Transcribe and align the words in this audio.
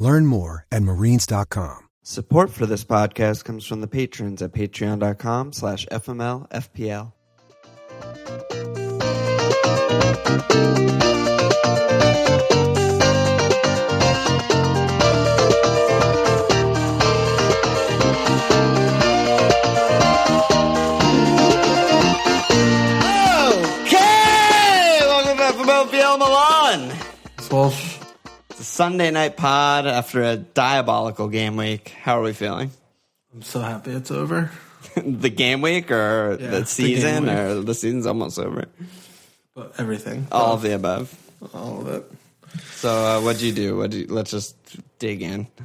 Learn 0.00 0.24
more 0.24 0.66
at 0.72 0.82
marines.com. 0.82 1.88
Support 2.02 2.50
for 2.50 2.64
this 2.64 2.84
podcast 2.84 3.44
comes 3.44 3.66
from 3.66 3.82
the 3.82 3.86
patrons 3.86 4.40
at 4.40 4.52
patreon.com 4.52 5.52
slash 5.52 5.86
fmlfpl. 5.86 7.12
Okay! 23.84 25.00
Welcome 25.02 25.36
to 25.36 25.44
FMLFPL 25.44 26.18
Milan! 26.18 26.98
Walsh. 27.50 27.99
Sunday 28.60 29.10
night 29.10 29.36
pod 29.36 29.86
after 29.86 30.22
a 30.22 30.36
diabolical 30.36 31.28
game 31.28 31.56
week. 31.56 31.94
How 32.02 32.18
are 32.20 32.22
we 32.22 32.32
feeling? 32.32 32.70
I'm 33.34 33.42
so 33.42 33.60
happy 33.60 33.92
it's 33.92 34.10
over. 34.10 34.50
the 34.96 35.30
game 35.30 35.60
week 35.62 35.90
or 35.90 36.36
Yeah, 36.40 36.46
the 36.50 36.60
the 36.60 36.66
season 36.66 37.24
week. 37.24 37.32
or 37.34 37.60
the 37.62 37.74
season's 37.74 38.06
almost 38.06 38.38
over? 38.38 38.66
But 39.54 39.74
everything. 39.78 40.26
All 40.32 40.54
of 40.54 40.62
the 40.62 40.74
above. 40.74 41.14
all 41.54 41.80
of 41.80 41.88
it. 41.88 42.10
So 42.72 42.88
uh, 42.90 43.20
what'd 43.22 43.40
you 43.42 43.52
do? 43.52 43.76
What 43.76 43.92
you 43.92 44.06
let's 44.08 44.30
just 44.30 44.56
dig 44.98 45.22
in. 45.22 45.46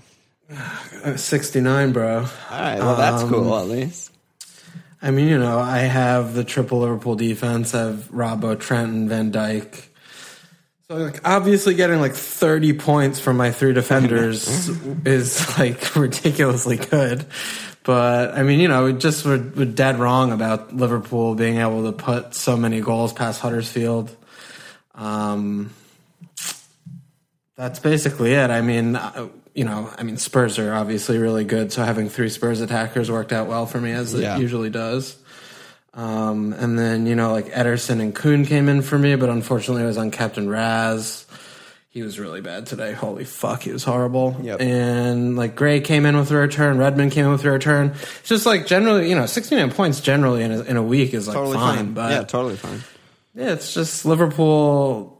Uh, 1.04 1.18
69, 1.18 1.92
bro. 1.92 2.18
All 2.20 2.24
right, 2.52 2.78
well 2.80 2.96
that's 2.96 3.24
Um, 3.24 3.30
cool 3.30 3.58
at 3.60 3.68
least. 3.68 4.12
I 5.02 5.12
mean, 5.12 5.28
you 5.28 5.38
know, 5.40 5.60
I 5.60 5.80
have 5.80 6.34
the 6.34 6.44
triple 6.44 6.80
Liverpool 6.80 7.16
defense. 7.16 7.74
I 7.76 7.80
have 7.84 8.10
Robbo, 8.12 8.60
Trent, 8.60 8.90
and 8.92 9.10
Van 9.10 9.32
Dijk. 9.32 9.86
So, 10.90 10.98
like, 10.98 11.28
obviously 11.28 11.74
getting 11.74 12.00
like 12.00 12.14
30 12.14 12.74
points 12.74 13.20
from 13.20 13.38
my 13.38 13.50
three 13.52 13.74
defenders 13.74 14.70
is 15.06 15.58
like 15.58 15.96
ridiculously 15.96 16.78
good. 16.78 17.26
But 17.84 18.38
I 18.38 18.44
mean, 18.44 18.60
you 18.60 18.68
know, 18.68 18.86
we 18.86 18.94
just 18.94 19.26
were, 19.26 19.38
were 19.56 19.66
dead 19.66 19.98
wrong 20.00 20.32
about 20.32 20.76
Liverpool 20.76 21.34
being 21.34 21.58
able 21.58 21.84
to 21.86 21.92
put 21.92 22.36
so 22.36 22.56
many 22.56 22.82
goals 22.82 23.14
past 23.14 23.42
Huddersfield. 23.42 24.16
Um, 24.94 25.72
that's 27.56 27.80
basically 27.80 28.34
it. 28.34 28.52
I 28.52 28.62
mean, 28.62 28.96
uh, 28.96 29.30
you 29.56 29.64
know, 29.66 29.90
I 29.98 30.04
mean, 30.04 30.18
Spurs 30.18 30.60
are 30.60 30.74
obviously 30.74 31.18
really 31.18 31.46
good, 31.46 31.72
so 31.72 31.84
having 31.84 32.10
three 32.10 32.30
Spurs 32.30 32.62
attackers 32.62 33.10
worked 33.10 33.32
out 33.32 33.48
well 33.48 33.66
for 33.66 33.80
me 33.82 33.92
as 33.92 34.14
Yeah. 34.14 34.36
it 34.38 34.42
usually 34.42 34.70
does. 34.70 35.18
Um, 35.96 36.52
and 36.54 36.78
then 36.78 37.06
you 37.06 37.16
know, 37.16 37.32
like 37.32 37.48
Ederson 37.48 38.02
and 38.02 38.14
Kun 38.14 38.46
came 38.46 38.68
in 38.70 38.82
for 38.82 39.00
me, 39.00 39.16
but 39.16 39.30
unfortunately, 39.30 39.84
I 39.84 39.86
was 39.88 39.98
on 39.98 40.12
Captain 40.12 40.50
Raz. 40.50 41.26
He 41.90 42.02
was 42.02 42.20
really 42.20 42.42
bad 42.42 42.66
today. 42.66 42.92
Holy 42.92 43.24
fuck, 43.24 43.62
he 43.64 43.72
was 43.72 43.86
horrible. 43.86 44.36
Yep. 44.42 44.60
And 44.60 45.38
like 45.38 45.56
Gray 45.56 45.80
came 45.80 46.06
in 46.06 46.18
with 46.18 46.30
a 46.32 46.36
return, 46.36 46.78
Redmond 46.78 47.14
came 47.14 47.24
in 47.24 47.32
with 47.32 47.46
a 47.46 47.52
return. 47.52 47.94
It's 48.20 48.28
just 48.28 48.46
like 48.46 48.68
generally, 48.68 49.08
you 49.10 49.16
know, 49.16 49.26
69 49.26 49.72
points 49.72 50.02
generally 50.02 50.44
in 50.44 50.52
a, 50.52 50.62
in 50.64 50.76
a 50.76 50.84
week 50.84 51.14
is 51.14 51.28
like 51.30 51.36
Totally 51.36 51.56
fine, 51.56 51.78
fine. 51.78 51.94
but 51.94 52.12
yeah, 52.12 52.24
totally 52.24 52.58
fine. 52.58 52.84
yeah, 53.34 53.54
it's 53.54 53.74
just 53.74 54.06
Liverpool. 54.06 55.14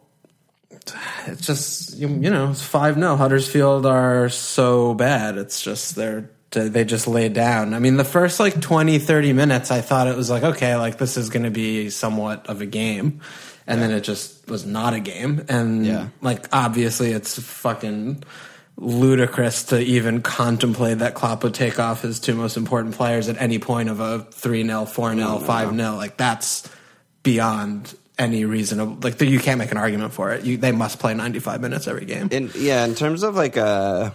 It's 1.28 1.48
just 1.48 1.96
you, 1.98 2.10
you 2.10 2.30
know 2.30 2.52
it's 2.52 2.62
five 2.62 2.96
0 2.96 3.16
Huddersfield 3.16 3.86
are 3.86 4.28
so 4.30 4.94
bad. 4.94 5.38
It's 5.38 5.62
just 5.62 5.96
they're 5.96 6.30
they 6.56 6.84
just 6.86 7.08
laid 7.08 7.34
down. 7.34 7.74
I 7.74 7.80
mean, 7.80 7.98
the 7.98 8.04
first 8.04 8.40
like 8.40 8.60
20, 8.60 9.00
30 9.00 9.34
minutes, 9.34 9.72
I 9.72 9.82
thought 9.82 10.08
it 10.08 10.16
was 10.16 10.30
like 10.30 10.44
okay, 10.44 10.76
like 10.76 10.98
this 10.98 11.18
is 11.18 11.30
going 11.30 11.44
to 11.44 11.52
be 11.52 11.90
somewhat 11.90 12.48
of 12.48 12.62
a 12.62 12.66
game, 12.66 13.22
and 13.68 13.82
then 13.82 13.92
it 13.92 14.02
just 14.02 14.48
was 14.50 14.66
not 14.66 14.94
a 14.94 15.00
game. 15.00 15.46
And 15.50 15.86
Yeah. 15.86 16.08
like 16.22 16.48
obviously, 16.52 17.12
it's 17.12 17.38
fucking 17.40 18.24
ludicrous 18.78 19.64
to 19.66 19.80
even 19.80 20.22
contemplate 20.22 21.00
that 21.00 21.14
Klopp 21.16 21.44
would 21.44 21.54
take 21.54 21.80
off 21.80 22.02
his 22.02 22.20
two 22.20 22.36
most 22.36 22.58
important 22.58 22.96
players 22.96 23.30
at 23.30 23.40
any 23.42 23.60
point 23.60 23.90
of 23.90 24.00
a 24.00 24.20
3 24.32 24.66
0, 24.66 24.86
4 24.86 25.16
0, 25.16 25.40
5 25.40 25.76
0. 25.76 25.96
Like, 25.96 26.18
that's 26.18 26.70
beyond 27.24 27.96
any 28.18 28.46
reasonable. 28.46 28.98
Like, 29.02 29.20
you 29.22 29.40
can't 29.40 29.60
make 29.60 29.72
an 29.72 29.78
argument 29.78 30.14
for 30.14 30.32
it. 30.34 30.44
You, 30.44 30.58
they 30.58 30.72
must 30.72 31.00
play 31.00 31.14
95 31.14 31.62
minutes 31.62 31.88
every 31.88 32.06
game. 32.06 32.28
In 32.32 32.52
yeah, 32.56 32.86
in 32.86 32.96
terms 32.96 33.24
of 33.24 33.36
like 33.36 33.58
uh 33.58 34.12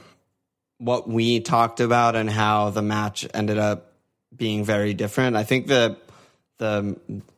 what 0.81 1.09
we 1.09 1.41
talked 1.41 1.81
about 1.81 2.17
and 2.17 2.29
how 2.29 2.71
the 2.71 2.83
match 2.83 3.27
ended 3.35 3.59
up 3.59 3.93
being 4.35 4.65
very 4.65 4.95
different. 4.95 5.37
I 5.37 5.45
think 5.45 5.67
the 5.67 5.99
the 6.59 6.97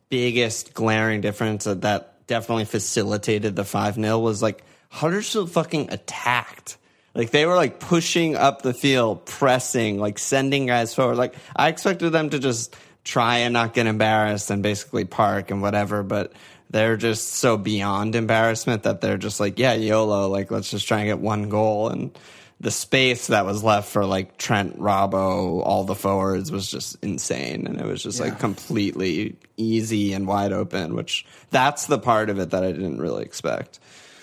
biggest 0.09 0.73
glaring 0.73 1.21
difference 1.21 1.65
that, 1.65 2.09
definitely 2.25 2.65
facilitated 2.65 3.55
the 3.55 3.65
5 3.65 3.95
0 3.95 4.19
was 4.19 4.41
like 4.41 4.63
Huddersfield 4.89 5.51
fucking 5.51 5.91
attacked. 5.91 6.77
Like 7.13 7.31
they 7.31 7.45
were 7.45 7.55
like 7.55 7.81
pushing 7.81 8.35
up 8.35 8.61
the 8.61 8.73
field, 8.73 9.25
pressing, 9.25 9.99
like 9.99 10.17
sending 10.17 10.65
guys 10.65 10.95
forward. 10.95 11.17
Like 11.17 11.35
I 11.53 11.67
expected 11.67 12.11
them 12.11 12.29
to 12.29 12.39
just 12.39 12.75
try 13.03 13.39
and 13.39 13.53
not 13.53 13.73
get 13.73 13.87
embarrassed 13.87 14.49
and 14.49 14.63
basically 14.63 15.03
park 15.03 15.51
and 15.51 15.61
whatever, 15.61 16.01
but 16.01 16.31
they're 16.69 16.95
just 16.95 17.33
so 17.33 17.57
beyond 17.57 18.15
embarrassment 18.15 18.83
that 18.83 19.01
they're 19.01 19.17
just 19.17 19.39
like, 19.39 19.59
yeah, 19.59 19.73
YOLO, 19.73 20.29
like 20.29 20.49
let's 20.49 20.71
just 20.71 20.87
try 20.87 20.99
and 20.99 21.07
get 21.07 21.19
one 21.19 21.49
goal 21.49 21.89
and 21.89 22.17
the 22.63 22.71
space 22.71 23.27
that 23.27 23.45
was 23.45 23.63
left 23.63 23.91
for 23.91 24.05
like 24.05 24.37
Trent, 24.37 24.79
Robbo, 24.79 25.61
all 25.63 25.83
the 25.83 25.95
forwards 25.95 26.49
was 26.49 26.67
just 26.71 26.97
insane, 27.03 27.67
and 27.67 27.79
it 27.79 27.85
was 27.85 28.01
just 28.01 28.19
like 28.19 28.39
completely 28.39 29.35
easy 29.57 30.13
and 30.13 30.25
wide 30.25 30.53
open. 30.53 30.95
Which 30.95 31.25
that's 31.51 31.85
the 31.87 31.99
part 31.99 32.29
of 32.29 32.39
it 32.39 32.51
that 32.51 32.63
I 32.63 32.71
didn't 32.71 32.99
really 32.99 33.23
expect. 33.23 33.79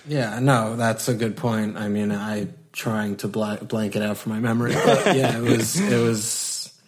Yeah, 0.08 0.38
no, 0.40 0.74
that's 0.76 1.06
a 1.08 1.14
good 1.14 1.36
point. 1.36 1.76
I 1.76 1.88
mean, 1.88 2.10
I 2.10 2.48
trying 2.72 3.16
to 3.16 3.28
bla- 3.28 3.58
blank 3.62 3.94
it 3.94 4.02
out 4.02 4.16
from 4.16 4.32
my 4.32 4.40
memory, 4.40 4.72
but 4.72 5.04
yeah, 5.16 5.36
it 5.36 5.42
was 5.42 5.78
it 5.78 6.02
was 6.02 6.80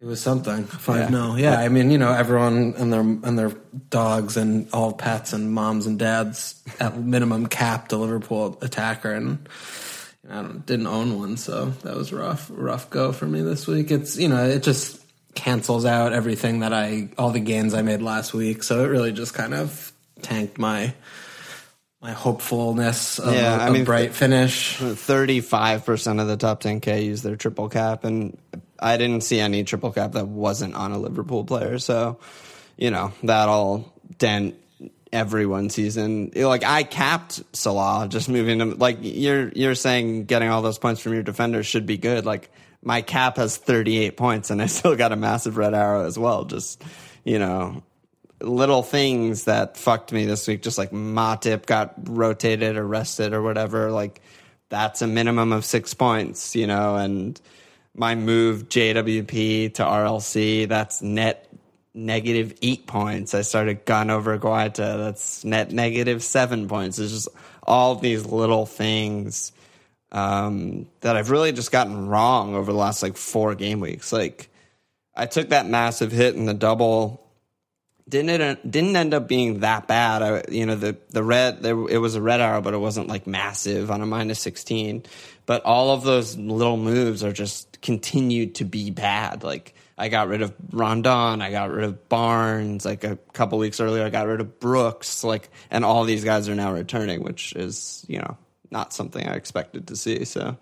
it 0.00 0.04
was 0.06 0.20
something. 0.20 0.64
Five 0.64 0.98
Yeah. 0.98 1.08
no, 1.08 1.36
yeah. 1.36 1.60
I 1.60 1.68
mean, 1.68 1.92
you 1.92 1.98
know, 1.98 2.12
everyone 2.12 2.74
and 2.76 2.92
their 2.92 3.00
and 3.00 3.38
their 3.38 3.52
dogs 3.88 4.36
and 4.36 4.68
all 4.72 4.92
pets 4.92 5.32
and 5.32 5.52
moms 5.52 5.86
and 5.86 5.96
dads 5.96 6.60
at 6.80 6.98
minimum 6.98 7.46
capped 7.46 7.92
a 7.92 7.96
Liverpool 7.96 8.58
attacker, 8.62 9.12
and 9.12 9.48
I 10.28 10.42
don't, 10.42 10.66
didn't 10.66 10.86
own 10.86 11.18
one, 11.18 11.36
so 11.36 11.66
that 11.66 11.94
was 11.96 12.12
rough 12.12 12.50
rough 12.52 12.90
go 12.90 13.12
for 13.12 13.26
me 13.26 13.42
this 13.42 13.66
week. 13.66 13.90
It's 13.90 14.16
you 14.16 14.28
know, 14.28 14.44
it 14.44 14.62
just 14.62 15.00
cancels 15.34 15.84
out 15.84 16.12
everything 16.12 16.60
that 16.60 16.72
I 16.72 17.10
all 17.18 17.30
the 17.30 17.40
gains 17.40 17.74
I 17.74 17.82
made 17.82 18.02
last 18.02 18.34
week, 18.34 18.62
so 18.62 18.84
it 18.84 18.88
really 18.88 19.12
just 19.12 19.34
kind 19.34 19.54
of 19.54 19.92
tanked 20.22 20.58
my 20.58 20.94
my 22.00 22.12
hopefulness 22.12 23.18
of 23.18 23.34
Yeah, 23.34 23.56
a, 23.56 23.64
I 23.64 23.68
a 23.68 23.70
mean, 23.70 23.84
bright 23.84 24.14
finish. 24.14 24.76
Thirty-five 24.76 25.84
percent 25.84 26.20
of 26.20 26.28
the 26.28 26.36
top 26.36 26.62
10k 26.62 27.04
use 27.04 27.22
their 27.22 27.36
triple 27.36 27.68
cap, 27.68 28.04
and 28.04 28.36
I 28.78 28.96
didn't 28.96 29.22
see 29.22 29.40
any 29.40 29.64
triple 29.64 29.92
cap 29.92 30.12
that 30.12 30.28
wasn't 30.28 30.74
on 30.74 30.92
a 30.92 30.98
Liverpool 30.98 31.44
player. 31.44 31.78
So, 31.78 32.18
you 32.76 32.90
know, 32.90 33.12
that'll 33.22 33.92
dent 34.18 34.56
everyone's 35.16 35.74
season. 35.74 36.30
Like 36.36 36.62
I 36.62 36.82
capped 36.82 37.42
Salah, 37.56 38.06
just 38.08 38.28
moving 38.28 38.60
him. 38.60 38.78
Like 38.78 38.98
you're 39.00 39.48
you're 39.48 39.74
saying, 39.74 40.26
getting 40.26 40.50
all 40.50 40.60
those 40.60 40.78
points 40.78 41.00
from 41.00 41.14
your 41.14 41.22
defenders 41.22 41.66
should 41.66 41.86
be 41.86 41.96
good. 41.96 42.26
Like 42.26 42.50
my 42.82 43.00
cap 43.00 43.38
has 43.38 43.56
38 43.56 44.16
points, 44.16 44.50
and 44.50 44.60
I 44.60 44.66
still 44.76 44.94
got 44.94 45.12
a 45.12 45.16
massive 45.16 45.56
red 45.56 45.74
arrow 45.74 46.06
as 46.06 46.18
well. 46.18 46.44
Just 46.44 46.84
you 47.24 47.38
know, 47.38 47.82
little 48.40 48.82
things 48.82 49.44
that 49.44 49.78
fucked 49.78 50.12
me 50.12 50.26
this 50.26 50.46
week. 50.46 50.62
Just 50.62 50.76
like 50.76 50.90
Matip 50.90 51.64
got 51.64 51.94
rotated 52.08 52.76
or 52.76 52.86
rested 52.86 53.32
or 53.32 53.40
whatever. 53.42 53.90
Like 53.90 54.20
that's 54.68 55.00
a 55.00 55.06
minimum 55.06 55.52
of 55.52 55.64
six 55.64 55.94
points, 55.94 56.54
you 56.54 56.66
know, 56.66 56.96
and 56.96 57.40
my 57.94 58.14
move 58.14 58.68
JWP 58.68 59.74
to 59.74 59.82
RLC, 59.82 60.68
that's 60.68 61.00
net 61.00 61.45
negative 61.96 62.54
eight 62.62 62.86
points. 62.86 63.34
I 63.34 63.42
started 63.42 63.84
Gunn 63.84 64.10
over 64.10 64.38
Guaita, 64.38 64.98
that's 64.98 65.44
net 65.44 65.72
negative 65.72 66.22
seven 66.22 66.68
points. 66.68 66.98
It's 66.98 67.12
just 67.12 67.28
all 67.62 67.96
these 67.96 68.24
little 68.26 68.66
things 68.66 69.52
um, 70.12 70.86
that 71.00 71.16
I've 71.16 71.30
really 71.30 71.52
just 71.52 71.72
gotten 71.72 72.08
wrong 72.08 72.54
over 72.54 72.70
the 72.70 72.78
last 72.78 73.02
like 73.02 73.16
four 73.16 73.54
game 73.54 73.80
weeks. 73.80 74.12
Like 74.12 74.48
I 75.14 75.26
took 75.26 75.48
that 75.48 75.66
massive 75.66 76.12
hit 76.12 76.34
in 76.36 76.44
the 76.44 76.54
double 76.54 77.26
didn't 78.08 78.40
it, 78.40 78.70
didn't 78.70 78.94
end 78.94 79.14
up 79.14 79.26
being 79.26 79.60
that 79.60 79.88
bad. 79.88 80.22
I, 80.22 80.42
you 80.48 80.66
know, 80.66 80.76
the 80.76 80.96
the 81.10 81.22
red 81.22 81.62
there 81.62 81.76
it 81.88 81.98
was 81.98 82.14
a 82.14 82.22
red 82.22 82.40
arrow, 82.40 82.60
but 82.60 82.74
it 82.74 82.78
wasn't 82.78 83.08
like 83.08 83.26
massive 83.26 83.90
on 83.90 84.00
a 84.00 84.06
minus 84.06 84.38
sixteen. 84.38 85.02
But 85.44 85.64
all 85.64 85.90
of 85.90 86.04
those 86.04 86.36
little 86.36 86.76
moves 86.76 87.24
are 87.24 87.32
just 87.32 87.80
continued 87.80 88.56
to 88.56 88.64
be 88.64 88.90
bad. 88.90 89.42
Like 89.42 89.74
I 89.98 90.08
got 90.08 90.28
rid 90.28 90.42
of 90.42 90.54
Rondon, 90.72 91.40
I 91.40 91.50
got 91.50 91.70
rid 91.70 91.84
of 91.84 92.08
Barnes. 92.08 92.84
Like 92.84 93.04
a 93.04 93.16
couple 93.32 93.58
weeks 93.58 93.80
earlier, 93.80 94.04
I 94.04 94.10
got 94.10 94.26
rid 94.26 94.40
of 94.40 94.60
Brooks. 94.60 95.24
Like, 95.24 95.48
and 95.70 95.84
all 95.84 96.04
these 96.04 96.24
guys 96.24 96.48
are 96.48 96.54
now 96.54 96.72
returning, 96.72 97.22
which 97.22 97.54
is 97.54 98.04
you 98.08 98.18
know 98.18 98.36
not 98.70 98.92
something 98.92 99.26
I 99.26 99.34
expected 99.34 99.88
to 99.88 99.96
see. 99.96 100.24
So. 100.24 100.56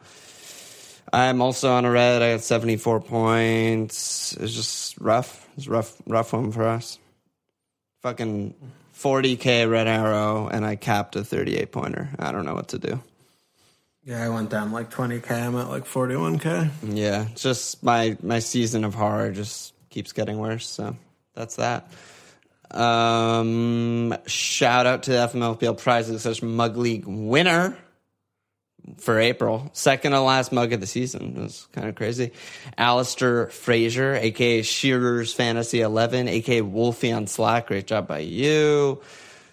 I'm 1.12 1.42
also 1.42 1.70
on 1.70 1.84
a 1.84 1.90
red. 1.90 2.22
I 2.22 2.32
got 2.32 2.40
74 2.40 3.00
points. 3.00 4.36
It's 4.40 4.52
just 4.52 4.98
rough. 4.98 5.48
It's 5.56 5.68
rough, 5.68 5.94
rough 6.06 6.32
one 6.32 6.50
for 6.50 6.66
us. 6.66 6.98
Fucking 8.02 8.54
40k 8.96 9.70
red 9.70 9.86
arrow, 9.86 10.48
and 10.48 10.64
I 10.64 10.76
capped 10.76 11.14
a 11.16 11.24
38 11.24 11.72
pointer. 11.72 12.10
I 12.18 12.32
don't 12.32 12.44
know 12.44 12.54
what 12.54 12.68
to 12.68 12.78
do. 12.78 13.00
Yeah, 14.04 14.22
I 14.22 14.28
went 14.28 14.50
down 14.50 14.70
like 14.70 14.90
20k. 14.90 15.30
I'm 15.30 15.56
at 15.56 15.68
like 15.68 15.86
41k. 15.86 16.70
Yeah, 16.94 17.26
just 17.34 17.82
my 17.82 18.16
my 18.22 18.38
season 18.38 18.84
of 18.84 18.94
horror 18.94 19.30
just 19.30 19.72
keeps 19.88 20.12
getting 20.12 20.38
worse. 20.38 20.66
So 20.66 20.96
that's 21.34 21.56
that. 21.56 21.90
Um, 22.70 24.14
shout 24.26 24.86
out 24.86 25.04
to 25.04 25.12
the 25.12 25.16
FMLPL 25.18 25.78
Prize 25.78 26.20
such 26.20 26.42
Mug 26.42 26.76
League 26.76 27.04
winner 27.06 27.76
for 28.98 29.18
April. 29.18 29.70
Second 29.72 30.12
to 30.12 30.20
last 30.20 30.52
mug 30.52 30.72
of 30.72 30.80
the 30.80 30.86
season. 30.86 31.36
It 31.36 31.42
was 31.42 31.66
kind 31.72 31.88
of 31.88 31.94
crazy. 31.94 32.32
Alistair 32.76 33.46
Fraser, 33.48 34.14
aka 34.14 34.62
Shearer's 34.62 35.32
Fantasy 35.32 35.80
11, 35.80 36.28
aka 36.28 36.60
Wolfie 36.60 37.12
on 37.12 37.26
Slack. 37.26 37.68
Great 37.68 37.86
job 37.86 38.06
by 38.06 38.18
you. 38.18 39.00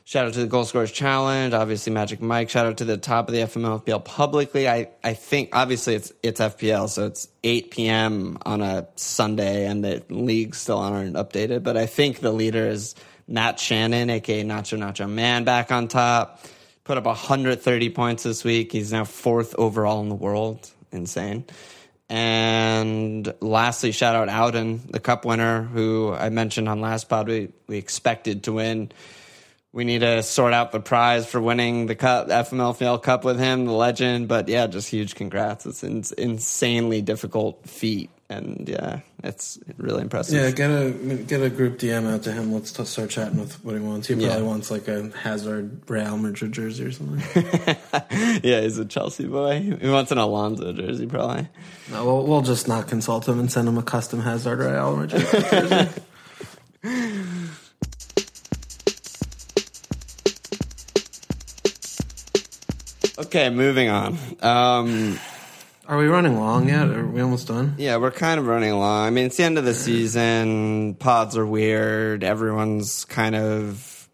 Shout 0.04 0.26
out 0.26 0.34
to 0.34 0.40
the 0.40 0.48
Goal 0.48 0.66
Scorers 0.66 0.92
Challenge, 0.92 1.54
obviously 1.54 1.94
Magic 1.94 2.22
Mike. 2.22 2.50
Shout 2.50 2.66
out 2.66 2.78
to 2.78 2.86
the 2.86 2.98
top 2.98 3.30
of 3.30 3.34
the 3.34 3.42
FMLPL 3.42 4.04
publicly. 4.04 4.68
I, 4.68 4.90
I 5.04 5.14
think 5.14 5.50
obviously 5.54 5.96
it's 5.96 6.12
it's 6.22 6.42
FPL, 6.42 6.90
so 6.90 7.06
it's 7.06 7.28
8 7.44 7.72
p.m. 7.72 8.38
on 8.46 8.62
a 8.62 8.88
Sunday, 8.96 9.68
and 9.68 9.84
the 9.84 10.04
leagues 10.10 10.58
still 10.58 10.80
aren't 10.80 11.16
updated. 11.16 11.64
But 11.64 11.78
I 11.78 11.86
think 11.86 12.20
the 12.20 12.32
leader 12.32 12.68
is 12.68 12.96
Matt 13.28 13.60
Shannon, 13.60 14.10
aka 14.10 14.44
Nacho 14.44 14.78
Nacho 14.78 15.10
Man, 15.10 15.44
back 15.44 15.72
on 15.72 15.88
top 15.88 16.44
put 16.84 16.98
up 16.98 17.06
130 17.06 17.90
points 17.92 18.24
this 18.24 18.44
week. 18.44 18.72
He's 18.72 18.92
now 18.92 19.06
fourth 19.06 19.56
overall 19.58 20.02
in 20.02 20.10
the 20.10 20.16
world. 20.16 20.70
Insane. 20.92 21.46
And 22.10 23.34
lastly, 23.40 23.94
shout 23.94 24.16
out 24.16 24.28
Auden, 24.28 24.92
the 24.92 25.00
cup 25.00 25.24
winner, 25.24 25.62
who 25.64 26.12
I 26.12 26.30
mentioned 26.30 26.68
on 26.68 26.82
last 26.82 27.08
pod. 27.08 27.30
We, 27.30 27.50
we 27.68 27.78
expected 27.78 28.44
to 28.44 28.54
win. 28.54 28.92
We 29.74 29.86
need 29.86 30.00
to 30.00 30.22
sort 30.22 30.54
out 30.54 30.72
the 30.72 30.82
prize 30.82 31.26
for 31.26 31.40
winning 31.40 31.86
the 31.86 31.96
cup, 31.96 32.28
FMLPL 32.28 33.02
Cup 33.02 33.24
with 33.24 33.40
him, 33.40 33.66
the 33.66 33.72
legend. 33.72 34.28
But 34.28 34.50
yeah, 34.50 34.68
just 34.68 34.90
huge 34.90 35.16
congrats. 35.16 35.66
It's 35.66 35.84
an 35.84 36.04
insanely 36.18 37.02
difficult 37.02 37.68
feat 37.68 38.10
and 38.32 38.68
yeah, 38.68 39.02
it's 39.24 39.60
really 39.78 40.02
impressive. 40.02 40.36
Yeah, 40.36 40.52
get 40.52 40.70
a 40.70 40.92
get 41.28 41.42
a 41.42 41.50
group 41.50 41.78
DM 41.78 42.12
out 42.12 42.24
to 42.24 42.32
him. 42.32 42.54
Let's 42.54 42.72
t- 42.72 42.86
start 42.86 43.10
chatting 43.10 43.40
with 43.40 43.64
what 43.64 43.76
he 43.76 43.82
wants. 43.82 44.08
He 44.08 44.16
probably 44.16 44.30
yeah. 44.30 44.42
wants 44.42 44.72
like 44.72 44.88
a 44.88 45.10
Hazard 45.10 45.90
Real 45.90 46.18
Madrid 46.18 46.54
jersey 46.54 46.86
or 46.86 46.92
something. 46.94 47.20
yeah, 48.42 48.62
he's 48.62 48.78
a 48.78 48.86
Chelsea 48.86 49.28
boy. 49.28 49.60
He 49.60 49.90
wants 49.90 50.14
an 50.14 50.18
Alonso 50.18 50.72
jersey, 50.72 51.08
probably. 51.08 51.50
No, 51.92 52.06
we'll, 52.06 52.26
we'll 52.26 52.42
just 52.42 52.70
not 52.70 52.88
consult 52.88 53.28
him 53.28 53.38
and 53.40 53.52
send 53.52 53.68
him 53.68 53.78
a 53.78 53.84
custom 53.84 54.22
Hazard 54.22 54.60
Real 54.60 54.96
Madrid 54.96 55.28
jersey. 55.30 56.02
okay, 63.18 63.50
moving 63.50 63.90
on. 63.90 64.18
Um, 64.42 65.20
are 65.88 65.98
we 65.98 66.08
running 66.08 66.40
long 66.40 66.70
yet? 66.70 66.88
Are 66.90 67.06
we 67.06 67.22
almost 67.22 67.48
done? 67.48 67.76
Yeah, 67.78 67.98
we're 67.98 68.12
kind 68.12 68.40
of 68.40 68.48
running 68.48 68.72
along. 68.72 69.08
I 69.08 69.10
mean, 69.10 69.26
it's 69.26 69.38
the 69.38 69.44
end 69.44 69.58
of 69.58 69.66
the 69.66 69.74
season. 69.74 70.96
Pods 70.96 71.36
are 71.38 71.46
weird. 71.46 72.24
Everyone's 72.24 73.06
kind 73.06 73.36
of, 73.36 74.10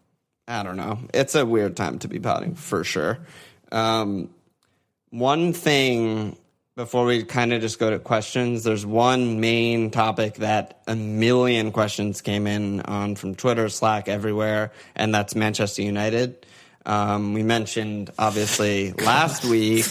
I 0.46 0.62
don't 0.62 0.76
know. 0.76 0.98
It's 1.14 1.34
a 1.34 1.46
weird 1.46 1.76
time 1.76 1.98
to 2.00 2.08
be 2.08 2.18
podding 2.18 2.54
for 2.54 2.82
sure. 2.84 3.18
Um, 3.70 4.30
one 5.10 5.52
thing 5.52 6.36
before 6.74 7.04
we 7.04 7.24
kind 7.24 7.52
of 7.52 7.60
just 7.60 7.78
go 7.80 7.90
to 7.90 7.98
questions, 7.98 8.62
there's 8.62 8.86
one 8.86 9.40
main 9.40 9.90
topic 9.90 10.34
that 10.34 10.80
a 10.86 10.94
million 10.94 11.72
questions 11.72 12.20
came 12.20 12.46
in 12.46 12.80
on 12.82 13.16
from 13.16 13.34
Twitter, 13.34 13.68
Slack, 13.68 14.06
everywhere, 14.06 14.70
and 14.94 15.12
that's 15.12 15.34
Manchester 15.34 15.82
United. 15.82 16.46
Um, 16.88 17.34
we 17.34 17.42
mentioned 17.42 18.10
obviously 18.18 18.92
last 18.92 19.44
week 19.44 19.84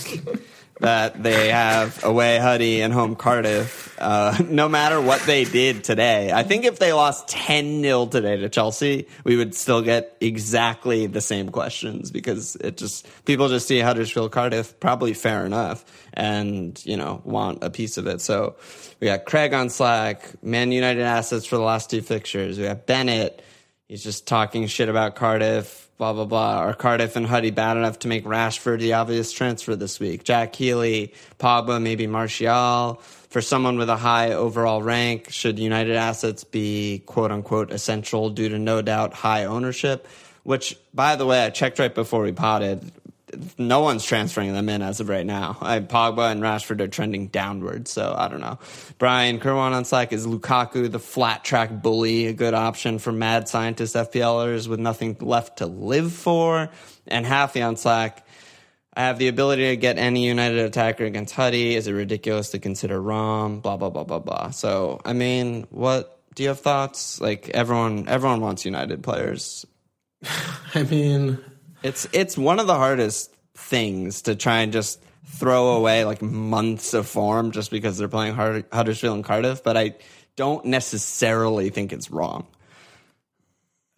that 0.79 1.21
they 1.21 1.49
have 1.49 2.03
away 2.03 2.39
Huddy 2.39 2.81
and 2.81 2.91
home 2.91 3.15
Cardiff. 3.15 3.95
Uh, 3.99 4.35
no 4.49 4.67
matter 4.67 4.99
what 4.99 5.21
they 5.21 5.43
did 5.43 5.83
today, 5.83 6.31
I 6.31 6.41
think 6.41 6.65
if 6.65 6.79
they 6.79 6.93
lost 6.93 7.27
10 7.27 7.83
0 7.83 8.07
today 8.07 8.37
to 8.37 8.49
Chelsea, 8.49 9.07
we 9.23 9.37
would 9.37 9.53
still 9.53 9.83
get 9.83 10.17
exactly 10.21 11.05
the 11.05 11.21
same 11.21 11.49
questions 11.49 12.09
because 12.09 12.55
it 12.55 12.77
just, 12.77 13.07
people 13.25 13.47
just 13.47 13.67
see 13.67 13.79
Huddersfield 13.79 14.31
Cardiff, 14.31 14.79
probably 14.79 15.13
fair 15.13 15.45
enough, 15.45 15.85
and, 16.13 16.83
you 16.83 16.97
know, 16.97 17.21
want 17.25 17.63
a 17.63 17.69
piece 17.69 17.97
of 17.97 18.07
it. 18.07 18.21
So 18.21 18.55
we 18.99 19.05
got 19.05 19.25
Craig 19.25 19.53
on 19.53 19.69
Slack, 19.69 20.43
Man 20.43 20.71
United 20.71 21.03
assets 21.03 21.45
for 21.45 21.57
the 21.57 21.63
last 21.63 21.91
two 21.91 22.01
fixtures. 22.01 22.57
We 22.57 22.65
got 22.65 22.87
Bennett. 22.87 23.43
He's 23.87 24.03
just 24.03 24.27
talking 24.27 24.65
shit 24.65 24.89
about 24.89 25.15
Cardiff 25.15 25.86
blah 25.97 26.13
blah 26.13 26.25
blah. 26.25 26.57
Are 26.57 26.73
Cardiff 26.73 27.15
and 27.15 27.25
Huddy 27.25 27.51
bad 27.51 27.77
enough 27.77 27.99
to 27.99 28.07
make 28.07 28.25
Rashford 28.25 28.79
the 28.79 28.93
obvious 28.93 29.31
transfer 29.31 29.75
this 29.75 29.99
week? 29.99 30.23
Jack 30.23 30.55
Healy, 30.55 31.13
Pogba, 31.39 31.81
maybe 31.81 32.07
Martial. 32.07 33.01
For 33.29 33.41
someone 33.41 33.77
with 33.77 33.89
a 33.89 33.97
high 33.97 34.31
overall 34.31 34.81
rank, 34.81 35.31
should 35.31 35.59
United 35.59 35.95
assets 35.95 36.43
be 36.43 37.03
quote 37.05 37.31
unquote 37.31 37.71
essential 37.71 38.29
due 38.29 38.49
to 38.49 38.59
no 38.59 38.81
doubt 38.81 39.13
high 39.13 39.45
ownership? 39.45 40.07
Which, 40.43 40.77
by 40.93 41.17
the 41.17 41.25
way, 41.25 41.43
I 41.43 41.49
checked 41.49 41.77
right 41.77 41.93
before 41.93 42.21
we 42.21 42.31
potted 42.31 42.91
no 43.57 43.81
one's 43.81 44.03
transferring 44.03 44.53
them 44.53 44.69
in 44.69 44.81
as 44.81 44.99
of 44.99 45.09
right 45.09 45.25
now. 45.25 45.57
I, 45.61 45.79
Pogba 45.79 46.31
and 46.31 46.41
Rashford 46.41 46.81
are 46.81 46.87
trending 46.87 47.27
downward, 47.27 47.87
so 47.87 48.13
I 48.17 48.27
don't 48.27 48.39
know. 48.39 48.59
Brian 48.97 49.39
Kerwan 49.39 49.73
on 49.73 49.85
Slack 49.85 50.13
is 50.13 50.25
Lukaku, 50.25 50.91
the 50.91 50.99
flat 50.99 51.43
track 51.43 51.81
bully, 51.81 52.27
a 52.27 52.33
good 52.33 52.53
option 52.53 52.99
for 52.99 53.11
mad 53.11 53.47
scientist 53.47 53.95
FPLers 53.95 54.67
with 54.67 54.79
nothing 54.79 55.17
left 55.19 55.57
to 55.59 55.65
live 55.65 56.13
for. 56.13 56.69
And 57.07 57.25
Happy 57.25 57.61
on 57.61 57.75
Slack, 57.77 58.25
I 58.93 59.01
have 59.01 59.19
the 59.19 59.27
ability 59.27 59.67
to 59.69 59.77
get 59.77 59.97
any 59.97 60.25
United 60.25 60.59
attacker 60.59 61.05
against 61.05 61.35
Huddy. 61.35 61.75
Is 61.75 61.87
it 61.87 61.93
ridiculous 61.93 62.49
to 62.51 62.59
consider 62.59 62.99
Rom? 62.99 63.59
Blah 63.59 63.77
blah 63.77 63.91
blah 63.91 64.03
blah 64.03 64.19
blah. 64.19 64.49
So 64.49 64.99
I 65.05 65.13
mean, 65.13 65.67
what 65.69 66.19
do 66.33 66.43
you 66.43 66.49
have 66.49 66.59
thoughts? 66.59 67.21
Like 67.21 67.49
everyone, 67.49 68.07
everyone 68.07 68.41
wants 68.41 68.65
United 68.65 69.03
players. 69.03 69.65
I 70.73 70.83
mean, 70.83 71.39
it's 71.83 72.07
it's 72.13 72.37
one 72.37 72.59
of 72.59 72.67
the 72.67 72.75
hardest 72.75 73.33
things 73.55 74.23
to 74.23 74.35
try 74.35 74.59
and 74.59 74.71
just 74.71 75.01
throw 75.25 75.75
away 75.75 76.05
like 76.05 76.21
months 76.21 76.93
of 76.93 77.07
form 77.07 77.51
just 77.51 77.69
because 77.71 77.97
they're 77.97 78.07
playing 78.07 78.33
Hard- 78.33 78.65
Huddersfield 78.71 79.15
and 79.15 79.25
Cardiff, 79.25 79.63
but 79.63 79.77
I 79.77 79.95
don't 80.35 80.65
necessarily 80.65 81.69
think 81.69 81.91
it's 81.91 82.09
wrong. 82.09 82.47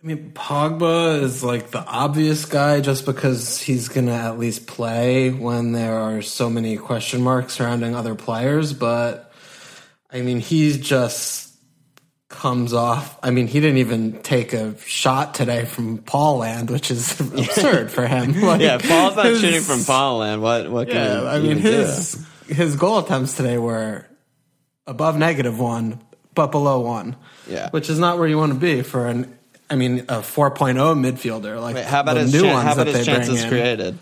I 0.02 0.08
mean, 0.08 0.32
Pogba 0.32 1.22
is 1.22 1.44
like 1.44 1.72
the 1.72 1.84
obvious 1.84 2.46
guy 2.46 2.80
just 2.80 3.06
because 3.06 3.60
he's 3.60 3.90
going 3.90 4.08
to 4.08 4.14
at 4.14 4.40
least 4.40 4.66
play 4.66 5.30
when 5.30 5.74
there 5.74 5.98
are 6.00 6.22
so 6.22 6.50
many 6.50 6.78
question 6.78 7.22
marks 7.22 7.56
surrounding 7.56 7.96
other 7.96 8.16
players. 8.16 8.72
But 8.72 9.34
I 10.10 10.22
mean, 10.22 10.40
he's 10.40 10.78
just 10.78 11.49
comes 12.30 12.74
off. 12.74 13.18
I 13.22 13.32
mean, 13.32 13.48
he 13.48 13.60
didn't 13.60 13.80
even 13.80 14.22
take 14.22 14.54
a 14.54 14.78
shot 14.80 15.34
today 15.34 15.66
from 15.66 15.98
Paul 15.98 16.38
Land, 16.38 16.70
which 16.70 16.92
is 16.92 17.20
absurd 17.20 17.92
for 17.92 18.08
him. 18.08 18.30
Like, 18.50 18.62
yeah, 18.62 18.78
Paul's 18.78 19.16
not 19.16 19.26
his, 19.26 19.42
shooting 19.42 19.62
from 19.62 19.84
Paul 19.84 20.20
Land. 20.20 20.42
What? 20.42 20.72
What? 20.72 20.88
Yeah, 20.88 21.24
I 21.24 21.40
mean, 21.40 21.58
his 21.58 22.26
do? 22.48 22.54
his 22.54 22.76
goal 22.76 23.00
attempts 23.00 23.36
today 23.36 23.58
were 23.58 24.06
above 24.88 25.18
negative 25.18 25.60
one, 25.60 26.00
but 26.34 26.48
below 26.48 26.80
one. 26.80 27.16
Yeah, 27.48 27.70
which 27.72 27.90
is 27.90 28.00
not 28.00 28.18
where 28.18 28.28
you 28.28 28.38
want 28.38 28.54
to 28.54 28.60
be 28.60 28.82
for 28.82 29.08
an. 29.08 29.38
I 29.72 29.76
mean, 29.76 30.00
a 30.00 30.22
4.0 30.22 30.76
midfielder. 30.76 31.62
Like 31.62 31.76
Wait, 31.76 31.86
how 31.86 32.00
about 32.00 32.18
his, 32.18 32.34
new 32.34 32.42
chan- 32.42 32.66
how 32.66 32.74
about 32.74 32.88
his 32.88 33.06
chances 33.06 33.46
created? 33.46 34.00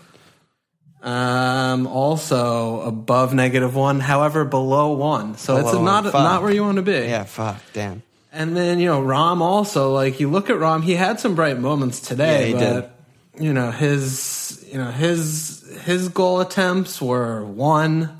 Um, 1.02 1.86
also 1.86 2.80
above 2.80 3.34
negative 3.34 3.74
one, 3.74 4.00
however 4.00 4.44
below 4.44 4.92
one. 4.92 5.36
So 5.36 5.56
below 5.56 5.68
it's 5.68 5.78
not 5.78 6.12
not 6.12 6.42
where 6.42 6.52
you 6.52 6.62
want 6.62 6.76
to 6.76 6.82
be. 6.82 6.92
Yeah, 6.92 7.24
fuck, 7.24 7.60
damn. 7.72 8.02
And 8.32 8.56
then, 8.56 8.78
you 8.78 8.86
know, 8.86 9.00
Rom 9.00 9.40
also, 9.40 9.92
like 9.92 10.20
you 10.20 10.30
look 10.30 10.50
at 10.50 10.58
Rom, 10.58 10.82
he 10.82 10.94
had 10.94 11.18
some 11.18 11.34
bright 11.34 11.58
moments 11.58 12.00
today, 12.00 12.52
yeah, 12.52 12.58
but 12.58 13.34
did. 13.36 13.44
you 13.44 13.52
know, 13.52 13.70
his 13.70 14.64
you 14.70 14.78
know, 14.78 14.90
his 14.90 15.64
his 15.84 16.08
goal 16.08 16.40
attempts 16.40 17.00
were 17.00 17.44
one. 17.44 18.18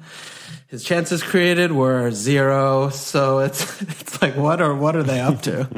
His 0.69 0.85
chances 0.85 1.23
created 1.23 1.73
were 1.73 2.11
zero. 2.11 2.91
So 2.91 3.41
it's 3.41 3.83
it's 3.83 4.23
like 4.23 4.37
what 4.37 4.61
are 4.61 4.75
what 4.75 4.97
are 4.97 5.03
they 5.03 5.21
up 5.21 5.43
to? 5.43 5.69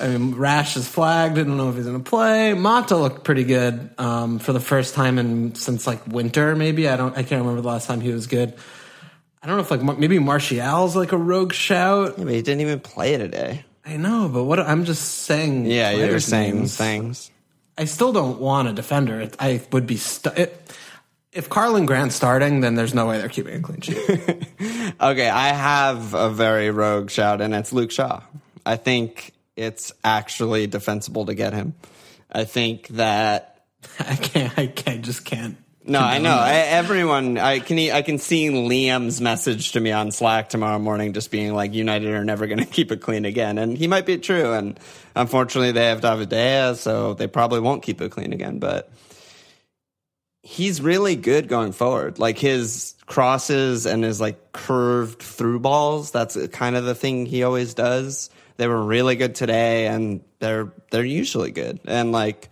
I 0.00 0.08
mean, 0.08 0.34
Rash 0.34 0.76
is 0.76 0.88
flagged. 0.88 1.38
I 1.38 1.42
don't 1.42 1.58
know 1.58 1.68
if 1.68 1.76
he's 1.76 1.84
going 1.84 2.02
to 2.02 2.08
play. 2.08 2.54
Mata 2.54 2.96
looked 2.96 3.22
pretty 3.22 3.44
good 3.44 3.90
um, 3.98 4.38
for 4.38 4.54
the 4.54 4.60
first 4.60 4.94
time 4.94 5.18
in 5.18 5.54
since 5.54 5.86
like 5.86 6.06
winter. 6.06 6.56
Maybe 6.56 6.88
I 6.88 6.96
don't. 6.96 7.12
I 7.12 7.22
can't 7.22 7.42
remember 7.42 7.60
the 7.60 7.68
last 7.68 7.86
time 7.86 8.00
he 8.00 8.10
was 8.10 8.26
good. 8.26 8.54
I 9.42 9.46
don't 9.46 9.56
know 9.56 9.62
if 9.62 9.70
like 9.70 9.98
maybe 9.98 10.18
Martial's 10.18 10.94
like 10.96 11.12
a 11.12 11.16
rogue 11.16 11.52
shout. 11.52 12.18
Yeah, 12.18 12.24
but 12.24 12.34
he 12.34 12.42
didn't 12.42 12.60
even 12.60 12.80
play 12.80 13.16
today. 13.16 13.64
I 13.84 13.96
know, 13.96 14.28
but 14.28 14.44
what 14.44 14.60
I'm 14.60 14.84
just 14.84 15.02
saying. 15.02 15.66
Yeah, 15.66 15.90
you're 15.92 16.20
saying 16.20 16.66
things. 16.66 17.30
I 17.78 17.86
still 17.86 18.12
don't 18.12 18.38
want 18.38 18.68
a 18.68 18.72
defender. 18.72 19.20
It, 19.20 19.36
I 19.40 19.62
would 19.72 19.86
be 19.86 19.96
stu- 19.96 20.32
it, 20.36 20.74
if 21.32 21.48
Carlin 21.48 21.86
Grant's 21.86 22.14
starting, 22.14 22.60
then 22.60 22.74
there's 22.74 22.92
no 22.92 23.06
way 23.06 23.18
they're 23.18 23.28
keeping 23.30 23.54
a 23.54 23.60
clean 23.60 23.80
sheet. 23.80 24.46
Okay, 25.00 25.30
I 25.30 25.48
have 25.48 26.12
a 26.12 26.28
very 26.28 26.70
rogue 26.70 27.08
shout, 27.10 27.40
and 27.40 27.54
it's 27.54 27.72
Luke 27.72 27.90
Shaw. 27.90 28.20
I 28.66 28.76
think 28.76 29.32
it's 29.56 29.92
actually 30.04 30.66
defensible 30.66 31.24
to 31.26 31.34
get 31.34 31.54
him. 31.54 31.74
I 32.30 32.44
think 32.44 32.88
that 32.88 33.62
I 33.98 34.16
can't. 34.16 34.58
I 34.58 34.66
can't. 34.66 35.02
Just 35.02 35.24
can't. 35.24 35.56
No, 35.90 35.98
I 35.98 36.18
know 36.18 36.36
I, 36.36 36.52
everyone. 36.52 37.36
I 37.36 37.58
can 37.58 37.76
I 37.78 38.02
can 38.02 38.18
see 38.18 38.48
Liam's 38.48 39.20
message 39.20 39.72
to 39.72 39.80
me 39.80 39.90
on 39.90 40.12
Slack 40.12 40.48
tomorrow 40.48 40.78
morning, 40.78 41.12
just 41.12 41.32
being 41.32 41.52
like, 41.52 41.74
"United 41.74 42.08
are 42.10 42.24
never 42.24 42.46
going 42.46 42.58
to 42.64 42.64
keep 42.64 42.92
it 42.92 43.00
clean 43.00 43.24
again," 43.24 43.58
and 43.58 43.76
he 43.76 43.88
might 43.88 44.06
be 44.06 44.16
true. 44.18 44.52
And 44.52 44.78
unfortunately, 45.16 45.72
they 45.72 45.86
have 45.86 46.00
David 46.00 46.28
De 46.28 46.36
Gea, 46.36 46.76
so 46.76 47.14
they 47.14 47.26
probably 47.26 47.58
won't 47.58 47.82
keep 47.82 48.00
it 48.00 48.12
clean 48.12 48.32
again. 48.32 48.60
But 48.60 48.88
he's 50.42 50.80
really 50.80 51.16
good 51.16 51.48
going 51.48 51.72
forward. 51.72 52.20
Like 52.20 52.38
his 52.38 52.94
crosses 53.06 53.84
and 53.84 54.04
his 54.04 54.20
like 54.20 54.52
curved 54.52 55.20
through 55.20 55.58
balls. 55.58 56.12
That's 56.12 56.36
kind 56.48 56.76
of 56.76 56.84
the 56.84 56.94
thing 56.94 57.26
he 57.26 57.42
always 57.42 57.74
does. 57.74 58.30
They 58.58 58.68
were 58.68 58.80
really 58.80 59.16
good 59.16 59.34
today, 59.34 59.88
and 59.88 60.22
they're 60.38 60.72
they're 60.92 61.04
usually 61.04 61.50
good. 61.50 61.80
And 61.84 62.12
like, 62.12 62.48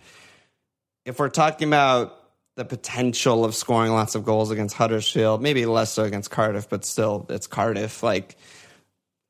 if 1.05 1.19
we're 1.19 1.29
talking 1.29 1.69
about 1.69 2.18
the 2.59 2.65
potential 2.65 3.45
of 3.45 3.55
scoring 3.55 3.93
lots 3.93 4.15
of 4.15 4.25
goals 4.25 4.51
against 4.51 4.75
Huddersfield, 4.75 5.41
maybe 5.41 5.65
less 5.65 5.93
so 5.93 6.03
against 6.03 6.29
Cardiff, 6.29 6.67
but 6.67 6.83
still, 6.83 7.25
it's 7.29 7.47
Cardiff. 7.47 8.03
Like, 8.03 8.35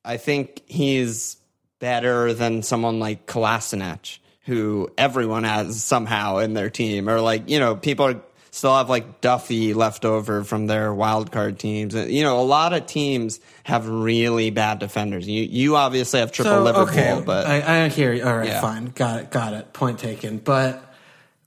I 0.04 0.18
think 0.18 0.64
he's 0.66 1.38
better 1.78 2.34
than 2.34 2.64
someone 2.64 2.98
like 3.00 3.28
Kolasinac, 3.28 4.18
who 4.46 4.90
everyone 4.98 5.44
has 5.44 5.84
somehow 5.84 6.40
in 6.40 6.56
their 6.56 6.72
team, 6.72 7.08
or 7.08 7.22
like 7.22 7.48
you 7.52 7.60
know 7.60 7.76
people 7.76 8.08
are, 8.08 8.20
still 8.50 8.76
have 8.76 8.90
like 8.90 9.22
Duffy 9.22 9.76
left 9.76 10.06
over 10.06 10.44
from 10.44 10.66
their 10.66 10.92
wild 10.92 11.32
card 11.32 11.60
teams. 11.60 11.94
Uh, 11.94 12.08
you 12.10 12.24
know, 12.24 12.40
a 12.40 12.42
lot 12.42 12.74
of 12.74 12.88
teams 12.88 13.40
have 13.62 13.88
really 13.88 14.50
bad 14.50 14.80
defenders. 14.80 15.28
You 15.28 15.44
you 15.44 15.76
obviously 15.76 16.20
have 16.20 16.32
triple 16.32 16.62
Liverpool, 16.62 17.22
but 17.22 17.46
I, 17.46 17.84
I 17.86 17.90
hear 17.90 18.12
you. 18.12 18.24
All 18.26 18.36
right, 18.36 18.48
Yeah. 18.48 18.60
fine, 18.60 18.86
got 18.88 19.20
it, 19.20 19.30
got 19.30 19.54
it. 19.54 19.72
Point 19.72 20.00
taken. 20.00 20.40
But 20.40 20.84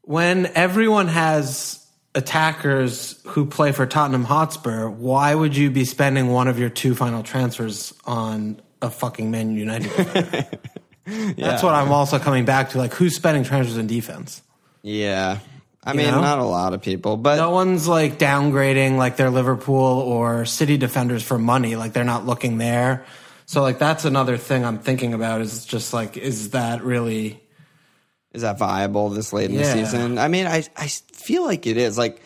when 0.03 0.47
everyone 0.47 1.09
has 1.09 1.85
attackers 2.15 3.21
who 3.29 3.47
play 3.47 3.73
for 3.73 3.87
Tottenham 3.87 4.25
Hotspur, 4.25 4.89
why 4.89 5.35
would 5.35 5.57
you 5.57 5.71
be 5.71 5.85
spending 5.85 6.29
one 6.29 6.49
of 6.49 6.59
your 6.59 6.69
two 6.69 6.95
final 6.95 7.23
transfers 7.23 7.95
on 8.05 8.61
a 8.81 8.91
fucking 8.91 9.31
Man 9.31 9.55
United? 9.55 9.89
defender? 9.97 10.49
That's 11.37 11.63
what 11.63 11.75
I'm 11.75 11.91
also 11.91 12.19
coming 12.19 12.45
back 12.45 12.71
to. 12.71 12.79
Like, 12.79 12.95
who's 12.95 13.17
spending 13.17 13.45
transfers 13.45 13.77
in 13.77 13.87
defense? 13.87 14.43
yeah. 14.83 15.39
I 15.85 15.95
mean, 15.95 16.07
know? 16.07 16.21
not 16.21 16.39
a 16.39 16.45
lot 16.45 16.75
of 16.75 16.83
people, 16.83 17.17
but 17.17 17.37
No 17.37 17.51
one's 17.51 17.89
like 17.89 18.17
downgrading 18.17 18.99
like 18.99 19.17
their 19.17 19.31
Liverpool 19.31 19.75
or 19.75 20.45
City 20.45 20.77
defenders 20.77 21.25
for 21.25 21.39
money. 21.39 21.75
Like 21.75 21.93
they're 21.93 22.05
not 22.05 22.25
looking 22.25 22.59
there. 22.59 23.05
So 23.47 23.63
like 23.63 23.81
that's 23.81 24.05
another 24.05 24.37
thing 24.37 24.65
I'm 24.65 24.79
thinking 24.79 25.13
about 25.13 25.41
is 25.41 25.65
just 25.65 25.93
like 25.93 26.17
is 26.17 26.51
that 26.51 26.85
really 26.85 27.42
is 28.33 28.43
that 28.43 28.59
viable 28.59 29.11
this 29.11 29.33
late 29.33 29.51
in 29.51 29.57
the 29.57 29.65
season? 29.65 30.19
I 30.19 30.29
mean, 30.29 30.47
I 30.47 30.65
I 30.77 30.89
feel 30.89 31.45
like 31.45 31.67
it 31.67 31.77
is. 31.77 31.99
Like 31.99 32.23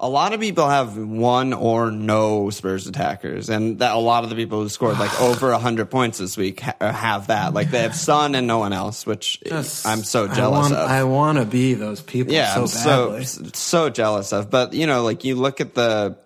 a 0.00 0.08
lot 0.08 0.32
of 0.32 0.40
people 0.40 0.68
have 0.68 0.96
one 0.96 1.52
or 1.52 1.90
no 1.90 2.50
Spurs 2.50 2.86
attackers, 2.86 3.48
and 3.48 3.80
that 3.80 3.94
a 3.94 3.98
lot 3.98 4.22
of 4.24 4.30
the 4.30 4.36
people 4.36 4.62
who 4.62 4.68
scored 4.68 4.98
like 4.98 5.20
over 5.20 5.52
hundred 5.54 5.90
points 5.90 6.18
this 6.18 6.36
week 6.36 6.60
ha- 6.60 6.74
uh, 6.80 6.92
have 6.92 7.28
that. 7.28 7.54
Like 7.54 7.70
they 7.70 7.82
have 7.82 7.94
Sun 8.08 8.34
and 8.34 8.46
no 8.46 8.58
one 8.58 8.72
else, 8.72 9.06
which 9.06 9.42
I'm 9.50 10.02
so 10.02 10.28
jealous 10.28 10.38
I 10.38 10.48
want, 10.48 10.74
of. 10.74 10.90
I 10.90 11.04
want 11.04 11.38
to 11.38 11.44
be 11.44 11.74
those 11.74 12.00
people 12.00 12.32
yeah, 12.32 12.54
so 12.54 12.62
I'm 12.62 13.24
so 13.24 13.50
so 13.54 13.90
jealous 13.90 14.32
of. 14.32 14.50
But 14.50 14.72
you 14.72 14.86
know, 14.86 15.02
like 15.02 15.24
you 15.24 15.34
look 15.34 15.60
at 15.60 15.74
the 15.74 16.16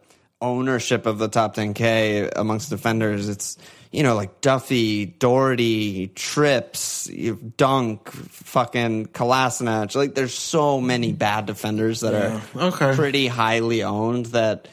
ownership 0.40 1.06
of 1.06 1.18
the 1.18 1.28
top 1.28 1.54
10k 1.54 2.32
amongst 2.36 2.68
defenders, 2.68 3.28
it's 3.28 3.56
you 3.92 4.02
know 4.02 4.14
like 4.16 4.40
Duffy, 4.40 5.04
Doherty, 5.06 6.08
Trips, 6.08 7.08
Dunk, 7.56 8.10
fucking 8.10 9.06
Kolasinac. 9.08 9.94
Like 9.94 10.14
there's 10.14 10.34
so 10.34 10.80
many 10.80 11.12
bad 11.12 11.46
defenders 11.46 12.00
that 12.00 12.12
Yeah. 12.12 12.40
are 12.60 12.66
Okay. 12.68 12.94
pretty 12.94 13.26
highly 13.28 13.82
owned 13.82 14.26
that 14.26 14.68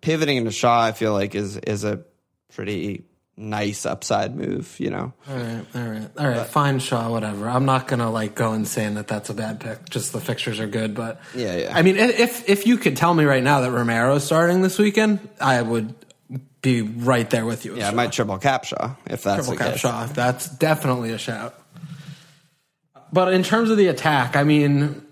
pivoting 0.00 0.36
into 0.36 0.50
Shaw, 0.50 0.82
I 0.82 0.92
feel 0.92 1.12
like 1.12 1.34
is 1.34 1.56
is 1.56 1.84
a 1.84 2.00
pretty 2.54 3.04
nice 3.36 3.86
upside 3.86 4.36
move. 4.36 4.76
You 4.78 4.90
know. 4.90 5.12
all 5.28 5.36
right, 5.36 5.64
all 5.74 5.82
right, 5.82 6.08
all 6.18 6.28
right. 6.28 6.46
Fine, 6.46 6.78
Shaw, 6.80 7.10
whatever. 7.10 7.48
I'm 7.48 7.64
not 7.64 7.88
gonna 7.88 8.10
like 8.10 8.34
go 8.34 8.52
and 8.52 8.68
saying 8.68 8.94
that 8.96 9.08
that's 9.08 9.30
a 9.30 9.34
bad 9.34 9.60
pick. 9.60 9.88
Just 9.88 10.12
the 10.12 10.20
fixtures 10.20 10.60
are 10.60 10.66
good, 10.66 10.94
but 10.94 11.20
Yeah, 11.34 11.56
yeah. 11.56 11.72
I 11.74 11.80
mean, 11.82 11.96
if 11.96 12.46
if 12.48 12.66
you 12.66 12.76
could 12.76 12.96
tell 12.96 13.14
me 13.14 13.24
right 13.24 13.42
now 13.42 13.62
that 13.62 13.70
Romero's 13.70 14.24
starting 14.24 14.60
this 14.60 14.78
weekend, 14.78 15.20
I 15.40 15.62
would 15.62 15.94
be 16.62 16.82
right 16.82 17.28
there 17.30 17.46
with 17.46 17.64
you. 17.64 17.76
Yeah, 17.76 17.88
I 17.88 17.92
might 17.92 18.12
triple 18.12 18.38
cap 18.38 18.64
Shaw 18.64 18.94
if 19.06 19.22
that's 19.22 19.46
triple 19.46 19.52
the 19.52 19.58
cap 19.58 19.72
case. 19.72 19.80
Shaw. 19.80 20.06
That's 20.06 20.48
definitely 20.48 21.12
a 21.12 21.18
shout. 21.18 21.54
But 23.12 23.32
in 23.34 23.42
terms 23.42 23.70
of 23.70 23.76
the 23.76 23.88
attack, 23.88 24.36
I 24.36 24.44
mean, 24.44 25.04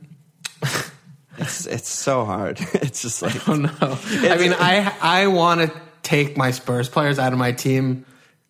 It's 1.38 1.66
it's 1.66 1.88
so 1.88 2.24
hard. 2.24 2.58
It's 2.74 3.02
just 3.02 3.22
like 3.22 3.48
oh 3.48 3.54
no. 3.54 3.70
I 3.80 4.36
mean, 4.38 4.54
I 4.54 4.94
I 5.00 5.26
want 5.28 5.60
to 5.60 5.80
take 6.02 6.36
my 6.36 6.50
Spurs 6.50 6.88
players 6.88 7.18
out 7.18 7.32
of 7.32 7.38
my 7.38 7.52
team. 7.52 8.04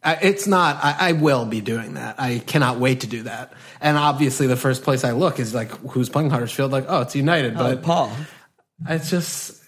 It's 0.04 0.46
not. 0.46 0.76
I, 0.82 0.96
I 1.08 1.12
will 1.12 1.44
be 1.44 1.60
doing 1.60 1.94
that. 1.94 2.20
I 2.20 2.38
cannot 2.38 2.78
wait 2.78 3.00
to 3.00 3.06
do 3.06 3.24
that. 3.24 3.52
And 3.80 3.98
obviously, 3.98 4.46
the 4.46 4.56
first 4.56 4.84
place 4.84 5.04
I 5.04 5.12
look 5.12 5.38
is 5.38 5.54
like 5.54 5.70
who's 5.90 6.08
playing 6.08 6.30
Huddersfield. 6.30 6.70
Like, 6.70 6.86
oh, 6.88 7.02
it's 7.02 7.16
United. 7.16 7.54
Oh, 7.56 7.74
but 7.74 7.82
Paul. 7.82 8.12
it's 8.88 9.10
just, 9.10 9.60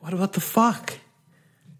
what 0.00 0.14
about 0.14 0.32
the 0.32 0.40
fuck? 0.40 0.94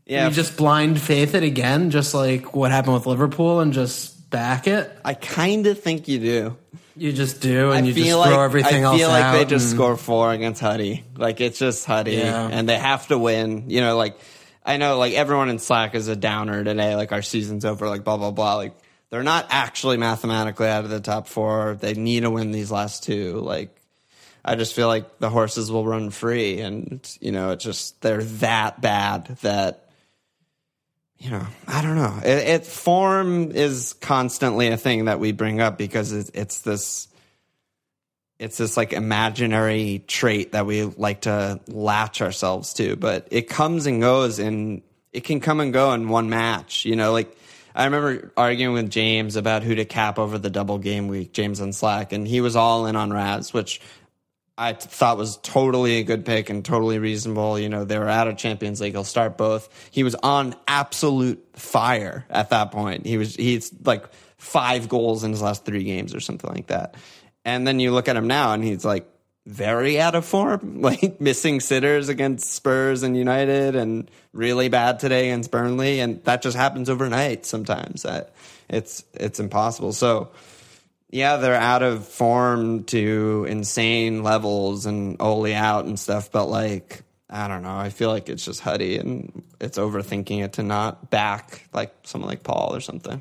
Yeah, 0.09 0.27
You 0.29 0.35
just 0.35 0.57
blind 0.57 1.01
faith 1.01 1.35
it 1.35 1.43
again, 1.43 1.91
just 1.91 2.15
like 2.15 2.55
what 2.55 2.71
happened 2.71 2.95
with 2.95 3.07
Liverpool, 3.07 3.61
and 3.61 3.73
just 3.75 4.31
back 4.31 4.67
it. 4.67 4.91
I 5.05 5.13
kind 5.15 5.67
of 5.67 5.81
think 5.81 6.09
you 6.09 6.19
do. 6.19 6.57
You 6.97 7.13
just 7.13 7.41
do, 7.41 7.71
and 7.71 7.85
I 7.85 7.89
you 7.89 7.93
just 7.93 8.07
feel 8.07 8.23
throw 8.25 8.33
like 8.33 8.41
everything 8.41 8.85
I 8.85 8.97
feel 8.97 9.09
like 9.09 9.23
out. 9.25 9.33
they 9.35 9.45
just 9.45 9.67
and- 9.69 9.75
score 9.77 9.97
four 9.97 10.33
against 10.33 10.61
Huddy. 10.61 11.05
Like 11.17 11.41
it's 11.41 11.59
just 11.59 11.85
Huddy, 11.85 12.17
Yeah. 12.17 12.49
and 12.51 12.69
they 12.69 12.77
have 12.79 13.07
to 13.09 13.19
win. 13.19 13.65
You 13.69 13.83
know, 13.83 13.97
like 13.97 14.19
I 14.65 14.79
know, 14.79 14.99
like 14.99 15.13
everyone 15.15 15.49
in 15.51 15.59
Slack 15.59 15.95
is 15.95 16.09
a 16.09 16.17
downer 16.17 16.65
today. 16.65 16.97
Like 16.97 17.13
our 17.13 17.23
season's 17.23 17.65
over. 17.65 17.87
Like 17.89 18.03
blah 18.03 18.17
blah 18.17 18.31
blah. 18.33 18.55
Like 18.57 18.73
they're 19.11 19.23
not 19.23 19.47
actually 19.51 19.97
mathematically 19.99 20.69
out 20.69 20.85
of 20.85 20.91
the 20.91 21.01
top 21.01 21.29
four. 21.29 21.77
They 21.81 21.95
need 21.95 22.21
to 22.21 22.31
win 22.31 22.51
these 22.51 22.71
last 22.73 23.05
two. 23.05 23.35
Like 23.41 23.75
I 24.45 24.55
just 24.57 24.75
feel 24.75 24.89
like 24.89 25.19
the 25.21 25.31
horses 25.31 25.71
will 25.71 25.85
run 25.87 26.11
free, 26.11 26.61
and 26.61 27.01
you 27.21 27.31
know, 27.31 27.51
it's 27.53 27.63
just 27.63 28.01
they're 28.01 28.25
that 28.25 28.81
bad 28.81 29.27
that 29.43 29.85
you 31.19 31.31
know, 31.31 31.47
I 31.67 31.83
don't 31.83 31.97
know. 31.97 32.21
It, 32.25 32.49
it 32.49 32.67
form 32.67 33.51
is 33.51 33.95
constantly 33.95 34.69
a 34.69 34.77
thing 34.77 35.07
that 35.07 35.19
we 35.19 35.33
bring 35.33 35.61
up 35.61 35.77
because 35.77 36.13
it, 36.13 36.31
it's 36.35 36.61
this, 36.61 37.09
it's 38.39 38.57
this 38.57 38.77
like 38.77 38.93
imaginary 38.93 40.05
trait 40.07 40.53
that 40.53 40.65
we 40.65 40.85
like 40.85 41.23
to 41.23 41.61
latch 41.67 42.23
ourselves 42.23 42.73
to. 42.75 42.95
But 42.95 43.29
it 43.33 43.49
comes 43.49 43.87
and 43.87 44.01
goes, 44.01 44.39
and 44.39 44.83
it 45.13 45.25
can 45.25 45.41
come 45.41 45.59
and 45.59 45.73
go 45.73 45.93
in 45.93 46.09
one 46.09 46.31
match. 46.31 46.85
You 46.85 46.95
know, 46.95 47.13
like 47.13 47.37
I 47.75 47.85
remember 47.85 48.33
arguing 48.37 48.75
with 48.75 48.91
James 48.91 49.35
about 49.35 49.65
who 49.65 49.75
to 49.75 49.85
cap 49.85 50.21
over 50.21 50.39
the 50.39 50.51
double 50.51 50.79
game 50.79 51.09
week. 51.09 51.33
James 51.33 51.61
on 51.61 51.73
Slack, 51.73 52.13
and 52.13 52.29
he 52.29 52.41
was 52.41 52.55
all 52.55 52.87
in 52.87 52.95
on 52.95 53.13
Raz, 53.13 53.53
which 53.53 53.81
I 54.61 54.73
thought 54.73 55.17
was 55.17 55.37
totally 55.37 55.99
a 55.99 56.03
good 56.03 56.27
pick 56.27 56.51
and 56.51 56.65
totally 56.65 56.99
reasonable. 56.99 57.61
You 57.61 57.69
know, 57.69 57.85
they 57.85 57.97
were 57.97 58.09
out 58.09 58.27
of 58.27 58.37
Champions 58.37 58.81
League. 58.81 58.93
He'll 58.93 59.05
start 59.05 59.39
both. 59.39 59.69
He 59.93 60.03
was 60.03 60.17
on 60.17 60.57
absolute 60.67 61.47
fire 61.55 62.27
at 62.29 62.51
that 62.51 62.73
point. 62.73 63.07
He 63.07 63.19
was, 63.19 63.37
he's 63.37 63.73
like 63.85 64.05
five 64.37 64.89
goals 64.89 65.23
in 65.23 65.31
his 65.31 65.41
last 65.41 65.65
three 65.65 65.85
games 65.85 66.13
or 66.13 66.19
something 66.19 66.51
like 66.53 66.67
that. 66.67 66.97
And 67.45 67.69
then 67.69 67.79
you 67.79 67.93
look 67.93 68.09
at 68.09 68.17
him 68.17 68.27
now 68.27 68.53
and 68.53 68.65
he's 68.65 68.85
like 68.85 69.09
very 69.47 70.01
out 70.01 70.17
of 70.17 70.25
form, 70.25 70.81
like 70.83 71.21
missing 71.21 71.61
sitters 71.61 72.09
against 72.09 72.53
Spurs 72.53 73.05
and 73.05 73.17
United 73.17 73.77
and 73.77 74.11
really 74.33 74.69
bad 74.69 74.99
today 74.99 75.31
against 75.31 75.53
Burnley. 75.53 76.01
And 76.01 76.23
that 76.25 76.43
just 76.43 76.57
happens 76.57 76.91
overnight 76.91 77.47
sometimes. 77.47 78.03
That 78.03 78.35
it's, 78.69 79.05
it's 79.15 79.39
impossible. 79.39 79.93
So, 79.93 80.31
yeah, 81.11 81.37
they're 81.37 81.55
out 81.55 81.83
of 81.83 82.07
form 82.07 82.85
to 82.85 83.47
insane 83.49 84.23
levels 84.23 84.87
and 84.87 85.17
Oli 85.21 85.55
out 85.55 85.85
and 85.87 85.99
stuff, 85.99 86.31
but 86.31 86.47
like 86.47 87.03
I 87.31 87.47
don't 87.49 87.63
know. 87.63 87.77
I 87.77 87.91
feel 87.91 88.09
like 88.11 88.29
it's 88.29 88.45
just 88.45 88.61
Huddy 88.61 88.97
and 88.97 89.43
it's 89.61 89.77
overthinking 89.79 90.43
it 90.45 90.55
to 90.55 90.63
not 90.63 91.11
back 91.11 91.69
like 91.73 91.95
someone 92.05 92.31
like 92.31 92.43
Paul 92.43 92.75
or 92.75 92.81
something. 92.81 93.21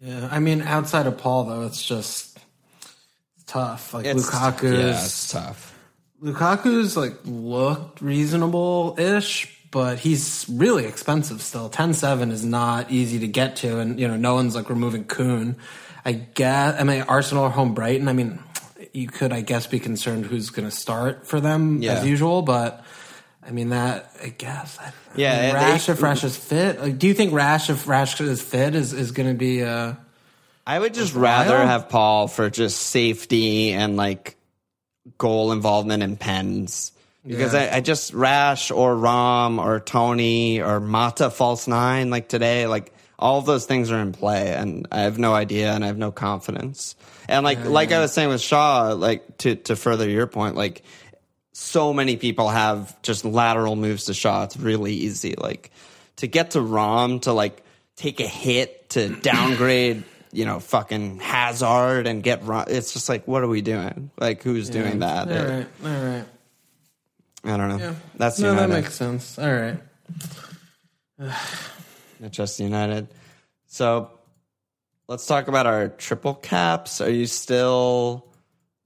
Yeah, 0.00 0.28
I 0.30 0.40
mean, 0.40 0.60
outside 0.60 1.06
of 1.06 1.16
Paul, 1.16 1.44
though, 1.44 1.62
it's 1.62 1.82
just 1.82 2.38
tough. 3.46 3.94
Like 3.94 4.04
It's- 4.04 4.26
Lukaku's 4.26 4.78
yeah, 4.78 4.90
it's 5.04 5.30
tough. 5.30 5.70
Lukaku's 6.20 6.96
like 6.96 7.14
looked 7.24 8.00
reasonable 8.00 8.94
ish, 8.98 9.50
but 9.70 9.98
he's 9.98 10.46
really 10.50 10.84
expensive 10.86 11.42
still. 11.42 11.68
10-7 11.68 12.30
is 12.30 12.44
not 12.44 12.90
easy 12.90 13.18
to 13.20 13.26
get 13.28 13.56
to, 13.56 13.78
and 13.78 13.98
you 14.00 14.08
know, 14.08 14.16
no 14.16 14.34
one's 14.34 14.54
like 14.54 14.68
removing 14.70 15.04
Kun. 15.04 15.56
I 16.04 16.12
guess 16.12 16.80
I 16.80 16.84
mean 16.84 17.02
Arsenal 17.02 17.44
are 17.44 17.50
home 17.50 17.74
Brighton. 17.74 18.08
I 18.08 18.12
mean, 18.12 18.38
you 18.92 19.08
could 19.08 19.32
I 19.32 19.40
guess 19.40 19.66
be 19.66 19.78
concerned 19.80 20.26
who's 20.26 20.50
gonna 20.50 20.70
start 20.70 21.26
for 21.26 21.40
them 21.40 21.82
Yeah. 21.82 21.94
as 21.94 22.06
usual, 22.06 22.42
but 22.42 22.84
I 23.46 23.50
mean 23.50 23.70
that 23.70 24.10
I 24.22 24.28
guess. 24.28 24.78
I, 24.80 24.92
Yeah, 25.16 25.32
I 25.38 25.42
mean, 25.46 25.54
Rash 25.54 25.86
they- 25.86 25.92
if 25.92 26.02
Rash 26.02 26.24
is 26.24 26.36
fit. 26.36 26.80
Like, 26.80 26.98
do 26.98 27.06
you 27.06 27.14
think 27.14 27.32
Rash 27.32 27.70
if 27.70 27.86
Rash 27.88 28.20
is 28.20 28.42
fit 28.42 28.74
is, 28.74 28.92
is 28.92 29.10
gonna 29.12 29.34
be 29.34 29.62
uh 29.62 29.94
I 30.66 30.78
would 30.78 30.94
just 30.94 31.14
rather 31.14 31.58
have 31.58 31.88
Paul 31.90 32.26
for 32.28 32.48
just 32.48 32.80
safety 32.80 33.72
and 33.72 33.96
like 33.96 34.36
goal 35.18 35.52
involvement 35.52 36.02
and 36.02 36.18
pens. 36.18 36.92
Because 37.26 37.52
Yeah. 37.54 37.70
I, 37.72 37.76
I 37.76 37.80
just 37.80 38.12
Rash 38.14 38.70
or 38.70 38.96
Rom 38.96 39.58
or 39.58 39.80
Tony 39.80 40.60
or 40.62 40.80
Mata 40.80 41.30
false 41.30 41.66
nine 41.68 42.08
like 42.10 42.28
today, 42.28 42.66
like 42.66 42.92
all 43.18 43.38
of 43.38 43.46
those 43.46 43.66
things 43.66 43.90
are 43.90 44.00
in 44.00 44.12
play 44.12 44.54
and 44.54 44.88
I 44.90 45.02
have 45.02 45.18
no 45.18 45.34
idea 45.34 45.72
and 45.72 45.84
I 45.84 45.86
have 45.86 45.98
no 45.98 46.10
confidence. 46.10 46.96
And 47.28 47.44
like 47.44 47.64
like 47.64 47.92
I 47.92 48.00
was 48.00 48.12
saying 48.12 48.28
with 48.28 48.40
Shaw, 48.40 48.92
like 48.92 49.38
to 49.38 49.56
to 49.56 49.76
further 49.76 50.08
your 50.08 50.26
point, 50.26 50.56
like 50.56 50.82
so 51.52 51.92
many 51.92 52.16
people 52.16 52.48
have 52.48 53.00
just 53.02 53.24
lateral 53.24 53.76
moves 53.76 54.06
to 54.06 54.14
Shaw. 54.14 54.44
It's 54.44 54.56
really 54.56 54.92
easy. 54.92 55.34
Like 55.36 55.70
to 56.16 56.26
get 56.26 56.52
to 56.52 56.60
Rom 56.60 57.20
to 57.20 57.32
like 57.32 57.62
take 57.96 58.20
a 58.20 58.26
hit 58.26 58.90
to 58.90 59.08
downgrade, 59.22 60.02
you 60.32 60.44
know, 60.44 60.58
fucking 60.58 61.20
Hazard 61.20 62.06
and 62.06 62.22
get 62.22 62.44
Rom. 62.44 62.64
It's 62.68 62.92
just 62.92 63.08
like, 63.08 63.28
what 63.28 63.42
are 63.42 63.48
we 63.48 63.62
doing? 63.62 64.10
Like, 64.18 64.42
who's 64.42 64.68
doing 64.68 64.98
that? 64.98 65.28
all 65.28 65.34
right, 65.34 65.66
all 65.84 66.04
right. 66.04 66.24
I 67.46 67.56
don't 67.58 67.68
know. 67.68 67.76
Yeah. 67.76 67.94
That's 68.16 68.38
No, 68.38 68.50
United. 68.50 68.70
that 68.70 68.74
makes 68.74 68.94
sense. 68.94 69.38
All 69.38 69.52
right. 69.52 69.78
Manchester 72.20 72.62
United. 72.64 73.08
So 73.66 74.10
let's 75.08 75.26
talk 75.26 75.48
about 75.48 75.66
our 75.66 75.88
triple 75.88 76.34
caps. 76.34 77.00
Are 77.00 77.10
you 77.10 77.26
still 77.26 78.26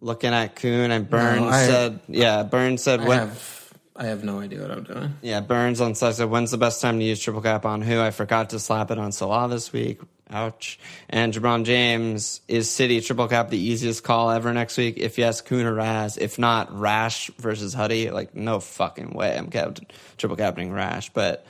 looking 0.01 0.33
at 0.33 0.57
Kun 0.57 0.91
and 0.91 1.09
Burns 1.09 1.43
I- 1.53 1.67
said? 1.67 2.01
Yeah, 2.09 2.43
Burns 2.43 2.83
said 2.83 3.01
I 3.01 3.09
when. 3.09 3.19
have 3.19 3.55
I 3.97 4.05
have 4.07 4.23
no 4.23 4.39
idea 4.39 4.61
what 4.63 4.71
I'm 4.71 4.85
doing. 4.85 5.15
Yeah, 5.23 5.41
Burns 5.41 5.81
on 5.81 5.97
side 5.97 6.15
said, 6.15 6.31
when's 6.31 6.53
the 6.53 6.57
best 6.57 6.81
time 6.81 7.01
to 7.01 7.05
use 7.05 7.19
triple 7.21 7.43
cap 7.43 7.67
on 7.67 7.83
who? 7.83 8.01
I 8.01 8.13
forgot 8.13 8.51
to 8.51 8.61
slap 8.61 8.93
it 8.93 8.99
on 8.99 9.11
Salah 9.11 9.49
this 9.49 9.73
week. 9.73 10.01
Ouch. 10.31 10.79
And 11.11 11.35
Jabron 11.35 11.65
James, 11.65 12.41
is 12.47 12.71
City 12.71 13.01
triple 13.01 13.27
cap 13.27 13.49
the 13.51 13.59
easiest 13.59 14.05
call 14.05 14.31
ever 14.31 14.53
next 14.55 14.77
week? 14.77 14.99
If 14.99 15.19
yes, 15.19 15.41
Kun 15.41 15.67
or 15.67 15.75
Raz. 15.75 16.17
If 16.17 16.39
not, 16.39 16.73
Rash 16.79 17.29
versus 17.39 17.75
Huddy. 17.75 18.11
Like, 18.13 18.37
no 18.37 18.61
fucking 18.61 19.11
way 19.15 19.37
I'm 19.37 19.51
cap- 19.51 19.79
triple 20.17 20.37
capping 20.37 20.71
Rash. 20.71 21.11
But 21.11 21.45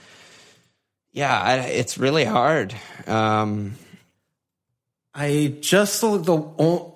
yeah, 1.18 1.36
I, 1.36 1.56
it's 1.56 1.98
really 1.98 2.24
hard. 2.24 2.72
Um, 3.08 3.74
I 5.12 5.56
just 5.60 6.00
the 6.00 6.92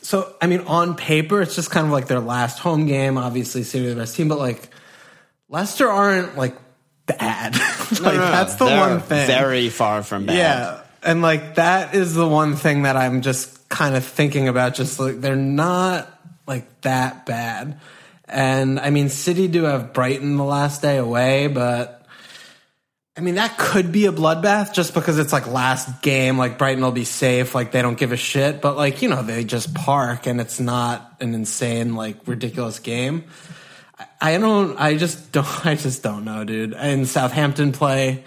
so 0.00 0.34
I 0.40 0.46
mean 0.46 0.60
on 0.60 0.96
paper 0.96 1.42
it's 1.42 1.54
just 1.54 1.70
kind 1.70 1.86
of 1.86 1.92
like 1.92 2.06
their 2.06 2.20
last 2.20 2.58
home 2.58 2.86
game. 2.86 3.18
Obviously, 3.18 3.62
City 3.62 3.86
are 3.86 3.90
the 3.90 3.96
best 4.00 4.16
team, 4.16 4.28
but 4.28 4.38
like 4.38 4.70
Leicester 5.50 5.90
aren't 5.90 6.38
like 6.38 6.56
bad. 7.04 7.54
like 7.90 8.00
no, 8.00 8.12
no, 8.12 8.18
that's 8.18 8.54
the 8.54 8.64
one 8.64 9.00
thing. 9.00 9.26
Very 9.26 9.68
far 9.68 10.02
from 10.02 10.24
bad. 10.24 10.36
Yeah. 10.36 10.80
And 11.02 11.20
like 11.20 11.56
that 11.56 11.94
is 11.94 12.14
the 12.14 12.26
one 12.26 12.56
thing 12.56 12.84
that 12.84 12.96
I'm 12.96 13.20
just 13.20 13.68
kind 13.68 13.94
of 13.94 14.06
thinking 14.06 14.48
about. 14.48 14.74
Just 14.74 14.98
like 14.98 15.20
they're 15.20 15.36
not 15.36 16.08
like 16.46 16.80
that 16.80 17.26
bad. 17.26 17.78
And 18.26 18.80
I 18.80 18.88
mean, 18.88 19.10
City 19.10 19.48
do 19.48 19.64
have 19.64 19.92
Brighton 19.92 20.38
the 20.38 20.44
last 20.44 20.80
day 20.80 20.96
away, 20.96 21.48
but 21.48 22.03
I 23.16 23.20
mean, 23.20 23.36
that 23.36 23.56
could 23.58 23.92
be 23.92 24.06
a 24.06 24.12
bloodbath 24.12 24.74
just 24.74 24.92
because 24.92 25.18
it's 25.18 25.32
like 25.32 25.46
last 25.46 26.02
game. 26.02 26.36
Like 26.36 26.58
Brighton 26.58 26.82
will 26.82 26.90
be 26.90 27.04
safe. 27.04 27.54
Like 27.54 27.70
they 27.70 27.80
don't 27.80 27.96
give 27.96 28.10
a 28.10 28.16
shit. 28.16 28.60
But 28.60 28.76
like, 28.76 29.02
you 29.02 29.08
know, 29.08 29.22
they 29.22 29.44
just 29.44 29.72
park 29.72 30.26
and 30.26 30.40
it's 30.40 30.58
not 30.58 31.14
an 31.20 31.32
insane, 31.32 31.94
like 31.94 32.16
ridiculous 32.26 32.80
game. 32.80 33.24
I 34.20 34.38
don't. 34.38 34.76
I 34.78 34.96
just 34.96 35.32
don't. 35.32 35.66
I 35.66 35.74
just 35.76 36.02
don't 36.02 36.24
know, 36.24 36.44
dude. 36.44 36.74
And 36.74 37.06
Southampton 37.06 37.72
play 37.72 38.24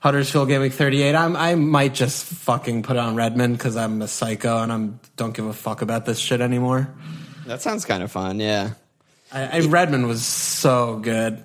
Huddersfield 0.00 0.48
game 0.48 0.62
week 0.62 0.72
thirty 0.72 1.02
eight. 1.02 1.14
I'm. 1.14 1.36
I 1.36 1.54
might 1.56 1.92
just 1.92 2.24
fucking 2.24 2.82
put 2.82 2.96
on 2.96 3.16
Redmond 3.16 3.58
because 3.58 3.76
I'm 3.76 4.00
a 4.00 4.08
psycho 4.08 4.62
and 4.62 4.72
I'm 4.72 5.00
don't 5.16 5.34
give 5.34 5.46
a 5.46 5.52
fuck 5.52 5.82
about 5.82 6.06
this 6.06 6.18
shit 6.18 6.40
anymore. 6.40 6.88
That 7.46 7.60
sounds 7.60 7.84
kind 7.84 8.02
of 8.02 8.10
fun. 8.10 8.40
Yeah. 8.40 8.70
I, 9.32 9.58
I 9.58 9.60
Redmond 9.60 10.06
was 10.08 10.24
so 10.24 10.98
good. 10.98 11.44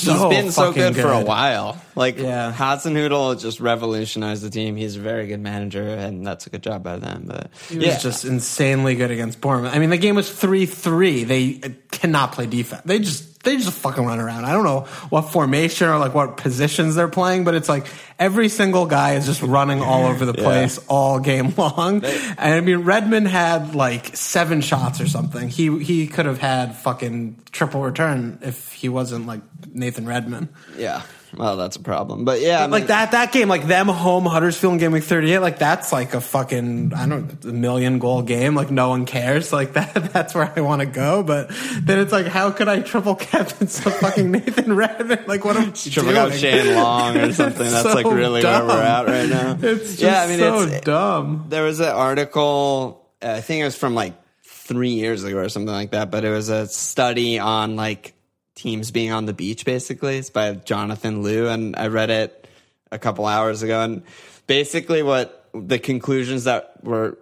He's 0.00 0.18
so 0.18 0.30
He's 0.30 0.38
been 0.42 0.52
so 0.52 0.72
fucking 0.72 0.94
good, 0.94 1.02
for 1.02 1.12
a 1.12 1.20
while. 1.20 1.80
Like 1.94 2.18
Yeah. 2.18 2.52
Hasenhüttl 2.52 3.40
just 3.40 3.60
revolutionized 3.60 4.42
the 4.42 4.50
team. 4.50 4.76
He's 4.76 4.96
a 4.96 5.00
very 5.00 5.26
good 5.26 5.40
manager, 5.40 5.86
and 5.86 6.26
that's 6.26 6.46
a 6.46 6.50
good 6.50 6.62
job 6.62 6.82
by 6.82 6.98
them. 6.98 7.24
But 7.26 7.50
He 7.68 7.78
was 7.78 8.02
just 8.02 8.24
insanely 8.24 8.94
good 8.94 9.10
against 9.10 9.40
Bournemouth. 9.40 9.74
I 9.74 9.78
mean, 9.78 9.90
the 9.90 9.98
game 9.98 10.14
was 10.14 10.30
three 10.30 10.66
three. 10.66 11.24
They 11.24 11.60
cannot 11.90 12.32
play 12.32 12.46
defense. 12.46 12.82
They 12.84 12.98
just 12.98 13.29
they 13.42 13.56
just 13.56 13.72
fucking 13.72 14.04
run 14.04 14.20
around. 14.20 14.44
I 14.44 14.52
don't 14.52 14.64
know 14.64 14.80
what 15.08 15.22
formation 15.22 15.88
or 15.88 15.98
like 15.98 16.14
what 16.14 16.36
positions 16.36 16.94
they're 16.94 17.08
playing, 17.08 17.44
but 17.44 17.54
it's 17.54 17.68
like 17.68 17.86
every 18.18 18.48
single 18.50 18.84
guy 18.86 19.14
is 19.14 19.24
just 19.24 19.40
running 19.42 19.80
all 19.80 20.04
over 20.06 20.26
the 20.26 20.34
place 20.34 20.78
all 20.88 21.18
game 21.20 21.54
long. 21.58 22.04
and 22.04 22.38
I 22.38 22.60
mean, 22.60 22.78
Redmond 22.80 23.28
had 23.28 23.74
like 23.74 24.14
seven 24.16 24.60
shots 24.60 25.00
or 25.00 25.08
something. 25.08 25.48
He 25.48 25.82
he 25.82 26.06
could 26.06 26.26
have 26.26 26.38
had 26.38 26.76
fucking 26.76 27.36
triple 27.50 27.82
return 27.82 28.38
if 28.42 28.72
he 28.72 28.88
wasn't 28.88 29.26
like 29.26 29.40
Nathan 29.72 30.06
Redmond. 30.06 30.48
yeah. 30.76 31.02
Well, 31.36 31.56
that's 31.56 31.76
a 31.76 31.80
problem. 31.80 32.24
But 32.24 32.40
yeah, 32.40 32.58
I 32.58 32.62
mean, 32.62 32.70
Like 32.72 32.86
that 32.88 33.12
that 33.12 33.32
game, 33.32 33.48
like 33.48 33.66
them 33.66 33.88
home 33.88 34.24
Huddersfield 34.24 34.74
in 34.74 34.78
game 34.78 34.92
week 34.92 35.04
thirty 35.04 35.32
eight, 35.32 35.38
like 35.38 35.58
that's 35.58 35.92
like 35.92 36.14
a 36.14 36.20
fucking 36.20 36.92
I 36.94 37.06
don't 37.06 37.44
know, 37.44 37.50
a 37.50 37.52
million 37.52 37.98
goal 37.98 38.22
game. 38.22 38.54
Like 38.54 38.70
no 38.70 38.88
one 38.88 39.06
cares. 39.06 39.52
Like 39.52 39.72
that 39.74 40.12
that's 40.12 40.34
where 40.34 40.52
I 40.54 40.60
want 40.60 40.80
to 40.80 40.86
go. 40.86 41.22
But 41.22 41.50
then 41.80 41.98
it's 42.00 42.12
like, 42.12 42.26
how 42.26 42.50
could 42.50 42.68
I 42.68 42.80
triple 42.80 43.14
cap 43.14 43.52
into 43.60 43.90
fucking 43.90 44.30
Nathan 44.30 44.74
Redmond? 44.74 45.28
Like 45.28 45.44
what 45.44 45.56
am 45.56 45.68
I 45.68 45.70
triple 45.72 46.12
doing? 46.12 46.32
Shane 46.32 46.74
Long 46.74 47.16
or 47.16 47.32
something. 47.32 47.70
That's 47.70 47.94
like 47.94 48.06
really 48.06 48.42
dumb. 48.42 48.66
where 48.66 48.76
we're 48.76 48.82
at 48.82 49.06
right 49.06 49.28
now. 49.28 49.58
It's 49.60 49.90
just 49.90 50.00
yeah, 50.00 50.22
I 50.22 50.26
mean, 50.26 50.38
so 50.38 50.62
it's, 50.62 50.84
dumb. 50.84 51.46
there 51.48 51.64
was 51.64 51.80
an 51.80 51.88
article. 51.88 53.08
I 53.22 53.40
think 53.40 53.60
it 53.60 53.64
was 53.64 53.76
from 53.76 53.94
like 53.94 54.14
three 54.42 54.90
years 54.94 55.24
ago 55.24 55.38
or 55.38 55.48
something 55.48 55.72
like 55.72 55.92
that. 55.92 56.10
But 56.10 56.24
it 56.24 56.30
was 56.30 56.48
a 56.48 56.66
study 56.66 57.38
on 57.38 57.76
like 57.76 58.14
teams 58.60 58.90
being 58.90 59.12
on 59.12 59.26
the 59.26 59.32
beach. 59.32 59.64
Basically, 59.64 60.18
it's 60.18 60.30
by 60.30 60.52
Jonathan 60.52 61.22
Liew, 61.22 61.52
and 61.52 61.74
I 61.76 61.86
read 61.86 62.10
it 62.10 62.46
a 62.92 62.98
couple 62.98 63.26
hours 63.26 63.62
ago. 63.62 63.80
And 63.80 64.02
basically, 64.46 65.02
what 65.02 65.48
the 65.54 65.78
conclusions 65.78 66.44
that 66.44 66.84
were 66.84 67.18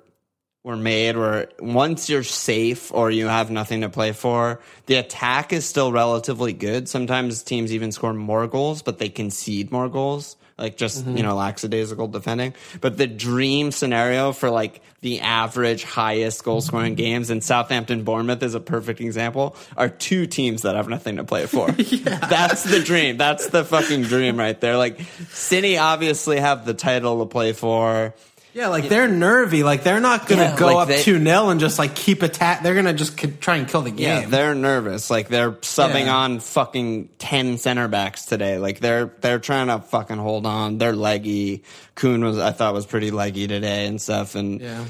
were 0.64 0.76
made 0.76 1.16
were 1.16 1.48
once 1.60 2.10
you're 2.10 2.24
safe 2.24 2.92
or 2.92 3.10
you 3.10 3.26
have 3.26 3.50
nothing 3.50 3.82
to 3.82 3.88
play 3.88 4.12
for, 4.12 4.60
the 4.86 4.96
attack 4.96 5.52
is 5.52 5.64
still 5.64 5.92
relatively 5.92 6.52
good. 6.52 6.88
Sometimes 6.88 7.42
teams 7.42 7.72
even 7.72 7.92
score 7.92 8.12
more 8.12 8.46
goals, 8.48 8.82
but 8.82 8.98
they 8.98 9.08
concede 9.08 9.70
more 9.70 9.88
goals. 9.88 10.36
Like 10.58 10.76
just, 10.76 11.06
you 11.06 11.12
mm-hmm. 11.12 11.22
know, 11.22 11.36
lackadaisical 11.36 12.08
defending. 12.08 12.54
But 12.80 12.96
the 12.96 13.06
dream 13.06 13.70
scenario 13.70 14.32
for 14.32 14.50
like 14.50 14.80
the 15.00 15.20
average 15.20 15.84
highest 15.84 16.42
goal 16.42 16.60
scoring 16.60 16.92
mm-hmm. 16.92 17.04
games, 17.04 17.30
and 17.30 17.42
Southampton 17.42 18.02
Bournemouth 18.02 18.42
is 18.42 18.54
a 18.54 18.60
perfect 18.60 19.00
example, 19.00 19.56
are 19.76 19.88
two 19.88 20.26
teams 20.26 20.62
that 20.62 20.74
have 20.74 20.88
nothing 20.88 21.16
to 21.16 21.24
play 21.24 21.46
for. 21.46 21.70
That's 21.72 22.64
the 22.64 22.80
dream. 22.80 23.16
That's 23.16 23.48
the 23.48 23.64
fucking 23.64 24.02
dream 24.02 24.36
right 24.36 24.60
there. 24.60 24.76
Like 24.76 25.00
City 25.30 25.78
obviously 25.78 26.40
have 26.40 26.66
the 26.66 26.74
title 26.74 27.20
to 27.20 27.26
play 27.26 27.52
for. 27.52 28.14
Yeah, 28.58 28.68
like 28.68 28.88
they're 28.88 29.06
nervy. 29.06 29.62
Like 29.62 29.84
they're 29.84 30.00
not 30.00 30.26
gonna 30.26 30.42
Yeah, 30.42 30.56
go 30.56 30.66
like 30.66 30.76
up 30.78 30.88
they- 30.88 31.02
two 31.04 31.22
0 31.22 31.50
and 31.50 31.60
just 31.60 31.78
like 31.78 31.94
keep 31.94 32.22
attack. 32.24 32.64
They're 32.64 32.74
gonna 32.74 32.92
just 32.92 33.20
c- 33.20 33.28
try 33.40 33.54
and 33.54 33.68
kill 33.68 33.82
the 33.82 33.92
game. 33.92 34.22
Yeah, 34.22 34.26
they're 34.28 34.52
nervous. 34.56 35.10
Like 35.10 35.28
they're 35.28 35.52
subbing 35.52 36.06
Yeah. 36.06 36.16
on 36.16 36.40
fucking 36.40 37.10
ten 37.20 37.58
center 37.58 37.86
backs 37.86 38.24
today. 38.24 38.58
Like 38.58 38.80
they're 38.80 39.12
they're 39.20 39.38
trying 39.38 39.68
to 39.68 39.78
fucking 39.78 40.16
hold 40.16 40.44
on. 40.44 40.78
They're 40.78 40.92
leggy. 40.92 41.62
Kun 41.94 42.24
was 42.24 42.36
I 42.40 42.50
thought 42.50 42.74
was 42.74 42.84
pretty 42.84 43.12
leggy 43.12 43.46
today 43.46 43.86
and 43.86 44.00
stuff. 44.02 44.34
And 44.34 44.60
yeah. 44.60 44.84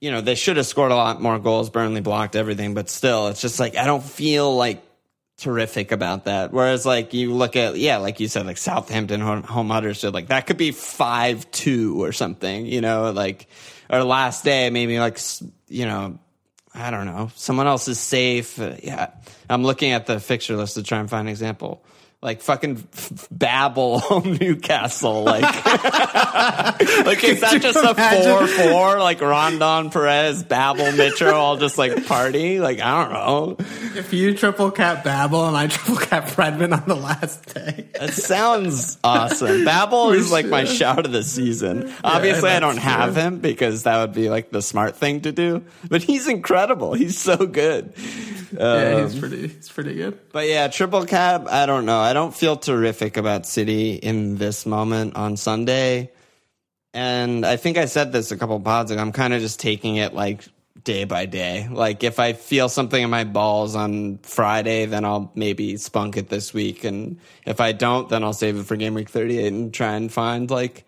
you 0.00 0.12
know 0.12 0.20
they 0.20 0.36
should 0.36 0.56
have 0.56 0.66
scored 0.66 0.92
a 0.92 0.94
lot 0.94 1.20
more 1.20 1.40
goals. 1.40 1.70
Burnley 1.70 2.00
blocked 2.00 2.36
everything, 2.36 2.74
but 2.74 2.88
still, 2.88 3.26
it's 3.26 3.40
just 3.40 3.58
like 3.58 3.76
I 3.76 3.86
don't 3.86 4.04
feel 4.04 4.54
like 4.54 4.83
terrific 5.36 5.92
about 5.92 6.26
that. 6.26 6.52
Whereas 6.52 6.86
like 6.86 7.14
you 7.14 7.32
look 7.32 7.56
at 7.56 7.76
yeah, 7.76 7.98
like 7.98 8.20
you 8.20 8.28
said, 8.28 8.46
like 8.46 8.58
Southampton 8.58 9.20
home, 9.20 9.70
Huddersfield, 9.70 10.14
like 10.14 10.28
that 10.28 10.46
could 10.46 10.56
be 10.56 10.70
five 10.70 11.50
two 11.50 12.02
or 12.02 12.12
something. 12.12 12.66
You 12.66 12.80
know, 12.80 13.10
like 13.10 13.48
or 13.90 14.02
last 14.04 14.44
day 14.44 14.70
maybe 14.70 14.98
like 14.98 15.18
you 15.68 15.86
know 15.86 16.18
I 16.74 16.90
don't 16.90 17.06
know. 17.06 17.30
Someone 17.36 17.68
else 17.68 17.86
is 17.86 18.00
safe. 18.00 18.58
Yeah. 18.58 19.10
I'm 19.48 19.62
looking 19.62 19.92
at 19.92 20.06
the 20.06 20.18
fixture 20.18 20.56
list 20.56 20.74
to 20.74 20.82
try 20.82 20.98
and 20.98 21.08
find 21.08 21.28
an 21.28 21.30
example. 21.30 21.84
Like 22.24 22.40
fucking 22.40 22.82
Babel 23.30 24.22
Newcastle. 24.24 25.24
Like, 25.24 25.42
like 25.64 27.22
is 27.22 27.40
that 27.42 27.58
just 27.60 27.78
a 27.78 27.94
four 27.94 28.46
four? 28.46 28.98
Like 28.98 29.20
Rondon 29.20 29.90
Perez, 29.90 30.42
Babel 30.42 30.90
Mitchell, 30.92 31.34
all 31.34 31.58
just 31.58 31.76
like 31.76 32.06
party? 32.06 32.60
Like 32.60 32.80
I 32.80 33.04
don't 33.04 33.12
know. 33.12 33.56
If 33.94 34.14
you 34.14 34.34
triple 34.34 34.70
cap 34.70 35.04
Babel 35.04 35.46
and 35.46 35.56
I 35.56 35.66
triple 35.66 35.96
cap 35.96 36.24
Fredman 36.24 36.72
on 36.72 36.88
the 36.88 36.96
last 36.96 37.54
day, 37.54 37.90
That 38.00 38.14
sounds 38.14 38.98
awesome. 39.04 39.66
Babel 39.66 40.12
is 40.12 40.32
like 40.32 40.46
my 40.46 40.64
shout 40.64 41.04
of 41.04 41.12
the 41.12 41.22
season. 41.22 41.92
Obviously, 42.02 42.50
I 42.50 42.58
don't 42.58 42.78
have 42.78 43.12
true. 43.12 43.22
him 43.22 43.38
because 43.40 43.82
that 43.82 44.00
would 44.00 44.14
be 44.14 44.30
like 44.30 44.50
the 44.50 44.62
smart 44.62 44.96
thing 44.96 45.20
to 45.22 45.32
do. 45.32 45.62
But 45.90 46.02
he's 46.02 46.26
incredible. 46.26 46.94
He's 46.94 47.18
so 47.18 47.36
good. 47.36 47.92
Yeah, 48.58 48.96
Um, 48.96 49.10
he's 49.10 49.18
pretty, 49.18 49.48
he's 49.48 49.68
pretty 49.68 49.94
good. 49.94 50.18
But 50.32 50.46
yeah, 50.46 50.68
triple 50.68 51.04
cap. 51.06 51.46
I 51.48 51.66
don't 51.66 51.86
know. 51.86 51.98
I 51.98 52.12
don't 52.12 52.34
feel 52.34 52.56
terrific 52.56 53.16
about 53.16 53.46
City 53.46 53.94
in 53.94 54.36
this 54.36 54.66
moment 54.66 55.16
on 55.16 55.36
Sunday. 55.36 56.10
And 56.92 57.44
I 57.44 57.56
think 57.56 57.76
I 57.76 57.86
said 57.86 58.12
this 58.12 58.30
a 58.30 58.36
couple 58.36 58.58
pods 58.60 58.90
ago. 58.90 59.00
I'm 59.00 59.12
kind 59.12 59.34
of 59.34 59.40
just 59.40 59.58
taking 59.58 59.96
it 59.96 60.14
like 60.14 60.44
day 60.84 61.04
by 61.04 61.26
day. 61.26 61.66
Like 61.68 62.04
if 62.04 62.18
I 62.20 62.34
feel 62.34 62.68
something 62.68 63.02
in 63.02 63.10
my 63.10 63.24
balls 63.24 63.74
on 63.74 64.18
Friday, 64.18 64.86
then 64.86 65.04
I'll 65.04 65.32
maybe 65.34 65.76
spunk 65.76 66.16
it 66.16 66.28
this 66.28 66.54
week. 66.54 66.84
And 66.84 67.18
if 67.46 67.60
I 67.60 67.72
don't, 67.72 68.08
then 68.08 68.22
I'll 68.22 68.32
save 68.32 68.56
it 68.56 68.66
for 68.66 68.76
game 68.76 68.94
week 68.94 69.08
38 69.08 69.52
and 69.52 69.74
try 69.74 69.94
and 69.94 70.12
find 70.12 70.50
like, 70.50 70.84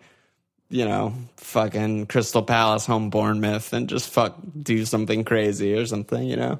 you 0.69 0.85
know, 0.85 1.13
fucking 1.37 2.07
Crystal 2.07 2.43
Palace 2.43 2.85
home 2.85 3.09
Bournemouth 3.09 3.73
and 3.73 3.89
just 3.89 4.09
fuck 4.09 4.37
do 4.61 4.85
something 4.85 5.23
crazy 5.23 5.73
or 5.73 5.85
something, 5.85 6.23
you 6.23 6.35
know? 6.35 6.59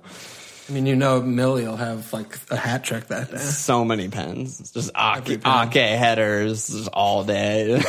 I 0.68 0.74
mean, 0.74 0.86
you 0.86 0.96
know, 0.96 1.22
Millie 1.22 1.66
will 1.66 1.78
have 1.78 2.12
like 2.12 2.38
a 2.50 2.58
hat 2.58 2.84
trick 2.84 3.08
that 3.08 3.32
day. 3.32 3.38
so 3.38 3.86
many 3.86 4.10
pens. 4.10 4.60
It's 4.60 4.72
Just 4.72 4.92
Ake. 4.98 5.30
Ake 5.30 5.98
headers 5.98 6.68
just 6.68 6.90
all 6.90 7.24
day. 7.24 7.76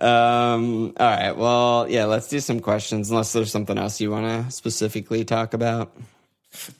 um, 0.00 0.92
all 0.98 1.06
right. 1.06 1.36
Well, 1.36 1.86
yeah, 1.88 2.06
let's 2.06 2.28
do 2.28 2.40
some 2.40 2.58
questions 2.58 3.10
unless 3.10 3.32
there's 3.32 3.52
something 3.52 3.78
else 3.78 4.00
you 4.00 4.10
want 4.10 4.26
to 4.26 4.50
specifically 4.50 5.24
talk 5.24 5.54
about. 5.54 5.96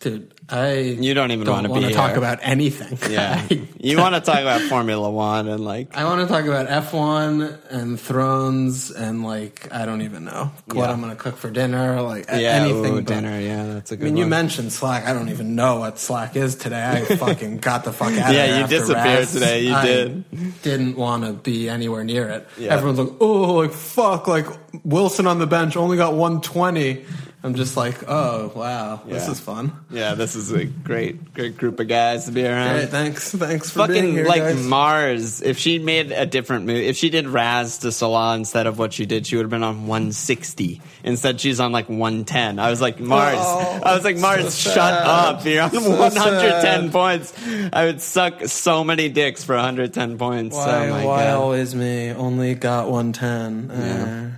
Dude, 0.01 0.33
I 0.49 0.79
You 0.79 1.15
don't 1.15 1.31
even 1.33 1.45
don't 1.47 1.69
want 1.69 1.83
to 1.83 1.89
be 1.89 1.95
talk 1.95 2.17
about 2.17 2.39
anything. 2.43 2.99
Yeah. 3.11 3.47
You 3.87 3.99
want 3.99 4.17
to 4.17 4.21
talk 4.21 4.41
about 4.41 4.63
Formula 4.63 5.09
One 5.09 5.47
and 5.47 5.65
like, 5.65 5.97
I 5.97 6.03
want 6.05 6.21
to 6.21 6.27
talk 6.27 6.45
about 6.45 6.67
F1 6.67 7.57
and 7.71 8.01
Thrones 8.01 8.91
and 8.91 9.23
like 9.23 9.73
I 9.73 9.87
don't 9.87 10.03
even 10.03 10.25
know 10.25 10.51
what 10.73 10.91
I'm 10.91 11.01
going 11.01 11.15
to 11.15 11.23
cook 11.23 11.37
for 11.37 11.51
dinner. 11.51 12.03
Like 12.03 12.27
yeah, 12.29 12.35
anything. 12.35 12.95
ooh, 12.95 12.97
but- 12.97 13.07
dinner. 13.07 13.39
Yeah, 13.39 13.67
that's 13.75 13.93
a 13.93 13.97
good 13.97 14.07
I 14.07 14.11
mean, 14.11 14.17
you 14.17 14.27
mentioned 14.27 14.73
Slack. 14.73 15.07
I 15.07 15.13
don't 15.13 15.29
even 15.29 15.55
know 15.55 15.79
what 15.79 16.01
Slack 16.01 16.35
is 16.35 16.57
today. 16.57 16.83
I 16.85 17.05
fucking 17.17 17.59
got 17.59 17.85
the 17.85 17.93
fuck 17.93 18.13
out 18.15 18.31
of 18.31 18.35
Yeah, 18.35 18.61
you 18.61 18.67
disappeared 18.67 19.29
today. 19.29 19.63
You 19.63 19.75
I 19.75 19.85
did. 19.87 20.63
Didn't 20.63 20.97
want 20.97 21.25
to 21.25 21.33
be 21.35 21.69
anywhere 21.69 22.03
near 22.03 22.29
it. 22.29 22.49
Yeah. 22.59 22.75
Everyone's 22.75 22.99
like, 22.99 23.21
oh, 23.21 23.55
like 23.55 23.73
fuck, 23.73 24.27
like 24.27 24.47
Wilson 24.85 25.29
on 25.29 25.39
the 25.39 25.47
bench 25.47 25.77
only 25.77 25.97
got 25.97 26.15
120. 26.15 27.05
I'm 27.47 27.55
just 27.55 27.77
like, 27.77 28.09
oh 28.09 28.51
wow, 28.57 29.03
this 29.07 29.29
is 29.29 29.39
fun. 29.39 29.73
yeah, 29.91 30.15
this 30.15 30.35
is 30.35 30.51
a 30.51 30.65
great, 30.65 31.33
great 31.33 31.57
group 31.57 31.79
of 31.79 31.87
guys 31.87 32.25
to 32.25 32.33
be 32.33 32.45
around. 32.45 32.75
Great, 32.75 32.89
thanks, 32.89 33.31
thanks 33.33 33.71
for 33.71 33.87
being 33.87 34.03
fucking 34.03 34.13
here, 34.15 34.27
like 34.27 34.43
guys. 34.43 34.67
Mars. 34.67 35.43
If 35.43 35.57
she 35.59 35.79
made 35.79 36.11
a 36.11 36.27
different 36.27 36.67
move, 36.67 36.77
if 36.83 36.97
she 36.97 37.09
did 37.09 37.29
Raz 37.29 37.79
to 37.79 37.93
Salah 37.93 38.35
instead 38.35 38.67
of 38.67 38.79
what 38.81 38.93
she 38.93 39.07
did, 39.07 39.29
she 39.29 39.37
would 39.37 39.45
have 39.45 39.51
been 39.51 39.63
on 39.63 39.87
160. 39.87 40.83
Instead, 41.05 41.41
she's 41.41 41.61
on 41.61 41.71
like 41.71 41.89
110. 41.89 42.59
I 42.59 42.69
was 42.69 42.81
like, 42.81 42.99
Mars. 42.99 43.37
Oh, 43.39 43.81
I 43.85 43.95
was 43.95 44.03
like, 44.05 44.17
Mars, 44.19 44.53
so 44.53 44.71
shut 44.71 44.75
sad. 44.75 45.07
up. 45.07 45.45
You're 45.47 45.63
on 45.63 45.71
So 45.71 45.91
110 45.91 46.91
sad. 46.91 46.93
points. 46.93 47.33
I 47.73 47.85
would 47.85 48.01
suck 48.01 48.45
so 48.47 48.83
many 48.83 49.09
dicks 49.09 49.45
for 49.45 49.55
110 49.55 50.19
points. 50.19 50.57
why, 50.57 50.89
oh 50.89 50.91
my 50.91 51.05
why 51.05 51.25
god. 51.25 51.35
always 51.37 51.75
me? 51.77 52.11
Only 52.11 52.55
got 52.55 52.91
110. 52.91 53.71
Uh, 53.71 54.31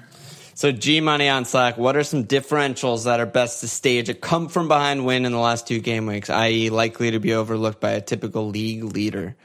So 0.58 0.72
G 0.72 1.00
Money 1.00 1.28
on 1.28 1.44
Slack, 1.44 1.78
what 1.78 1.96
are 1.96 2.02
some 2.02 2.24
differentials 2.24 3.04
that 3.04 3.20
are 3.20 3.26
best 3.26 3.60
to 3.60 3.68
stage 3.68 4.08
a 4.08 4.14
come 4.14 4.48
from 4.48 4.66
behind 4.66 5.06
win 5.06 5.24
in 5.24 5.30
the 5.30 5.38
last 5.38 5.68
two 5.68 5.78
game 5.78 6.06
weeks, 6.06 6.28
i.e., 6.30 6.68
likely 6.68 7.12
to 7.12 7.20
be 7.20 7.32
overlooked 7.32 7.78
by 7.80 7.92
a 7.92 8.00
typical 8.00 8.48
league 8.48 8.82
leader? 8.82 9.36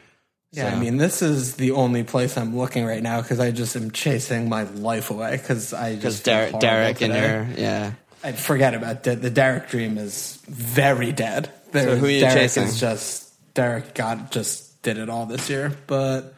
Yeah, 0.53 0.71
So- 0.71 0.75
I 0.75 0.79
mean, 0.79 0.97
this 0.97 1.21
is 1.21 1.53
the 1.53 1.69
only 1.69 2.01
place 2.01 2.35
I'm 2.35 2.57
looking 2.57 2.83
right 2.83 3.03
now 3.03 3.21
because 3.21 3.39
I 3.39 3.51
just 3.51 3.75
am 3.75 3.91
chasing 3.91 4.49
my 4.49 4.63
life 4.63 5.11
away 5.11 5.37
because 5.37 5.71
I 5.71 5.97
just 5.97 6.25
feel 6.25 6.57
Derek, 6.57 6.99
and 7.01 7.13
your 7.13 7.47
yeah. 7.63 7.91
I 8.23 8.31
forget 8.31 8.73
about 8.73 9.03
the, 9.03 9.15
the 9.15 9.29
Derek 9.29 9.69
dream 9.69 9.99
is 9.99 10.39
very 10.47 11.11
dead. 11.11 11.47
There, 11.73 11.95
who 11.95 12.07
are 12.07 12.09
you 12.09 12.21
Derek 12.21 12.37
chasing? 12.39 12.63
is 12.63 12.79
just 12.79 13.53
Derek 13.53 13.93
got 13.93 14.31
just 14.31 14.81
did 14.81 14.97
it 14.97 15.11
all 15.11 15.27
this 15.27 15.47
year, 15.47 15.77
but 15.85 16.33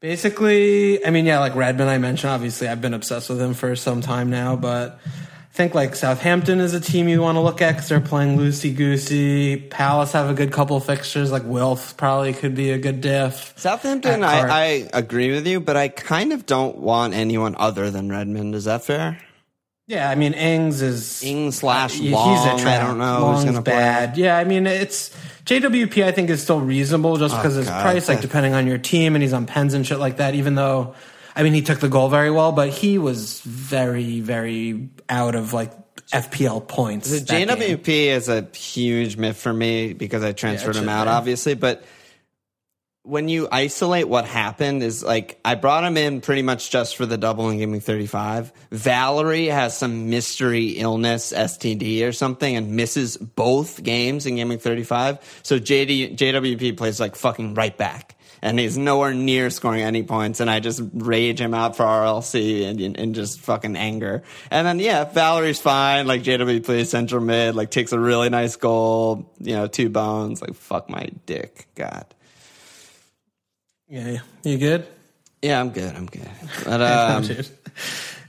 basically, 0.00 1.04
I 1.04 1.10
mean, 1.10 1.26
yeah, 1.26 1.40
like 1.40 1.54
Redmond, 1.54 1.90
I 1.90 1.98
mentioned. 1.98 2.30
Obviously, 2.30 2.68
I've 2.68 2.80
been 2.80 2.94
obsessed 2.94 3.28
with 3.28 3.40
him 3.40 3.54
for 3.54 3.76
some 3.76 4.00
time 4.00 4.30
now, 4.30 4.56
but 4.56 5.00
I 5.04 5.52
think 5.52 5.74
like 5.74 5.96
Southampton 5.96 6.60
is 6.60 6.74
a 6.74 6.80
team 6.80 7.08
you 7.08 7.20
want 7.20 7.36
to 7.36 7.40
look 7.40 7.60
at 7.60 7.72
because 7.72 7.88
they're 7.88 8.00
playing 8.00 8.38
loosey 8.38 8.74
goosey. 8.74 9.56
Palace 9.56 10.12
have 10.12 10.30
a 10.30 10.34
good 10.34 10.52
couple 10.52 10.78
fixtures. 10.80 11.32
Like 11.32 11.44
Wilf 11.44 11.96
probably 11.96 12.32
could 12.32 12.54
be 12.54 12.70
a 12.70 12.78
good 12.78 13.00
diff. 13.00 13.54
Southampton, 13.56 14.22
I, 14.22 14.40
I 14.40 14.88
agree 14.92 15.32
with 15.32 15.46
you, 15.46 15.60
but 15.60 15.76
I 15.76 15.88
kind 15.88 16.32
of 16.32 16.46
don't 16.46 16.78
want 16.78 17.14
anyone 17.14 17.56
other 17.58 17.90
than 17.90 18.08
Redmond. 18.08 18.54
Is 18.54 18.64
that 18.64 18.84
fair? 18.84 19.18
Yeah, 19.88 20.10
I 20.10 20.16
mean, 20.16 20.34
Ings 20.34 20.82
is 20.82 21.22
Ing 21.24 21.50
slash 21.50 21.98
Long. 21.98 22.36
He's 22.56 22.64
a 22.64 22.68
I 22.68 22.78
don't 22.78 22.98
know 22.98 23.20
Long's 23.22 23.38
who's 23.38 23.44
going 23.44 23.56
to 23.56 23.62
play. 23.62 23.72
bad. 23.72 24.18
Yeah, 24.18 24.36
I 24.36 24.44
mean, 24.44 24.66
it's 24.66 25.16
JWP. 25.48 26.04
I 26.04 26.12
think 26.12 26.28
is 26.30 26.42
still 26.42 26.60
reasonable 26.60 27.16
just 27.16 27.34
oh, 27.34 27.38
because 27.38 27.54
his 27.54 27.66
Oh, 27.66 27.70
God. 27.70 27.82
price, 27.82 28.08
like 28.08 28.20
depending 28.20 28.54
on 28.54 28.66
your 28.66 28.78
team, 28.78 29.14
and 29.16 29.22
he's 29.22 29.32
on 29.32 29.46
pens 29.46 29.74
and 29.74 29.86
shit 29.86 29.98
like 29.98 30.18
that. 30.18 30.34
Even 30.34 30.54
though, 30.54 30.94
I 31.34 31.42
mean, 31.42 31.54
he 31.54 31.62
took 31.62 31.80
the 31.80 31.88
goal 31.88 32.08
very 32.08 32.30
well, 32.30 32.52
but 32.52 32.68
he 32.68 32.98
was 32.98 33.40
very, 33.40 34.20
very 34.20 34.88
out 35.08 35.34
of 35.34 35.52
like 35.54 35.72
FPL 36.12 36.66
points. 36.68 37.10
The 37.10 37.20
that 37.20 37.28
game. 37.28 37.48
JWP 37.78 37.88
is 37.88 38.28
a 38.28 38.46
huge 38.54 39.16
myth 39.16 39.36
for 39.38 39.52
me 39.52 39.94
because 39.94 40.22
I 40.22 40.32
transferred 40.32 40.76
it 40.76 40.82
him 40.82 40.88
out, 40.88 41.04
be. 41.04 41.10
obviously. 41.10 41.54
But 41.54 41.82
when 43.02 43.28
you 43.28 43.48
isolate 43.50 44.06
what 44.06 44.26
happened, 44.26 44.82
is 44.82 45.02
like 45.02 45.40
I 45.44 45.54
brought 45.54 45.84
him 45.84 45.96
in 45.96 46.20
pretty 46.20 46.42
much 46.42 46.70
just 46.70 46.96
for 46.96 47.06
the 47.06 47.16
double 47.16 47.48
and 47.48 47.58
gave 47.58 47.68
me 47.68 47.80
35. 47.80 48.52
Valery 48.70 49.46
has 49.46 49.76
some 49.76 50.10
mystery 50.10 50.70
illness, 50.70 51.32
STD 51.32 52.06
or 52.06 52.12
something, 52.12 52.54
and 52.54 52.76
misses 52.76 53.16
both 53.16 53.82
games 53.82 54.26
in 54.26 54.36
gaming 54.36 54.58
35. 54.58 55.40
So 55.42 55.58
JD, 55.58 56.16
JWP 56.16 56.76
plays 56.76 57.00
like 57.00 57.16
fucking 57.16 57.54
right 57.54 57.76
back. 57.76 58.14
And 58.40 58.56
he's 58.56 58.78
nowhere 58.78 59.12
near 59.12 59.50
scoring 59.50 59.82
any 59.82 60.04
points, 60.04 60.38
and 60.38 60.48
I 60.48 60.60
just 60.60 60.80
rage 60.92 61.40
him 61.40 61.54
out 61.54 61.76
for 61.76 61.84
RLC 61.84 62.68
and, 62.68 62.96
and 62.96 63.12
just 63.12 63.40
fucking 63.40 63.74
anger. 63.74 64.22
And 64.48 64.64
then 64.64 64.78
yeah, 64.78 65.04
Valery's 65.04 65.58
fine. 65.58 66.06
Like 66.06 66.22
JW 66.22 66.64
plays 66.64 66.90
central 66.90 67.20
mid, 67.20 67.56
like 67.56 67.72
takes 67.72 67.90
a 67.90 67.98
really 67.98 68.28
nice 68.28 68.54
goal, 68.54 69.32
you 69.40 69.56
know, 69.56 69.66
two 69.66 69.88
bones. 69.88 70.40
Like 70.40 70.54
fuck 70.54 70.88
my 70.88 71.08
dick, 71.26 71.66
God. 71.74 72.04
Yeah, 73.88 74.18
you 74.44 74.58
good? 74.58 74.86
Yeah, 75.42 75.60
I'm 75.60 75.70
good. 75.70 75.94
I'm 75.94 76.06
good. 76.06 76.28
But 76.64 76.80
um. 76.82 77.24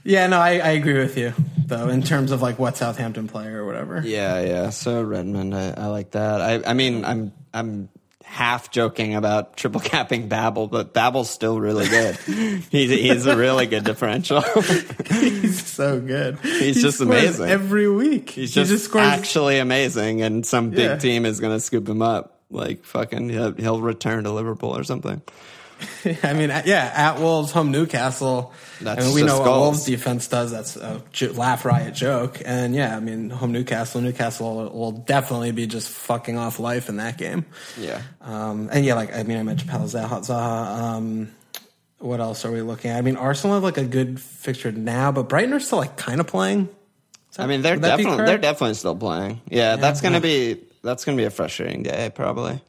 Yeah, 0.02 0.28
no, 0.28 0.38
I, 0.40 0.52
I 0.58 0.70
agree 0.70 0.94
with 0.98 1.18
you 1.18 1.34
though 1.66 1.88
in 1.88 2.02
terms 2.02 2.30
of 2.32 2.40
like 2.40 2.58
what 2.58 2.76
Southampton 2.78 3.28
play 3.28 3.46
or 3.48 3.66
whatever. 3.66 4.00
yeah, 4.04 4.40
yeah. 4.40 4.70
So 4.70 5.02
Redmond, 5.02 5.54
I, 5.54 5.70
I 5.76 5.86
like 5.88 6.12
that. 6.12 6.40
I, 6.40 6.70
I 6.70 6.72
mean, 6.72 7.04
I'm, 7.04 7.32
I'm 7.52 7.90
half 8.24 8.70
joking 8.70 9.14
about 9.14 9.58
triple 9.58 9.80
capping 9.80 10.28
Babel, 10.28 10.68
but 10.68 10.94
Babel's 10.94 11.28
still 11.28 11.60
really 11.60 11.86
good. 11.88 12.16
he's, 12.70 12.90
he's 12.90 13.26
a 13.26 13.36
really 13.36 13.66
good 13.66 13.84
differential. 13.84 14.40
He's 15.10 15.66
so 15.66 16.00
good. 16.00 16.38
He's 16.40 16.76
He 16.76 16.82
just 16.82 17.00
amazing. 17.02 17.50
every 17.50 17.88
week. 17.90 18.30
He's 18.30 18.50
he 18.54 18.60
just, 18.62 18.70
just 18.70 18.84
scores 18.86 19.04
actually 19.04 19.58
amazing, 19.58 20.22
and 20.22 20.46
some 20.46 20.70
big 20.70 20.78
Yeah. 20.78 20.96
team 20.96 21.26
is 21.26 21.40
going 21.40 21.54
to 21.56 21.60
scoop 21.60 21.86
him 21.88 22.00
up. 22.02 22.39
Like 22.50 22.84
fucking, 22.84 23.28
he'll, 23.28 23.52
he'll 23.52 23.80
return 23.80 24.24
to 24.24 24.30
Liverpool 24.32 24.76
or 24.76 24.84
something. 24.84 25.22
I 26.22 26.32
mean, 26.32 26.50
yeah, 26.50 26.92
at 26.94 27.18
Wolves, 27.18 27.52
home 27.52 27.70
Newcastle. 27.70 28.52
That's 28.80 29.02
I 29.02 29.06
mean, 29.06 29.14
we 29.14 29.22
know 29.22 29.40
what. 29.40 29.48
Wolves 29.48 29.84
defense 29.84 30.28
does. 30.28 30.50
That's 30.50 30.76
a 30.76 31.02
laugh 31.32 31.64
riot 31.64 31.94
joke. 31.94 32.40
And 32.44 32.74
yeah, 32.74 32.96
I 32.96 33.00
mean, 33.00 33.30
home 33.30 33.52
Newcastle, 33.52 34.00
Newcastle 34.00 34.70
will, 34.70 34.92
definitely 34.92 35.52
be 35.52 35.66
just 35.66 35.88
fucking 35.88 36.36
off 36.36 36.58
life 36.58 36.88
in 36.88 36.96
that 36.96 37.16
game. 37.16 37.46
Yeah. 37.78 38.02
Um, 38.20 38.68
and 38.72 38.84
yeah, 38.84 38.94
like 38.94 39.14
I 39.14 39.22
mean, 39.22 39.38
I 39.38 39.42
mentioned 39.42 39.70
Palace 39.70 39.94
Zaha. 39.94 40.28
Um, 40.30 41.30
what 41.98 42.20
else 42.20 42.44
are 42.44 42.50
we 42.50 42.62
looking 42.62 42.90
at? 42.90 42.98
I 42.98 43.02
mean, 43.02 43.16
Arsenal 43.16 43.54
have 43.54 43.62
like 43.62 43.78
a 43.78 43.84
good 43.84 44.20
fixture 44.20 44.72
now, 44.72 45.12
but 45.12 45.28
Brighton 45.28 45.52
are 45.52 45.60
still 45.60 45.78
like 45.78 45.96
kind 45.96 46.20
of 46.20 46.26
playing. 46.26 46.68
That- 47.36 47.44
I 47.44 47.46
mean, 47.46 47.62
they're 47.62 47.74
would 47.74 47.82
that 47.84 47.96
be 47.96 48.04
definitely 48.04 48.26
they're 48.26 48.38
definitely 48.38 48.74
still 48.74 48.96
playing. 48.96 49.40
Yeah, 49.48 49.76
that's 49.76 50.00
gonna 50.00 50.20
be 50.20 50.60
that's 50.82 51.04
gonna 51.04 51.16
be 51.16 51.24
a 51.24 51.30
frustrating 51.30 51.82
day, 51.82 52.10
probably. 52.14 52.60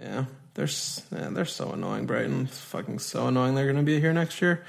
Yeah, 0.00 0.24
they're 0.54 0.68
yeah, 1.12 1.28
they're 1.30 1.44
so 1.44 1.72
annoying. 1.72 2.06
Brighton, 2.06 2.46
it's 2.46 2.58
fucking 2.58 2.98
so 2.98 3.26
annoying. 3.28 3.54
They're 3.54 3.64
going 3.64 3.76
to 3.76 3.82
be 3.82 4.00
here 4.00 4.12
next 4.12 4.40
year. 4.40 4.64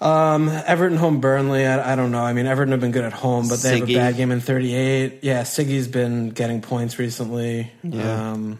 Um, 0.00 0.48
Everton 0.48 0.98
home 0.98 1.20
Burnley. 1.20 1.64
I, 1.66 1.92
I 1.92 1.96
don't 1.96 2.10
know. 2.10 2.24
I 2.24 2.32
mean, 2.32 2.46
Everton 2.46 2.72
have 2.72 2.80
been 2.80 2.90
good 2.90 3.04
at 3.04 3.12
home, 3.12 3.48
but 3.48 3.60
they 3.60 3.78
have 3.78 3.88
a 3.88 3.94
bad 3.94 4.16
game 4.16 4.32
in 4.32 4.40
38. 4.40 5.20
Yeah, 5.22 5.42
Siggy's 5.42 5.86
been 5.86 6.30
getting 6.30 6.60
points 6.60 6.98
recently. 6.98 7.70
Yeah. 7.84 8.32
Um, 8.32 8.58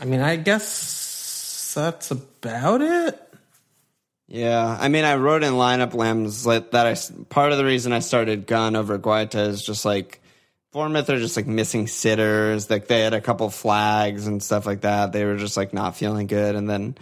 I 0.00 0.04
mean, 0.04 0.20
I 0.20 0.36
guess 0.36 1.72
that's 1.74 2.10
about 2.10 2.82
it. 2.82 3.20
Yeah, 4.28 4.76
I 4.80 4.88
mean, 4.88 5.04
I 5.04 5.16
wrote 5.16 5.42
in 5.42 5.54
lineup 5.54 5.92
like 6.46 6.70
that. 6.70 6.86
I 6.86 7.24
part 7.30 7.50
of 7.50 7.58
the 7.58 7.64
reason 7.64 7.92
I 7.92 7.98
started 7.98 8.46
Gunn 8.46 8.76
over 8.76 8.96
Guaita 8.96 9.48
is 9.48 9.64
just 9.64 9.84
like 9.84 10.19
Bournemouth 10.72 11.10
are 11.10 11.18
just 11.18 11.36
like 11.36 11.46
missing 11.46 11.86
sitters. 11.86 12.70
Like 12.70 12.86
they 12.86 13.00
had 13.00 13.14
a 13.14 13.20
couple 13.20 13.50
flags 13.50 14.26
and 14.26 14.42
stuff 14.42 14.66
like 14.66 14.82
that. 14.82 15.12
They 15.12 15.24
were 15.24 15.36
just 15.36 15.56
like 15.56 15.72
not 15.72 15.96
feeling 15.96 16.26
good, 16.28 16.54
and 16.54 16.70
then 16.70 16.96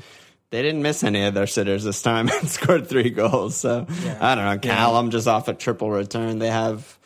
they 0.51 0.63
didn't 0.63 0.81
miss 0.83 1.05
any 1.05 1.25
of 1.25 1.35
their 1.35 1.47
sitters 1.47 1.85
this 1.85 2.01
time 2.01 2.29
and 2.41 2.49
scored 2.49 2.89
three 2.89 3.11
goals. 3.11 3.57
So 3.57 3.87
I 4.21 4.35
don't 4.35 4.45
know. 4.45 4.59
Callum 4.59 5.11
just 5.11 5.29
off 5.29 5.49
a 5.49 5.55
triple 5.55 5.91
return. 5.91 6.39
They 6.39 6.49
have 6.49 6.99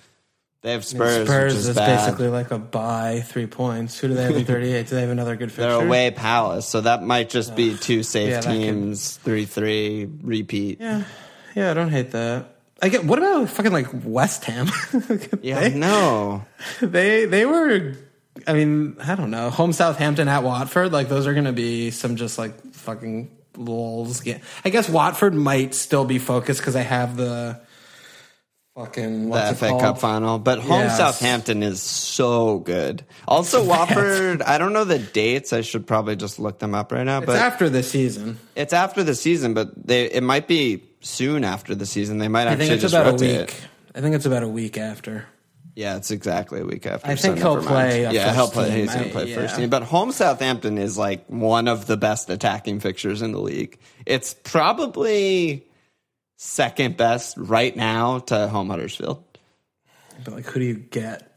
they 0.60 0.70
have 0.70 0.84
Spurs. 0.84 1.26
Spurs 1.26 1.52
which 1.54 1.58
is, 1.58 1.68
is 1.70 1.76
basically 1.76 2.28
like 2.28 2.52
a 2.52 2.58
buy 2.60 3.22
three 3.26 3.46
points. 3.46 3.98
Who 3.98 4.06
do 4.06 4.14
they 4.14 4.22
have 4.22 4.36
in 4.36 4.44
38? 4.46 4.86
do 4.86 4.94
they 4.94 5.00
have 5.00 5.10
another 5.10 5.34
good 5.34 5.50
fixture? 5.50 5.68
They're 5.78 5.84
away 5.84 6.12
Palace, 6.12 6.68
so 6.68 6.80
that 6.82 7.02
might 7.02 7.28
just 7.28 7.56
be 7.56 7.76
two 7.76 8.04
safe 8.04 8.28
Yeah, 8.30 8.34
that 8.40 8.44
could- 8.44 8.52
teams. 8.52 9.16
Three 9.16 9.46
three 9.46 10.08
repeat. 10.22 10.80
Yeah, 10.80 11.02
yeah, 11.56 11.72
I 11.72 11.74
don't 11.74 11.90
hate 11.90 12.12
that. 12.12 12.51
I 12.82 12.88
get. 12.88 13.04
What 13.04 13.18
about 13.18 13.48
fucking 13.48 13.72
like 13.72 13.88
West 14.04 14.44
Ham? 14.44 14.66
Yeah, 15.42 15.60
they, 15.60 15.74
no. 15.74 16.44
they 16.80 17.24
they 17.26 17.46
were. 17.46 17.94
I 18.46 18.52
mean, 18.54 18.96
I 19.02 19.14
don't 19.14 19.30
know. 19.30 19.50
Home 19.50 19.72
Southampton 19.72 20.26
at 20.28 20.42
Watford, 20.42 20.92
like 20.92 21.08
those 21.08 21.26
are 21.26 21.32
going 21.32 21.44
to 21.44 21.52
be 21.52 21.90
some 21.90 22.16
just 22.16 22.38
like 22.38 22.74
fucking 22.74 23.30
lulls. 23.56 24.26
I 24.64 24.70
guess 24.70 24.88
Watford 24.88 25.34
might 25.34 25.74
still 25.74 26.04
be 26.04 26.18
focused 26.18 26.60
because 26.60 26.74
they 26.74 26.82
have 26.82 27.16
the 27.16 27.60
fucking 28.74 29.30
the 29.30 29.54
FA 29.54 29.68
called? 29.68 29.80
Cup 29.80 29.98
final. 29.98 30.38
But 30.38 30.60
home 30.60 30.80
Yes. 30.80 30.96
Southampton 30.96 31.62
is 31.62 31.82
so 31.82 32.58
good. 32.60 33.04
Also, 33.28 33.64
Watford. 33.66 34.42
I 34.42 34.58
don't 34.58 34.72
know 34.72 34.84
the 34.84 34.98
dates. 34.98 35.52
I 35.52 35.60
should 35.60 35.86
probably 35.86 36.16
just 36.16 36.38
look 36.38 36.58
them 36.58 36.74
up 36.74 36.90
right 36.92 37.04
now. 37.04 37.18
It's 37.18 37.26
but 37.26 37.36
after 37.36 37.68
the 37.68 37.82
season. 37.82 38.38
it's 38.56 38.72
after 38.72 39.02
the 39.04 39.14
season. 39.14 39.54
But 39.54 39.86
they 39.86 40.06
it 40.06 40.22
might 40.22 40.48
be 40.48 40.82
soon 41.02 41.44
after 41.44 41.74
the 41.74 41.86
season. 41.86 42.18
They 42.18 42.28
might 42.28 42.46
I 42.46 42.52
actually 42.52 42.66
think 42.68 42.72
it's 42.82 42.82
just 42.82 42.94
about 42.94 43.20
a 43.20 43.24
week. 43.24 43.50
it. 43.50 43.66
I 43.94 44.00
think 44.00 44.14
it's 44.14 44.26
about 44.26 44.42
a 44.42 44.48
week 44.48 44.78
after. 44.78 45.26
Yeah, 45.74 45.96
it's 45.96 46.10
exactly 46.10 46.60
a 46.60 46.64
week 46.64 46.84
after. 46.86 47.06
I 47.08 47.14
so 47.14 47.22
think 47.28 47.38
he'll 47.38 47.62
play 47.62 48.02
Yeah, 48.02 48.24
first 48.26 48.34
he'll 48.36 48.48
play. 48.48 48.68
team. 48.70 48.78
He's 48.80 48.94
going 48.94 49.04
to 49.04 49.08
I- 49.10 49.12
play 49.12 49.34
first 49.34 49.54
yeah. 49.54 49.60
team. 49.60 49.70
But 49.70 49.82
home 49.84 50.12
Southampton 50.12 50.76
is 50.78 50.98
like 50.98 51.26
one 51.28 51.66
of 51.68 51.86
the 51.86 51.96
best 51.96 52.28
attacking 52.30 52.80
fixtures 52.80 53.22
in 53.22 53.32
the 53.32 53.40
league. 53.40 53.78
It's 54.04 54.34
probably 54.44 55.66
second 56.36 56.96
best 56.96 57.36
right 57.38 57.74
now 57.74 58.18
to 58.18 58.48
home 58.48 58.68
Huddersfield. 58.68 59.24
But 60.24 60.34
like, 60.34 60.46
who 60.46 60.60
do 60.60 60.66
you 60.66 60.74
get? 60.74 61.28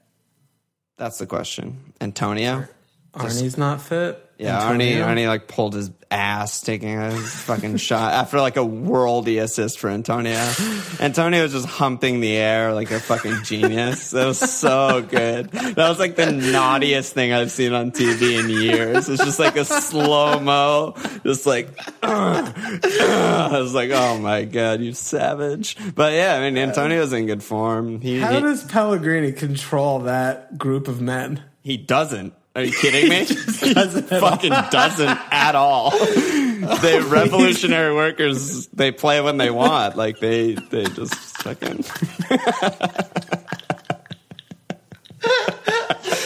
That's 0.98 1.18
the 1.18 1.28
question. 1.28 1.94
Antonio. 2.02 2.68
Arnie's 3.14 3.58
not 3.58 3.82
fit. 3.82 4.22
Yeah, 4.38 4.62
Antonio? 4.62 5.06
Arnie, 5.06 5.24
Arnie 5.24 5.28
like 5.28 5.48
pulled 5.48 5.76
his 5.76 5.92
ass 6.12 6.62
taking 6.62 6.98
a 6.98 7.12
fucking 7.12 7.78
shot 7.78 8.14
after 8.14 8.40
like 8.40 8.58
a 8.58 8.62
worldy 8.62 9.42
assist 9.42 9.80
for 9.80 9.90
Antonio. 9.90 10.52
Antonio 11.00 11.44
was 11.44 11.54
just 11.54 11.68
humping 11.68 12.20
the 12.20 12.36
air 12.36 12.74
like 12.74 12.92
a 12.92 13.00
fucking 13.00 13.44
genius. 13.44 14.12
That 14.12 14.26
was 14.26 14.40
so 14.40 15.02
good. 15.02 15.52
That 15.52 15.78
was 15.78 16.00
like 16.00 16.16
the 16.16 16.32
naughtiest 16.32 17.14
thing 17.14 17.32
I've 17.34 17.52
seen 17.52 17.74
on 17.74 17.92
TV 17.92 18.40
in 18.44 18.50
years. 18.50 19.08
It's 19.10 19.24
just 19.24 19.40
like 19.40 19.56
a 19.56 19.66
slow 19.66 20.40
mo, 20.40 20.96
just 21.24 21.46
like 21.46 21.70
I 22.04 23.50
was 23.52 23.74
like, 23.74 23.92
oh 23.92 24.18
my 24.20 24.44
god, 24.44 24.82
you 24.82 24.94
savage. 24.94 25.78
But 25.96 26.14
yeah, 26.14 26.36
I 26.36 26.42
mean, 26.42 26.58
Antonio's 26.58 27.14
in 27.14 27.26
good 27.26 27.44
form. 27.44 28.02
He 28.02 28.20
How 28.20 28.34
he, 28.34 28.42
does 28.42 28.64
Pellegrini 28.64 29.32
control 29.32 30.00
that 30.00 30.58
group 30.58 30.88
of 30.88 31.02
men? 31.02 31.44
he 31.64 31.78
doesn't. 31.78 32.34
Are 32.56 32.64
you 32.64 32.72
kidding 32.72 33.10
me? 33.10 33.26
he 33.26 33.74
fucking 33.74 34.54
doesn't 34.72 35.20
at 35.32 35.56
all. 35.56 35.92
They 35.92 37.00
revolutionary 37.06 37.94
workers. 37.94 38.68
They 38.68 38.94
play 38.94 39.20
when 39.20 39.38
they 39.38 39.50
want. 39.50 39.98
Like 39.98 40.20
they, 40.20 40.54
they 40.54 40.86
just 40.86 41.14
fucking. 41.44 41.84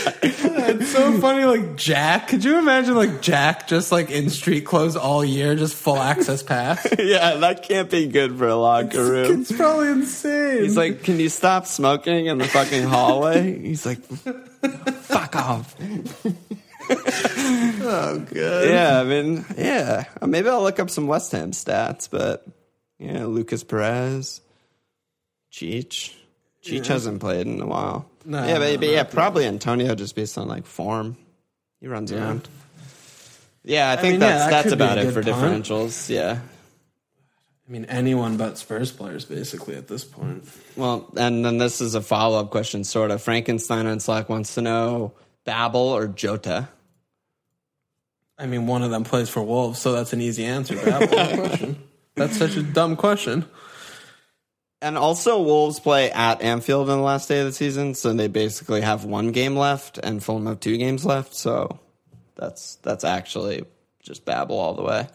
So 1.00 1.22
funny, 1.22 1.46
like 1.46 1.76
Jack. 1.78 2.28
Could 2.28 2.44
you 2.44 2.60
imagine, 2.60 2.96
like 2.96 3.22
Jack, 3.22 3.68
just 3.68 3.92
like 3.92 4.12
in 4.12 4.30
street 4.30 4.66
clothes 4.66 4.98
all 4.98 5.24
year, 5.24 5.56
just 5.56 5.76
full 5.76 5.98
access 5.98 6.44
pass? 6.44 6.86
Yeah, 7.00 7.36
that 7.36 7.64
can't 7.64 7.90
be 7.90 8.08
good 8.08 8.38
for 8.38 8.48
a 8.48 8.56
locker 8.56 9.04
room. 9.04 9.42
It's 9.42 9.52
probably 9.52 9.90
insane. 9.90 10.64
He's 10.64 10.76
like, 10.78 11.04
"Can 11.04 11.20
you 11.20 11.30
stop 11.30 11.66
smoking 11.66 12.26
in 12.26 12.38
the 12.38 12.48
fucking 12.48 12.84
hallway?" 12.84 13.58
He's 13.60 13.86
like, 13.86 14.00
"Fuck 14.04 15.36
off." 15.36 15.76
oh, 16.90 18.26
good. 18.32 18.70
Yeah, 18.70 19.00
I 19.00 19.04
mean, 19.06 19.46
yeah. 19.58 20.06
Uh, 20.22 20.28
Maybe 20.28 20.50
I'll 20.50 20.62
look 20.62 20.80
up 20.80 20.90
some 20.90 21.08
West 21.08 21.32
Ham 21.32 21.52
stats, 21.52 22.10
but 22.10 22.46
yeah, 22.98 23.26
Lucas 23.26 23.64
Perez, 23.64 24.42
Cheech. 25.52 26.14
Cheech 26.64 26.88
hasn't 26.88 27.22
played 27.22 27.48
in 27.48 27.62
a 27.62 27.68
while. 27.68 28.09
No, 28.26 28.46
yeah, 28.46 28.60
but, 28.60 28.80
but 28.80 28.90
yeah, 28.90 29.04
probably 29.04 29.46
Antonio 29.46 29.96
just 29.96 30.16
based 30.16 30.38
on 30.38 30.48
like 30.48 30.66
form. 30.66 31.18
He 31.80 31.88
runs 31.88 32.12
around. 32.12 32.48
Yeah, 33.64 33.92
I 33.92 33.96
think 33.98 34.14
mean, 34.14 34.22
yeah, 34.22 34.28
that's 34.28 34.44
that 34.44 34.50
that's 34.52 34.70
could 34.70 34.78
be 34.80 34.84
about 34.84 34.98
it 34.98 35.12
for 35.12 35.24
punt. 35.24 35.66
differentials. 35.66 36.10
Yeah. 36.10 36.40
I 37.68 37.72
mean, 37.72 37.86
anyone 37.86 38.36
but 38.38 38.58
Spurs 38.58 38.92
players, 38.92 39.26
basically, 39.26 39.76
at 39.76 39.88
this 39.88 40.04
point. 40.04 40.44
Well, 40.76 41.12
and 41.16 41.46
then 41.46 41.60
this 41.60 41.82
is 41.82 41.94
a 41.94 42.02
follow 42.02 42.40
up 42.40 42.50
question, 42.50 42.84
sort 42.84 43.12
of. 43.12 43.22
Frankenstein 43.22 43.86
on 43.86 44.00
Slack 44.00 44.28
wants 44.28 44.56
to 44.56 44.62
know 44.62 45.14
Babel 45.46 45.82
or 45.82 46.08
Jota. 46.08 46.68
I 48.40 48.48
mean, 48.48 48.66
one 48.66 48.82
of 48.82 48.90
them 48.90 49.04
plays 49.04 49.30
for 49.30 49.44
Wolves, 49.44 49.80
so 49.80 49.92
that's 49.92 50.14
an 50.14 50.22
easy 50.22 50.46
answer. 50.46 50.76
to 50.76 50.86
That 50.86 51.12
one 51.12 51.38
question. 51.48 51.84
That's 52.16 52.38
such 52.38 52.56
a 52.56 52.64
dumb 52.64 52.96
question. 52.96 53.46
And 54.82 54.98
also, 54.98 55.42
Wolves 55.42 55.80
play 55.80 56.10
at 56.10 56.42
Anfield 56.42 56.90
on 56.90 57.00
the 57.00 57.04
last 57.04 57.28
day 57.28 57.40
of 57.40 57.46
the 57.48 57.52
season, 57.52 57.96
so 57.96 58.14
they 58.14 58.28
basically 58.28 58.80
have 58.82 59.04
one 59.04 59.34
game 59.34 59.58
left, 59.58 59.98
and 59.98 60.24
Fulham 60.24 60.46
have 60.46 60.62
two 60.62 60.78
games 60.78 61.06
left. 61.06 61.36
So 61.36 61.80
that's 62.36 62.76
that's 62.76 63.04
actually 63.04 63.66
just 64.02 64.24
Babel 64.24 64.58
all 64.58 64.76
the 64.76 64.84
way. 64.84 65.08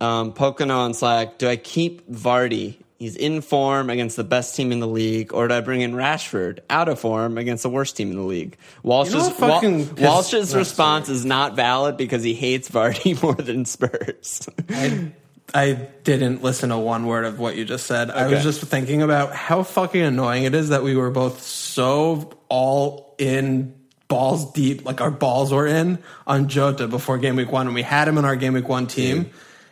Um, 0.00 0.32
Pocono 0.32 0.78
on 0.78 0.94
Slack: 0.94 1.38
Do 1.38 1.48
I 1.48 1.54
keep 1.56 2.08
Vardy? 2.10 2.76
He's 2.98 3.16
in 3.16 3.42
form 3.42 3.90
against 3.90 4.16
the 4.16 4.24
best 4.24 4.56
team 4.56 4.72
in 4.72 4.80
the 4.80 4.88
league, 4.88 5.34
or 5.34 5.46
do 5.46 5.54
I 5.54 5.60
bring 5.60 5.80
in 5.82 5.92
Rashford 5.92 6.60
out 6.70 6.88
of 6.88 6.98
form 6.98 7.38
against 7.38 7.62
the 7.62 7.68
worst 7.68 7.96
team 7.96 8.10
in 8.10 8.16
the 8.16 8.22
league? 8.22 8.56
Walsh's, 8.82 9.14
You 9.14 9.18
know 9.18 9.30
fucking 9.30 9.96
Wa- 9.96 10.02
Walsh's 10.02 10.54
response 10.54 11.08
is 11.08 11.24
not 11.24 11.54
valid 11.54 11.96
because 11.96 12.22
he 12.22 12.34
hates 12.34 12.68
Vardy 12.70 13.20
more 13.22 13.34
than 13.34 13.66
Spurs. 13.66 14.48
I, 14.70 15.12
I 15.52 15.72
didn't 16.04 16.42
listen 16.42 16.70
to 16.70 16.78
one 16.78 17.06
word 17.06 17.24
of 17.24 17.38
what 17.38 17.56
you 17.56 17.64
just 17.64 17.86
said. 17.86 18.10
I 18.10 18.28
was 18.28 18.42
just 18.42 18.60
thinking 18.62 19.02
about 19.02 19.32
how 19.34 19.62
fucking 19.62 20.00
annoying 20.00 20.44
it 20.44 20.54
is 20.54 20.70
that 20.70 20.82
we 20.82 20.96
were 20.96 21.10
both 21.10 21.42
so 21.42 22.32
all 22.48 23.14
in 23.18 23.74
balls 24.08 24.52
deep, 24.52 24.84
like 24.84 25.00
our 25.00 25.10
balls 25.10 25.52
were 25.52 25.66
in 25.66 25.98
on 26.26 26.48
Jota 26.48 26.88
before 26.88 27.18
game 27.18 27.36
week 27.36 27.50
one, 27.52 27.66
and 27.66 27.74
we 27.74 27.82
had 27.82 28.08
him 28.08 28.18
in 28.18 28.24
our 28.24 28.36
game 28.36 28.54
week 28.54 28.68
one 28.68 28.86
team, 28.86 29.30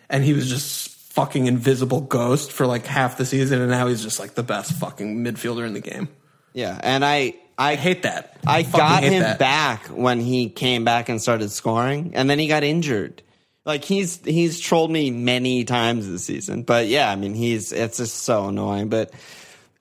and 0.08 0.24
he 0.24 0.32
was 0.32 0.48
just 0.48 0.90
fucking 1.12 1.46
invisible 1.46 2.00
ghost 2.00 2.52
for 2.52 2.66
like 2.66 2.86
half 2.86 3.18
the 3.18 3.24
season, 3.26 3.60
and 3.60 3.70
now 3.70 3.86
he's 3.86 4.02
just 4.02 4.18
like 4.18 4.34
the 4.34 4.42
best 4.42 4.72
fucking 4.72 5.24
midfielder 5.24 5.66
in 5.66 5.74
the 5.74 5.80
game. 5.80 6.08
yeah, 6.52 6.78
and 6.82 7.04
I 7.04 7.34
I 7.58 7.72
I 7.72 7.74
hate 7.76 8.02
that. 8.04 8.38
I 8.46 8.62
fucking 8.62 8.78
got 8.78 9.02
him 9.04 9.22
that. 9.22 9.38
back 9.38 9.86
when 9.88 10.20
he 10.20 10.48
came 10.48 10.84
back 10.84 11.08
and 11.08 11.20
started 11.20 11.50
scoring, 11.50 12.12
and 12.14 12.28
then 12.30 12.38
he 12.38 12.46
got 12.48 12.62
injured. 12.62 13.22
Like 13.64 13.84
he's 13.84 14.20
he's 14.24 14.58
trolled 14.58 14.90
me 14.90 15.10
many 15.10 15.64
times 15.64 16.08
this 16.08 16.24
season, 16.24 16.62
but 16.64 16.88
yeah, 16.88 17.10
I 17.10 17.16
mean 17.16 17.34
he's 17.34 17.70
it's 17.70 17.98
just 17.98 18.24
so 18.24 18.48
annoying. 18.48 18.88
But 18.88 19.12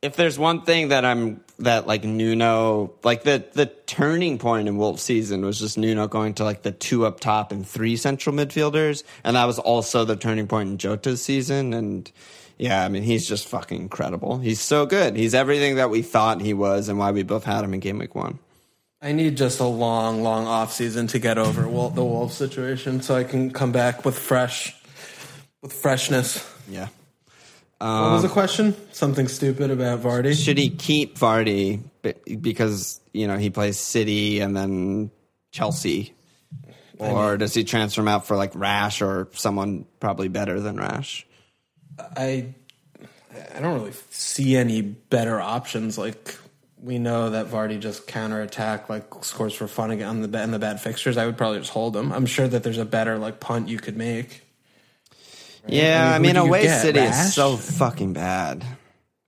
if 0.04 0.16
there's 0.16 0.38
one 0.38 0.62
thing 0.64 0.90
that 0.90 1.04
I'm 1.04 1.44
that 1.60 1.88
like 1.88 2.04
Nuno 2.04 2.94
like 3.04 3.24
the 3.24 3.44
the 3.54 3.66
turning 3.66 4.38
point 4.38 4.68
in 4.68 4.78
Wolves 4.78 5.02
season 5.02 5.44
was 5.44 5.60
just 5.60 5.78
Nuno 5.78 6.08
going 6.08 6.36
to 6.36 6.44
like 6.44 6.62
the 6.62 6.72
two 6.72 7.06
up 7.06 7.20
top 7.20 7.52
and 7.52 7.68
three 7.68 7.96
central 7.98 8.36
midfielders, 8.36 9.04
and 9.24 9.36
that 9.36 9.46
was 9.46 9.58
also 9.58 10.06
the 10.06 10.16
turning 10.16 10.48
point 10.48 10.70
in 10.70 10.78
Jota's 10.78 11.24
season. 11.24 11.74
And 11.74 12.12
yeah, 12.60 12.86
I 12.86 12.90
mean 12.90 13.02
he's 13.02 13.28
just 13.28 13.48
fucking 13.48 13.82
incredible. 13.82 14.38
He's 14.38 14.62
so 14.62 14.86
good. 14.86 15.16
He's 15.16 15.34
everything 15.34 15.76
that 15.76 15.90
we 15.90 16.04
thought 16.04 16.42
he 16.42 16.54
was, 16.54 16.88
and 16.88 17.00
why 17.00 17.12
we 17.12 17.24
both 17.24 17.46
had 17.46 17.64
him 17.64 17.74
in 17.74 17.80
game 17.80 17.98
week 17.98 18.14
one. 18.14 18.38
I 19.02 19.14
need 19.14 19.36
just 19.36 19.60
a 19.60 19.66
long, 19.66 20.22
long 20.22 20.46
off 20.46 20.72
season 20.74 21.08
to 21.08 21.20
get 21.20 21.38
over 21.38 21.64
the 21.64 22.04
Wolves 22.06 22.36
situation, 22.36 23.02
so 23.02 23.16
I 23.16 23.24
can 23.24 23.52
come 23.52 23.72
back 23.72 24.06
with 24.06 24.18
fresh, 24.18 24.76
with 25.62 25.74
freshness. 25.74 26.48
Yeah. 26.70 26.88
what 27.80 27.88
Um, 27.88 28.14
was 28.14 28.22
the 28.22 28.30
question? 28.30 28.76
Something 28.92 29.28
stupid 29.28 29.72
about 29.72 30.02
Vardy? 30.02 30.36
should 30.36 30.60
he 30.60 30.70
keep 30.70 31.18
Vardy 31.18 31.82
because 32.40 33.00
you 33.12 33.26
know 33.28 33.38
he 33.38 33.50
plays 33.50 33.80
City 33.80 34.40
and 34.40 34.56
then 34.56 35.10
Chelsea, 35.52 36.14
or 37.00 37.38
does 37.38 37.56
he 37.56 37.64
transfer 37.64 38.02
him 38.02 38.08
out 38.08 38.28
for 38.28 38.38
like 38.38 38.52
Rash 38.54 39.02
or 39.02 39.30
someone 39.34 39.86
probably 40.00 40.28
better 40.28 40.60
than 40.60 40.78
Rash? 40.78 41.26
I, 42.00 42.54
I 43.56 43.60
don't 43.60 43.74
really 43.74 43.94
see 44.12 44.56
any 44.56 44.82
better 44.84 45.42
options. 45.42 45.98
Like 45.98 46.36
we 46.82 46.98
know 47.00 47.30
that 47.30 47.48
Vardy 47.48 47.80
just 47.80 48.08
counterattack, 48.08 48.90
like 48.90 49.06
scores 49.24 49.54
for 49.54 49.68
fun 49.68 49.92
again 49.92 50.08
on 50.08 50.22
the 50.32 50.42
in 50.44 50.52
the 50.52 50.60
bad 50.60 50.82
fixtures, 50.82 51.18
I 51.18 51.26
would 51.26 51.38
probably 51.38 51.60
just 51.60 51.72
hold 51.72 51.96
him. 51.96 52.12
I'm 52.12 52.26
sure 52.26 52.48
that 52.48 52.64
there's 52.64 52.78
a 52.78 52.86
better 52.86 53.18
like 53.18 53.40
punt 53.40 53.70
you 53.70 53.78
could 53.78 53.98
make. 53.98 54.42
Yeah, 55.68 56.10
I 56.12 56.16
I 56.16 56.20
mean, 56.20 56.34
mean, 56.34 56.36
do 56.36 56.42
you 56.42 56.48
away 56.48 56.64
get, 56.64 56.82
city 56.82 57.00
Rash? 57.00 57.26
is 57.28 57.34
so 57.36 57.56
fucking 57.56 58.14
bad. 58.14 58.66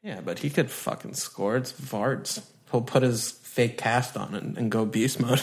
Yeah, 0.02 0.20
but 0.22 0.40
he 0.40 0.50
could 0.50 0.72
fucking 0.72 1.14
score. 1.14 1.58
It's 1.58 1.72
Vards. 1.72 2.42
He'll 2.72 2.82
put 2.82 3.04
his 3.04 3.32
fake 3.32 3.78
cast 3.78 4.18
on 4.18 4.34
and, 4.34 4.58
and 4.58 4.72
go 4.72 4.84
beast 4.84 5.20
mode. 5.20 5.40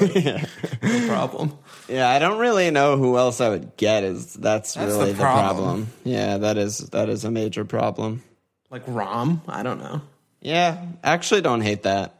no 0.00 1.06
problem. 1.06 1.56
Yeah, 1.88 2.08
I 2.10 2.18
don't 2.18 2.38
really 2.38 2.70
know 2.72 2.96
who 2.96 3.16
else 3.16 3.40
I 3.40 3.48
would 3.50 3.76
get. 3.76 4.02
Is 4.02 4.34
that's, 4.34 4.74
That's 4.74 4.90
really 4.92 5.12
the 5.12 5.12
the 5.12 5.22
problem. 5.22 5.54
problem. 5.56 5.86
Yeah, 6.02 6.38
that 6.38 6.58
is 6.58 6.78
that 6.90 7.08
is 7.08 7.24
a 7.24 7.30
major 7.30 7.64
problem. 7.64 8.22
Like 8.68 8.82
Rom, 8.88 9.42
I 9.46 9.62
don't 9.62 9.78
know. 9.78 10.02
Yeah, 10.42 10.84
actually, 11.02 11.40
don't 11.40 11.60
hate 11.60 11.84
that. 11.84 12.14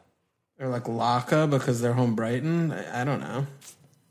Or 0.61 0.69
like 0.69 0.85
Laca 0.85 1.51
because 1.51 1.81
they're 1.81 1.93
home 1.93 2.15
Brighton. 2.15 2.73
I, 2.73 3.03
I 3.03 3.05
don't 3.05 3.21
know. 3.21 3.47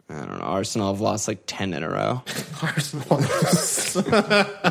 I 0.10 0.26
don't 0.26 0.40
know. 0.40 0.46
Arsenal 0.46 0.92
have 0.92 1.00
lost 1.00 1.30
like 1.30 1.44
ten 1.46 1.74
in 1.74 1.84
a 1.84 1.90
row. 1.90 2.22
Arsenal. 2.62 3.18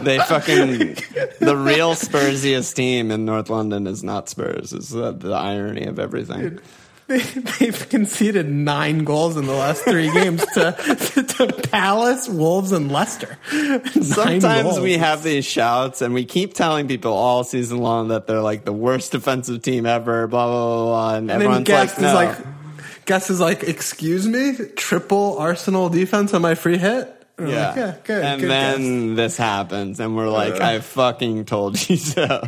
They 0.03 0.19
fucking 0.19 0.79
the 1.41 1.57
real 1.57 1.95
Spursiest 1.95 2.75
team 2.75 3.11
in 3.11 3.25
North 3.25 3.49
London 3.49 3.87
is 3.87 4.05
not 4.05 4.29
Spurs. 4.29 4.75
Is 4.75 4.91
the, 4.91 5.13
the 5.13 5.33
irony 5.33 5.85
of 5.87 5.99
everything. 5.99 6.57
they, 6.57 6.63
they've 7.59 7.89
conceded 7.89 8.49
nine 8.49 9.03
goals 9.03 9.37
in 9.37 9.47
the 9.47 9.53
last 9.53 9.83
three 9.83 10.11
games 10.13 10.47
to, 10.55 10.73
to 10.77 11.69
Palace, 11.71 12.29
Wolves, 12.29 12.71
and 12.71 12.93
Leicester. 12.93 13.37
Nine 13.53 14.03
Sometimes 14.03 14.63
goals. 14.63 14.81
we 14.81 14.93
have 14.93 15.25
these 15.25 15.45
shouts 15.45 16.03
and 16.03 16.15
we 16.15 16.25
keep 16.25 16.55
telling 16.55 16.87
people 16.87 17.13
all 17.13 17.43
season 17.43 17.79
long 17.79 18.09
that 18.09 18.29
they're 18.29 18.41
like 18.41 18.65
the 18.65 18.73
worst 18.73 19.11
defensive 19.11 19.61
team 19.61 19.87
ever, 19.87 20.29
blah 20.29 20.47
blah 20.47 20.67
blah, 20.67 20.85
blah 20.85 21.15
and, 21.17 21.31
And 21.33 21.43
then 21.43 21.51
everyone's 21.51 21.69
like, 21.69 22.01
no. 22.01 22.09
is 22.09 22.15
like, 22.15 23.07
guest 23.07 23.31
is 23.31 23.41
like, 23.41 23.65
excuse 23.65 24.29
me, 24.29 24.55
triple 24.77 25.37
Arsenal 25.39 25.89
defense 25.89 26.33
on 26.33 26.43
my 26.43 26.55
free 26.55 26.79
hit. 26.79 27.17
And 27.39 27.49
yeah. 27.49 27.67
like, 27.67 27.77
yeah, 27.77 27.97
good. 28.05 28.25
and 28.25 28.41
good 28.41 28.51
then 28.51 29.15
this 29.15 29.37
happens, 29.37 29.99
and 29.99 30.15
we're 30.15 30.29
like. 30.29 30.61
I 30.61 30.81
fucking 30.81 31.47
told 31.47 31.89
you 31.89 31.97
so. 31.97 32.43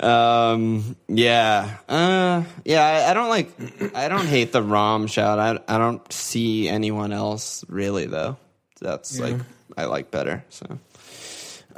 Um, 0.00 0.96
yeah. 1.08 1.78
Uh, 1.88 2.44
yeah, 2.64 2.84
I, 2.84 3.10
I 3.10 3.14
don't 3.14 3.28
like, 3.28 3.94
I 3.94 4.08
don't 4.08 4.26
hate 4.26 4.52
the 4.52 4.62
ROM 4.62 5.06
shout. 5.06 5.38
I, 5.38 5.58
I 5.72 5.78
don't 5.78 6.12
see 6.12 6.68
anyone 6.68 7.12
else 7.12 7.64
really, 7.68 8.06
though. 8.06 8.36
That's 8.80 9.18
like, 9.18 9.36
I 9.76 9.84
like 9.84 10.10
better. 10.10 10.44
So, 10.48 10.78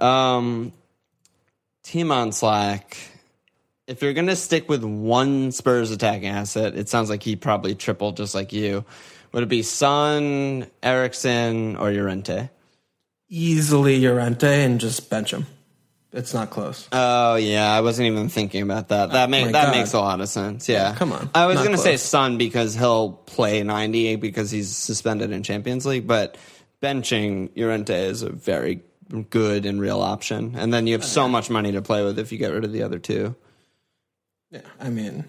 um, 0.04 0.72
team 1.82 2.10
on 2.10 2.32
Slack. 2.32 2.96
If 3.86 4.02
you're 4.02 4.14
going 4.14 4.28
to 4.28 4.36
stick 4.36 4.68
with 4.68 4.82
one 4.82 5.52
Spurs 5.52 5.90
attacking 5.90 6.28
asset, 6.28 6.74
it 6.74 6.88
sounds 6.88 7.10
like 7.10 7.22
he 7.22 7.36
probably 7.36 7.74
tripled 7.74 8.16
just 8.16 8.34
like 8.34 8.52
you. 8.52 8.84
Would 9.32 9.42
it 9.42 9.48
be 9.48 9.62
Son, 9.62 10.66
Eriksen, 10.82 11.76
or 11.76 11.90
Llorente? 11.90 12.48
easily 13.28 14.00
Llorente 14.00 14.64
and 14.64 14.80
just 14.80 15.10
bench 15.10 15.32
him. 15.32 15.46
It's 16.14 16.32
not 16.32 16.50
close. 16.50 16.88
Oh 16.92 17.34
yeah, 17.34 17.72
I 17.72 17.80
wasn't 17.80 18.06
even 18.06 18.28
thinking 18.28 18.62
about 18.62 18.88
that. 18.88 19.10
That 19.10 19.24
oh 19.24 19.30
my 19.30 19.38
makes 19.40 19.52
that 19.52 19.64
God. 19.66 19.76
makes 19.76 19.92
a 19.94 20.00
lot 20.00 20.20
of 20.20 20.28
sense. 20.28 20.68
Yeah, 20.68 20.94
come 20.94 21.12
on. 21.12 21.28
I 21.34 21.46
was 21.46 21.56
Not 21.56 21.64
gonna 21.64 21.76
say 21.78 21.96
Son 21.96 22.38
because 22.38 22.76
he'll 22.76 23.12
play 23.12 23.64
ninety 23.64 24.14
because 24.14 24.52
he's 24.52 24.74
suspended 24.74 25.32
in 25.32 25.42
Champions 25.42 25.84
League, 25.84 26.06
but 26.06 26.38
benching 26.80 27.50
Llorente 27.56 28.06
is 28.06 28.22
a 28.22 28.30
very 28.30 28.82
good 29.30 29.66
and 29.66 29.80
real 29.80 30.00
option. 30.00 30.54
And 30.56 30.72
then 30.72 30.86
you 30.86 30.92
have 30.94 31.02
oh, 31.02 31.06
so 31.06 31.28
much 31.28 31.50
money 31.50 31.72
to 31.72 31.82
play 31.82 32.04
with 32.04 32.18
if 32.20 32.30
you 32.30 32.38
get 32.38 32.52
rid 32.52 32.64
of 32.64 32.72
the 32.72 32.84
other 32.84 33.00
two. 33.00 33.34
Yeah, 34.52 34.60
I 34.78 34.90
mean, 34.90 35.24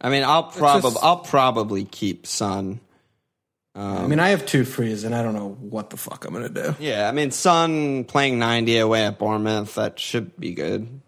I 0.00 0.08
mean, 0.08 0.22
I'll 0.24 0.44
probably 0.44 0.90
just- 0.90 1.04
I'll 1.04 1.18
probably 1.18 1.84
keep 1.84 2.26
Son. 3.74 4.04
I 4.04 4.06
mean, 4.06 4.20
I 4.20 4.28
have 4.28 4.46
two 4.46 4.64
frees, 4.64 5.02
and 5.04 5.14
I 5.14 5.22
don't 5.22 5.34
know 5.34 5.56
what 5.60 5.90
the 5.90 5.96
fuck 5.96 6.24
I'm 6.24 6.32
gonna 6.32 6.48
do. 6.48 6.76
Yeah, 6.78 7.08
I 7.08 7.12
mean, 7.12 7.30
Son 7.32 8.04
playing 8.04 8.38
ninety 8.38 8.78
away 8.78 9.04
at 9.04 9.18
Bournemouth 9.18 9.74
that 9.74 9.98
should 9.98 10.38
be 10.38 10.52
good. 10.54 11.00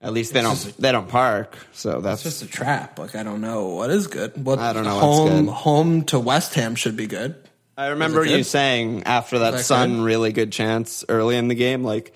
At 0.00 0.12
least 0.12 0.32
they 0.32 0.42
don't 0.42 0.56
just 0.56 0.80
they 0.80 0.90
don't 0.90 1.08
park, 1.08 1.56
so 1.72 2.00
that's 2.00 2.26
It's 2.26 2.40
just 2.40 2.50
a 2.50 2.52
trap. 2.52 2.98
Like 2.98 3.14
I 3.14 3.22
don't 3.22 3.40
know 3.40 3.68
what 3.68 3.90
is 3.90 4.08
good. 4.08 4.44
What 4.44 4.58
I 4.58 4.72
don't 4.72 4.84
know 4.84 4.94
what's 4.94 5.04
Home 5.30 5.44
good. 5.46 5.52
home 5.52 6.02
to 6.06 6.18
West 6.18 6.54
Ham 6.54 6.74
should 6.74 6.96
be 6.96 7.06
good. 7.06 7.36
I 7.76 7.88
remember 7.88 8.24
you 8.24 8.38
good? 8.38 8.46
saying 8.46 9.04
after 9.04 9.38
that, 9.40 9.52
that 9.52 9.64
Son 9.64 9.98
good? 9.98 10.04
really 10.04 10.32
good 10.32 10.50
chance 10.52 11.04
early 11.08 11.36
in 11.36 11.46
the 11.48 11.54
game. 11.54 11.84
Like, 11.84 12.12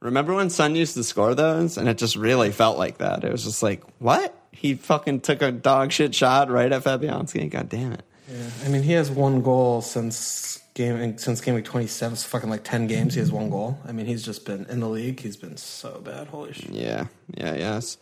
remember 0.00 0.34
when 0.34 0.48
Son 0.50 0.74
used 0.74 0.94
to 0.94 1.04
score 1.04 1.34
those, 1.34 1.76
and 1.76 1.88
it 1.88 1.98
just 1.98 2.16
really 2.16 2.52
felt 2.52 2.78
like 2.78 2.98
that. 2.98 3.22
It 3.22 3.30
was 3.30 3.44
just 3.44 3.62
like, 3.62 3.82
what? 3.98 4.34
He 4.50 4.74
fucking 4.74 5.20
took 5.20 5.42
a 5.42 5.52
dog 5.52 5.92
shit 5.92 6.14
shot 6.14 6.50
right 6.50 6.72
at 6.72 6.84
Fabianski. 6.84 7.50
God 7.50 7.68
damn 7.68 7.92
it. 7.92 8.02
Yeah, 8.28 8.50
I 8.64 8.68
mean, 8.68 8.82
he 8.82 8.92
has 8.92 9.10
one 9.10 9.42
goal 9.42 9.82
since 9.82 10.60
game 10.74 11.16
since 11.18 11.40
game 11.40 11.54
week 11.54 11.64
27. 11.64 12.12
It's 12.12 12.24
fucking 12.24 12.50
like 12.50 12.64
10 12.64 12.86
games. 12.86 13.14
He 13.14 13.20
has 13.20 13.32
one 13.32 13.50
goal. 13.50 13.78
I 13.86 13.92
mean, 13.92 14.06
he's 14.06 14.24
just 14.24 14.44
been 14.44 14.66
in 14.66 14.80
the 14.80 14.88
league. 14.88 15.20
He's 15.20 15.36
been 15.36 15.56
so 15.56 16.00
bad. 16.04 16.28
Holy 16.28 16.52
shit. 16.52 16.70
Yeah, 16.70 17.06
yeah, 17.36 17.54
yes. 17.54 17.96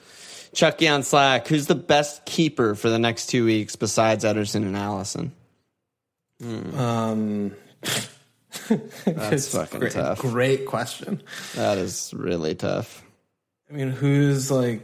Chucky 0.55 0.89
on 0.89 1.03
Slack. 1.03 1.47
Who's 1.49 1.67
the 1.67 1.75
best 1.75 2.25
keeper 2.25 2.75
for 2.75 2.89
the 2.89 2.99
next 2.99 3.27
two 3.27 3.45
weeks 3.45 3.77
besides 3.77 4.25
Ederson 4.25 4.63
and 4.63 4.77
Alisson? 4.77 5.31
Um, 6.79 7.55
That's 9.05 9.49
fucking 9.53 9.81
great, 9.81 9.93
tough. 9.93 10.19
Great 10.19 10.67
question. 10.67 11.23
That 11.55 11.79
is 11.79 12.13
really 12.15 12.55
tough. 12.55 13.03
I 13.71 13.75
mean, 13.75 13.91
who's 13.91 14.51
like 14.51 14.83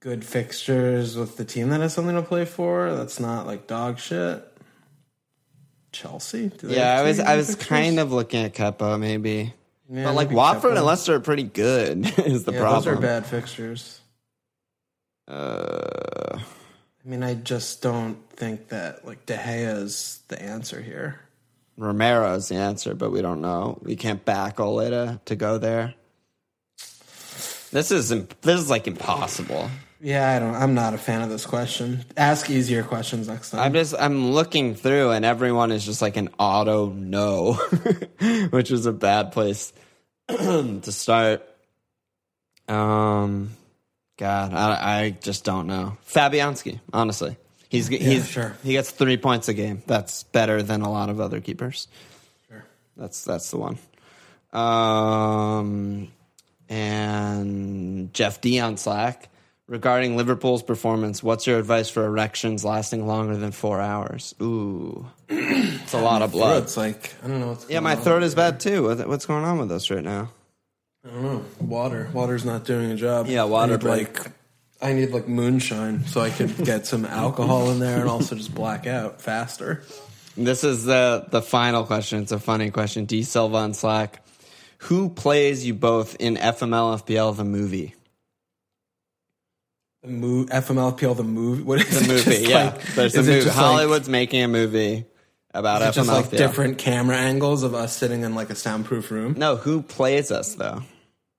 good 0.00 0.24
fixtures 0.24 1.16
with 1.16 1.36
the 1.36 1.44
team 1.44 1.70
that 1.70 1.80
has 1.80 1.94
something 1.94 2.16
to 2.16 2.22
play 2.22 2.44
for? 2.44 2.94
That's 2.94 3.20
not 3.20 3.46
like 3.46 3.66
dog 3.66 3.98
shit. 3.98 4.46
Chelsea. 5.92 6.50
Yeah, 6.62 6.98
I 6.98 7.02
was 7.02 7.20
I 7.20 7.36
was 7.36 7.54
kind 7.54 8.00
of 8.00 8.12
looking 8.12 8.44
at 8.44 8.54
Kepa 8.54 8.98
maybe. 8.98 9.54
Yeah, 9.90 10.04
but 10.04 10.14
like 10.14 10.30
Watford 10.30 10.72
Kepa. 10.72 10.76
and 10.78 10.86
Leicester 10.86 11.14
are 11.16 11.20
pretty 11.20 11.42
good 11.42 12.06
is 12.18 12.44
the 12.44 12.52
yeah, 12.52 12.60
problem. 12.60 12.84
those 12.84 12.98
are 12.98 13.00
bad 13.00 13.26
fixtures. 13.26 14.00
Uh, 15.28 16.38
I 16.38 17.08
mean, 17.08 17.22
I 17.22 17.34
just 17.34 17.82
don't 17.82 18.16
think 18.30 18.68
that 18.68 19.06
like 19.06 19.26
De 19.26 19.36
Gea 19.36 19.82
is 19.82 20.22
the 20.28 20.40
answer 20.40 20.80
here. 20.80 21.20
Romero 21.76 22.34
is 22.34 22.48
the 22.48 22.56
answer, 22.56 22.94
but 22.94 23.10
we 23.10 23.22
don't 23.22 23.40
know. 23.40 23.78
We 23.82 23.96
can't 23.96 24.24
back 24.24 24.60
Oleta 24.60 25.20
to 25.26 25.36
go 25.36 25.58
there. 25.58 25.94
This 27.70 27.90
is 27.90 28.12
imp- 28.12 28.40
this 28.42 28.60
is 28.60 28.68
like 28.70 28.86
impossible. 28.86 29.70
Yeah, 30.04 30.28
I 30.28 30.40
don't. 30.40 30.54
I'm 30.56 30.74
not 30.74 30.94
a 30.94 30.98
fan 30.98 31.22
of 31.22 31.30
this 31.30 31.46
question. 31.46 32.04
Ask 32.16 32.50
easier 32.50 32.82
questions 32.82 33.28
next 33.28 33.50
time. 33.50 33.60
I'm 33.60 33.72
just 33.72 33.94
I'm 33.96 34.32
looking 34.32 34.74
through 34.74 35.12
and 35.12 35.24
everyone 35.24 35.70
is 35.70 35.84
just 35.84 36.02
like 36.02 36.16
an 36.16 36.30
auto 36.40 36.90
no, 36.90 37.52
which 38.50 38.72
is 38.72 38.86
a 38.86 38.92
bad 38.92 39.30
place 39.30 39.72
to 40.28 40.82
start. 40.90 41.48
Um, 42.66 43.50
God, 44.16 44.52
I 44.52 45.02
I 45.04 45.10
just 45.10 45.44
don't 45.44 45.68
know. 45.68 45.96
Fabianski, 46.04 46.80
honestly, 46.92 47.36
he's 47.68 47.86
he's 47.86 48.28
sure. 48.28 48.56
he 48.64 48.72
gets 48.72 48.90
three 48.90 49.16
points 49.16 49.48
a 49.48 49.54
game. 49.54 49.84
That's 49.86 50.24
better 50.24 50.64
than 50.64 50.82
a 50.82 50.90
lot 50.90 51.10
of 51.10 51.20
other 51.20 51.40
keepers. 51.40 51.86
Sure. 52.48 52.64
That's 52.96 53.22
that's 53.22 53.52
the 53.52 53.58
one. 53.58 53.78
Um, 54.52 56.08
and 56.68 58.12
Jeff 58.12 58.40
D 58.40 58.58
on 58.58 58.76
Slack 58.76 59.28
regarding 59.72 60.18
Liverpool's 60.18 60.62
performance. 60.62 61.22
What's 61.22 61.46
your 61.46 61.58
advice 61.58 61.88
for 61.88 62.04
erections 62.04 62.62
lasting 62.62 63.06
longer 63.06 63.36
than 63.38 63.52
four 63.52 63.80
hours? 63.80 64.34
Ooh, 64.40 65.06
it's 65.28 65.94
a 65.94 66.00
lot 66.00 66.20
of 66.20 66.32
blood. 66.32 66.64
It's 66.64 66.76
like 66.76 67.14
I 67.24 67.28
don't 67.28 67.40
know. 67.40 67.48
What's 67.48 67.68
Yeah, 67.68 67.80
my 67.80 67.96
throat 67.96 68.22
is 68.22 68.34
bad 68.34 68.60
too. 68.60 68.94
What's 69.06 69.24
going 69.26 69.44
on 69.44 69.58
with 69.58 69.72
us 69.72 69.90
right 69.90 70.04
now? 70.04 70.30
I 71.04 71.08
don't 71.08 71.22
know. 71.22 71.44
Water. 71.58 72.10
Water's 72.12 72.44
not 72.44 72.64
doing 72.64 72.92
a 72.92 72.96
job. 72.96 73.26
Yeah, 73.26 73.44
water 73.44 73.72
I 73.72 73.76
need, 73.76 73.82
like 73.82 74.18
I 74.82 74.92
need 74.92 75.10
like 75.10 75.26
moonshine 75.26 76.04
so 76.04 76.20
I 76.20 76.28
could 76.28 76.54
get 76.64 76.86
some 76.86 77.06
alcohol 77.06 77.70
in 77.70 77.80
there 77.80 77.98
and 77.98 78.10
also 78.10 78.36
just 78.36 78.54
black 78.54 78.86
out 78.86 79.22
faster. 79.22 79.82
This 80.36 80.64
is 80.64 80.84
the 80.84 81.26
the 81.30 81.40
final 81.40 81.84
question. 81.84 82.22
It's 82.22 82.32
a 82.32 82.38
funny 82.38 82.70
question. 82.70 83.06
D 83.06 83.22
Silva 83.22 83.56
on 83.56 83.72
Slack. 83.72 84.22
Who 84.86 85.08
plays 85.08 85.64
you 85.64 85.74
both 85.74 86.16
in 86.18 86.36
FML 86.36 87.02
FPL 87.02 87.36
the 87.36 87.44
movie? 87.44 87.94
The 90.02 90.08
mo- 90.08 90.44
FMLPL 90.46 91.16
the 91.16 91.22
movie. 91.24 91.62
What 91.62 91.80
is 91.80 92.00
The 92.00 92.08
movie, 92.12 92.30
Just 92.30 92.46
yeah. 92.48 92.64
like- 92.70 92.82
There's 92.94 93.14
a 93.14 93.18
movie. 93.18 93.32
just 93.34 93.46
like- 93.46 93.56
Hollywood's 93.56 94.08
making 94.08 94.42
a 94.42 94.48
movie 94.48 95.06
about 95.54 95.82
is 95.82 95.88
it 95.88 95.90
FML 95.90 95.94
just 95.94 96.08
like 96.08 96.30
different 96.30 96.78
camera 96.78 97.16
angles 97.16 97.62
of 97.62 97.74
us 97.74 97.96
sitting 97.96 98.22
in 98.22 98.34
like 98.34 98.50
a 98.50 98.54
soundproof 98.54 99.10
room. 99.10 99.34
No, 99.36 99.56
who 99.56 99.82
plays 99.82 100.30
us 100.32 100.54
though? 100.54 100.82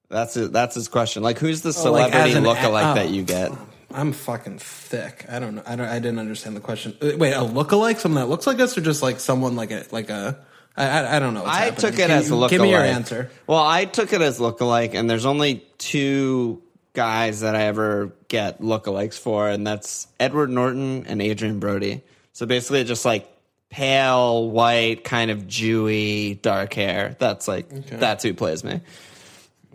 That's 0.10 0.36
that's 0.36 0.76
his 0.76 0.88
question. 0.88 1.24
Like, 1.24 1.40
who's 1.40 1.62
the 1.62 1.70
Oh, 1.86 1.92
like, 1.92 2.12
celebrity 2.14 2.34
a- 2.38 2.42
lookalike 2.42 2.92
oh. 2.92 2.96
that 2.96 3.10
you 3.10 3.24
get? 3.24 3.52
I'm 3.92 4.12
fucking 4.14 4.60
thick. 4.60 5.26
I 5.30 5.40
don't 5.40 5.56
know. 5.56 5.64
I 5.68 5.76
don't. 5.76 5.88
I 5.88 6.00
didn't 6.00 6.20
understand 6.20 6.56
the 6.56 6.60
question. 6.62 6.96
Uh, 7.02 7.12
Wait, 7.18 7.34
a 7.34 7.38
lookalike? 7.42 7.98
Someone 8.00 8.22
that 8.24 8.28
looks 8.30 8.48
like 8.48 8.60
us, 8.60 8.76
or 8.78 8.82
just 8.82 9.02
like 9.04 9.20
someone 9.20 9.56
like 9.56 9.72
a 9.72 9.86
like 9.92 10.10
a? 10.10 10.38
I 10.78 10.88
I, 10.88 11.16
I 11.18 11.20
don't 11.20 11.34
know. 11.36 11.44
What's 11.44 11.56
I 11.56 11.60
happening. 11.66 11.82
took 11.82 11.94
it 11.96 11.98
Can 12.08 12.12
as 12.12 12.32
a 12.32 12.34
you- 12.34 12.40
lookalike. 12.42 12.50
Give 12.50 12.62
me 12.62 12.70
your 12.72 12.82
answer. 12.82 13.30
Well, 13.46 13.60
I 13.64 13.86
took 13.86 14.12
it 14.14 14.22
as 14.22 14.40
lookalike, 14.40 14.94
and 14.96 15.08
there's 15.10 15.26
only 15.28 15.64
two 15.80 16.62
guys 16.94 17.42
that 17.42 17.56
I 17.56 17.64
ever 17.64 18.14
get 18.28 18.62
lookalikes 18.62 19.18
for, 19.20 19.50
and 19.50 19.66
that's 19.66 20.08
Edward 20.20 20.50
Norton 20.50 21.06
and 21.08 21.22
Adrien 21.22 21.60
Brody. 21.60 22.02
So 22.32 22.46
basically, 22.46 22.84
just 22.84 23.06
like 23.06 23.30
pale 23.70 24.50
white, 24.50 25.04
kind 25.04 25.32
of 25.32 25.44
Jewy, 25.44 26.42
dark 26.42 26.74
hair. 26.74 27.16
That's 27.20 27.48
like 27.48 27.70
that's 27.88 28.24
who 28.24 28.34
plays 28.34 28.64
me. 28.64 28.82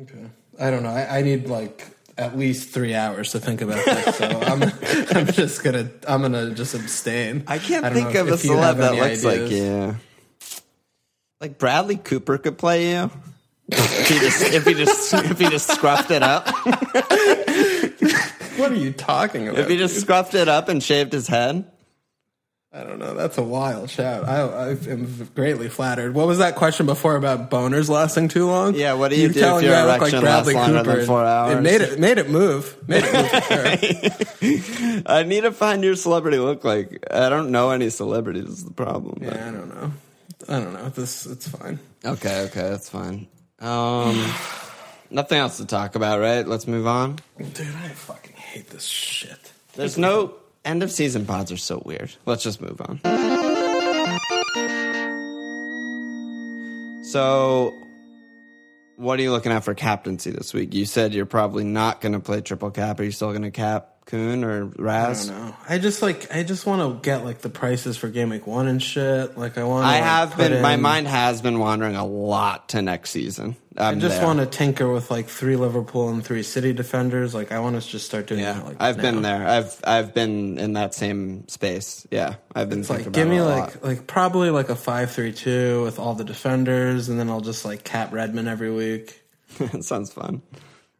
Okay. 0.01 0.27
I 0.61 0.71
don't 0.71 0.83
know. 0.83 0.91
I, 0.91 1.19
I 1.19 1.23
need 1.23 1.49
like 1.49 1.87
at 2.17 2.37
least 2.37 2.71
three 2.71 2.95
hours 2.95 3.33
to 3.33 3.41
think 3.41 3.61
about 3.61 3.85
this, 3.85 4.17
so 4.17 4.27
I'm 4.43 4.63
I'm 5.17 5.27
just 5.27 5.63
gonna 5.63 5.91
I'm 6.07 6.23
gonna 6.23 6.55
just 6.55 6.75
abstain. 6.75 7.45
I 7.47 7.59
can't 7.59 7.85
don't 7.85 7.95
think 7.95 8.15
know 8.15 8.23
of 8.23 8.29
a 8.29 8.35
if 8.35 8.45
you 8.45 8.53
celeb 8.53 8.77
that 8.79 8.95
looks 8.95 9.25
like 9.25 9.41
ideas. 9.41 9.53
you. 9.53 9.97
Like 11.41 11.59
Bradley 11.59 11.97
Cooper 11.97 12.39
could 12.39 12.59
play 12.59 12.91
you. 12.93 13.11
If 13.71 14.09
he 14.09 14.19
just 14.19 14.43
if 14.55 14.65
he 14.67 14.75
just 14.75 15.15
if 15.15 15.39
he 15.39 15.49
just 15.49 15.69
scruffed 15.71 16.11
it 16.11 16.23
up. 16.23 16.49
What 18.59 18.73
are 18.73 18.77
you 18.77 18.93
talking 18.93 19.47
about? 19.49 19.61
If 19.61 19.69
he 19.69 19.77
just 19.77 20.05
scruffed 20.05 20.35
it 20.35 20.49
up 20.49 20.69
and 20.69 20.83
shaved 20.83 21.13
his 21.13 21.29
head. 21.29 21.71
I 22.73 22.83
don't 22.85 22.99
know. 22.99 23.15
That's 23.15 23.39
a 23.39 23.43
wild 23.43 23.89
shout. 23.89 24.29
I, 24.29 24.41
I 24.41 24.69
am 24.71 25.31
greatly 25.35 25.69
flattered. 25.71 26.13
What 26.15 26.27
was 26.27 26.39
that 26.39 26.55
question 26.57 26.85
before 26.85 27.17
about 27.17 27.51
boners 27.51 27.89
lasting 27.89 28.29
too 28.29 28.47
long? 28.47 28.75
Yeah, 28.75 28.93
what 28.93 29.09
do 29.11 29.17
you 29.17 29.29
do 29.29 29.39
if 29.39 29.45
telling 29.45 29.65
your 29.65 29.75
I 29.75 29.85
look 29.87 30.01
erection 30.01 30.23
lasts 30.23 30.53
longer 30.53 30.83
than 30.83 31.07
four 31.07 31.25
hours? 31.25 31.57
It 31.57 31.61
made 31.63 31.81
it 31.81 31.99
made 31.99 32.19
it 32.19 32.29
move. 32.29 32.77
Made 32.87 33.05
it 33.07 33.13
move 33.15 33.31
for 33.31 33.41
sure. 35.01 35.03
I 35.07 35.23
need 35.23 35.43
to 35.43 35.53
find 35.53 35.83
your 35.83 35.97
celebrity 35.97 36.39
look 36.39 36.63
like. 36.65 37.07
I 37.11 37.29
don't 37.31 37.51
know 37.53 37.71
any 37.71 37.89
celebrities. 37.91 38.45
Is 38.49 38.65
the 38.65 38.73
problem? 38.73 39.19
but- 39.21 39.33
yeah, 39.35 39.49
I 39.49 39.51
don't 39.51 39.69
know. 39.75 39.93
I 40.49 40.61
don't 40.61 40.73
know. 40.75 40.89
This 40.91 41.27
it's 41.27 41.49
fine. 41.49 41.79
Okay, 42.05 42.43
okay, 42.47 42.69
that's 42.69 42.89
fine. 42.91 43.29
Um, 43.61 44.33
nothing 45.11 45.39
else 45.39 45.57
to 45.59 45.67
talk 45.67 45.95
about, 45.95 46.21
right? 46.21 46.47
Let's 46.47 46.67
move 46.67 46.87
on. 46.87 47.19
Dude, 47.39 47.61
I 47.61 47.89
fucking 47.89 48.37
hate 48.37 48.71
this 48.71 48.85
shit. 48.85 49.53
There's 49.75 49.99
no 49.99 50.35
end 50.65 50.83
of 50.83 50.93
season 50.93 51.27
pods 51.27 51.51
are 51.51 51.57
so 51.57 51.83
weird. 51.85 52.15
Let's 52.27 52.43
just 52.43 52.61
move 52.61 52.81
on. 52.81 53.01
So, 57.05 57.75
what 58.97 59.19
are 59.19 59.23
you 59.23 59.31
looking 59.31 59.51
at 59.51 59.65
for 59.65 59.75
captaincy 59.75 60.31
this 60.31 60.53
week? 60.53 60.75
You 60.75 60.85
said 60.85 61.15
you're 61.15 61.27
probably 61.27 61.65
not 61.65 62.01
going 62.01 62.13
to 62.13 62.21
play 62.21 62.43
triple 62.43 62.71
cap. 62.71 63.01
Are 63.01 63.05
you 63.05 63.13
still 63.13 63.31
going 63.31 63.43
to 63.43 63.51
cap 63.51 63.95
Kun 64.09 64.43
or 64.43 64.73
I 64.89 65.13
don't 65.13 65.29
know. 65.29 65.55
I 65.69 65.77
just 65.77 66.01
like 66.01 66.35
I 66.35 66.43
just 66.43 66.65
want 66.65 66.81
to 66.81 67.07
get 67.07 67.25
like 67.27 67.41
the 67.41 67.51
prices 67.51 67.99
for 67.99 68.09
game 68.09 68.31
week 68.31 68.47
one 68.47 68.67
and 68.67 68.83
shit. 68.83 69.37
Like 69.37 69.59
I 69.59 69.65
want. 69.65 69.85
I 69.85 69.97
have 69.97 70.35
been. 70.35 70.63
My 70.63 70.77
mind 70.77 71.07
has 71.07 71.43
been 71.43 71.59
wandering 71.59 71.95
a 71.95 72.07
lot 72.07 72.71
to 72.71 72.81
next 72.81 73.11
season. 73.11 73.55
I 73.77 73.91
I'm 73.91 74.01
just 74.01 74.23
want 74.23 74.39
to 74.39 74.47
tinker 74.47 74.91
with 74.91 75.11
like 75.11 75.29
three 75.29 75.57
Liverpool 75.57 76.09
and 76.09 76.25
three 76.25 76.43
City 76.43 76.73
defenders. 76.73 77.35
Like 77.35 77.53
I 77.53 77.61
want 77.61 77.81
to 77.81 77.87
just 77.87 78.07
start 78.07 78.27
doing 78.27 78.41
Yeah, 78.41 78.55
that. 78.55 78.65
Like 78.65 78.77
I've 78.81 78.97
been 78.97 79.21
there. 79.21 79.47
I've 79.47 79.79
I've 79.85 80.15
been 80.15 80.59
in 80.59 80.73
that 80.73 80.95
same 80.95 81.47
space. 81.49 82.07
Yeah, 82.11 82.37
I've 82.55 82.71
been 82.71 82.81
It's 82.81 82.89
like 82.91 83.13
give 83.13 83.29
me 83.29 83.43
like 83.43 83.75
lot. 83.75 83.85
like 83.85 84.07
probably 84.07 84.49
like 84.49 84.71
a 84.71 84.75
five 84.77 85.11
three 85.11 85.35
two 85.35 85.83
with 85.85 85.99
all 85.99 86.15
the 86.15 86.25
defenders, 86.25 87.11
and 87.11 87.21
then 87.21 87.29
I'll 87.29 87.43
just 87.43 87.67
like 87.67 87.85
cap 87.85 88.11
Redmond 88.15 88.49
every 88.49 88.73
week. 88.73 89.23
it 89.61 89.85
sounds 89.85 90.11
fun. 90.11 90.41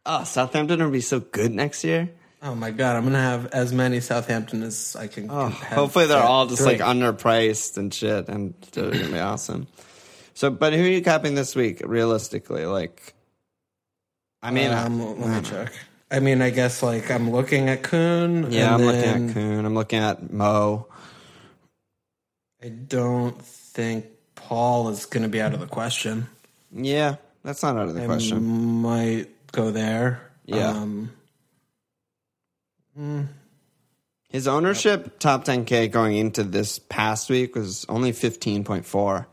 Oh, 0.05 0.23
Southampton 0.25 0.81
will 0.83 0.91
be 0.91 1.01
so 1.01 1.19
good 1.19 1.51
next 1.51 1.83
year. 1.83 2.11
Oh 2.41 2.55
my 2.55 2.71
god, 2.71 2.95
I'm 2.95 3.03
gonna 3.03 3.19
have 3.21 3.47
as 3.47 3.73
many 3.73 3.99
Southampton 3.99 4.63
as 4.63 4.95
I 4.95 5.07
can. 5.07 5.29
Oh, 5.29 5.47
have 5.49 5.77
hopefully 5.77 6.05
they're 6.07 6.23
all 6.23 6.47
just 6.47 6.61
three. 6.63 6.77
like 6.77 6.81
underpriced 6.81 7.77
and 7.77 7.93
shit, 7.93 8.29
and 8.29 8.53
they're 8.71 8.91
gonna 8.91 9.07
be 9.07 9.19
awesome. 9.19 9.67
So, 10.33 10.49
but 10.49 10.71
who 10.73 10.81
are 10.83 10.87
you 10.87 11.01
capping 11.01 11.35
this 11.35 11.53
week? 11.53 11.81
Realistically, 11.83 12.65
like, 12.65 13.13
I 14.41 14.51
mean, 14.51 14.71
I- 14.71 14.85
Um, 14.85 15.19
let 15.19 15.43
me 15.43 15.49
check. 15.49 15.73
I 16.09 16.19
mean, 16.21 16.41
I 16.41 16.49
guess 16.49 16.81
like 16.81 17.11
I'm 17.11 17.29
looking 17.31 17.67
at 17.67 17.83
Kun. 17.83 18.49
yeah, 18.51 18.73
I'm 18.73 18.81
and 18.81 18.85
looking 18.87 19.27
at 19.29 19.33
Kun. 19.33 19.65
I'm 19.65 19.75
looking 19.75 19.99
at 19.99 20.31
Mo. 20.31 20.87
I 22.63 22.69
don't 22.69 23.39
think 23.41 24.05
Paul 24.35 24.89
is 24.89 25.05
going 25.05 25.23
to 25.23 25.29
be 25.29 25.41
out 25.41 25.53
of 25.53 25.59
the 25.59 25.67
question. 25.67 26.27
Yeah, 26.71 27.15
that's 27.43 27.61
not 27.63 27.77
out 27.77 27.89
of 27.89 27.95
the 27.95 28.03
I 28.03 28.05
question. 28.05 28.43
might 28.81 29.27
go 29.51 29.71
there. 29.71 30.21
Yeah. 30.45 30.69
Um, 30.71 31.11
His 34.29 34.47
ownership 34.47 35.19
top 35.19 35.45
10k 35.45 35.91
going 35.91 36.15
into 36.17 36.43
this 36.43 36.77
past 36.79 37.29
week 37.29 37.55
was 37.55 37.85
only 37.89 38.11
15.4, 38.11 39.25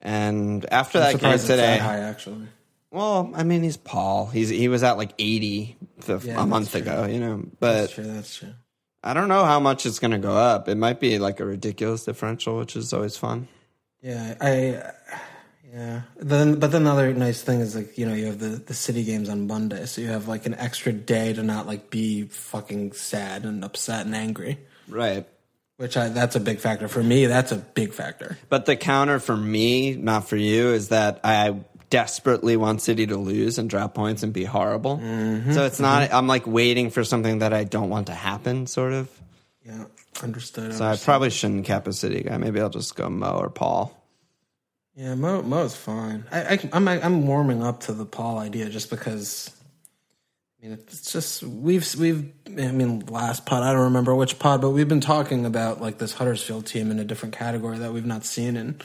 and 0.00 0.64
after 0.72 0.98
I'm 0.98 1.12
that 1.14 1.20
game 1.20 1.38
today, 1.38 1.56
that 1.56 1.80
high 1.80 1.98
actually. 2.00 2.46
well, 2.90 3.32
I 3.34 3.42
mean, 3.42 3.62
he's 3.62 3.76
Paul. 3.76 4.26
He's 4.26 4.48
he 4.48 4.68
was 4.68 4.82
at 4.84 4.96
like 4.96 5.12
80 5.18 5.76
the, 6.06 6.18
Yeah, 6.18 6.42
a 6.42 6.46
month 6.46 6.70
true. 6.72 6.80
ago, 6.82 7.06
you 7.06 7.18
know, 7.18 7.36
That's 7.38 7.56
but. 7.58 7.90
true. 7.90 8.04
That's 8.04 8.36
true. 8.36 8.52
I 9.02 9.14
don't 9.14 9.28
know 9.28 9.44
how 9.44 9.60
much 9.60 9.86
it's 9.86 9.98
going 10.00 10.10
to 10.12 10.18
go 10.18 10.32
up. 10.36 10.68
It 10.68 10.76
might 10.76 10.98
be 10.98 11.18
like 11.20 11.38
a 11.38 11.44
ridiculous 11.44 12.04
differential, 12.04 12.58
which 12.58 12.74
is 12.74 12.92
always 12.92 13.16
fun. 13.16 13.46
Yeah, 14.02 14.34
I. 14.40 14.92
Yeah. 15.76 16.00
Then, 16.16 16.58
but 16.58 16.72
then 16.72 16.84
the 16.84 16.90
other 16.90 17.12
nice 17.12 17.42
thing 17.42 17.60
is 17.60 17.76
like 17.76 17.98
you 17.98 18.06
know 18.06 18.14
you 18.14 18.26
have 18.26 18.38
the 18.38 18.48
the 18.48 18.72
city 18.72 19.04
games 19.04 19.28
on 19.28 19.46
Monday, 19.46 19.84
so 19.84 20.00
you 20.00 20.06
have 20.08 20.26
like 20.26 20.46
an 20.46 20.54
extra 20.54 20.90
day 20.90 21.34
to 21.34 21.42
not 21.42 21.66
like 21.66 21.90
be 21.90 22.22
fucking 22.22 22.92
sad 22.92 23.44
and 23.44 23.62
upset 23.62 24.06
and 24.06 24.14
angry. 24.14 24.58
Right. 24.88 25.28
Which 25.76 25.98
I 25.98 26.08
that's 26.08 26.34
a 26.34 26.40
big 26.40 26.60
factor 26.60 26.88
for 26.88 27.02
me. 27.02 27.26
That's 27.26 27.52
a 27.52 27.56
big 27.56 27.92
factor. 27.92 28.38
But 28.48 28.64
the 28.64 28.76
counter 28.76 29.18
for 29.18 29.36
me, 29.36 29.94
not 29.94 30.26
for 30.26 30.36
you, 30.36 30.68
is 30.68 30.88
that 30.88 31.20
I 31.22 31.60
desperately 31.90 32.56
want 32.56 32.80
City 32.80 33.06
to 33.06 33.16
lose 33.18 33.58
and 33.58 33.68
drop 33.68 33.94
points 33.94 34.22
and 34.22 34.32
be 34.32 34.44
horrible. 34.44 34.96
Mm-hmm. 34.96 35.52
So 35.52 35.66
it's 35.66 35.78
not, 35.78 36.12
I'm 36.12 36.26
like 36.26 36.46
waiting 36.46 36.90
for 36.90 37.04
something 37.04 37.40
that 37.40 37.52
I 37.52 37.64
don't 37.64 37.90
want 37.90 38.08
to 38.08 38.14
happen, 38.14 38.66
sort 38.66 38.92
of. 38.92 39.08
Yeah, 39.64 39.84
understood. 40.22 40.74
So 40.74 40.84
I 40.84 40.96
probably 40.96 41.30
shouldn't 41.30 41.64
cap 41.66 41.86
a 41.86 41.92
City 41.92 42.22
guy. 42.22 42.36
Maybe 42.38 42.60
I'll 42.60 42.70
just 42.70 42.96
go 42.96 43.08
Mo 43.08 43.38
or 43.38 43.50
Paul. 43.50 43.92
Yeah, 44.96 45.14
Mo 45.14 45.42
Mo's 45.42 45.76
fine. 45.76 46.24
I, 46.32 46.54
I 46.54 46.70
I'm 46.72 46.88
I'm 46.88 47.26
warming 47.26 47.62
up 47.62 47.80
to 47.80 47.92
the 47.92 48.06
Paul 48.06 48.38
idea 48.38 48.68
just 48.70 48.88
because. 48.90 49.50
I 50.62 50.68
mean, 50.68 50.72
it's 50.72 51.12
just 51.12 51.42
we've 51.42 51.94
we've. 51.96 52.32
I 52.48 52.72
mean, 52.72 53.00
last 53.06 53.44
pod 53.44 53.62
I 53.62 53.72
don't 53.74 53.82
remember 53.82 54.14
which 54.14 54.38
pod, 54.38 54.62
but 54.62 54.70
we've 54.70 54.88
been 54.88 55.02
talking 55.02 55.44
about 55.44 55.82
like 55.82 55.98
this 55.98 56.14
Huddersfield 56.14 56.64
team 56.64 56.90
in 56.90 56.98
a 56.98 57.04
different 57.04 57.36
category 57.36 57.76
that 57.78 57.92
we've 57.92 58.06
not 58.06 58.24
seen 58.24 58.56
in 58.56 58.80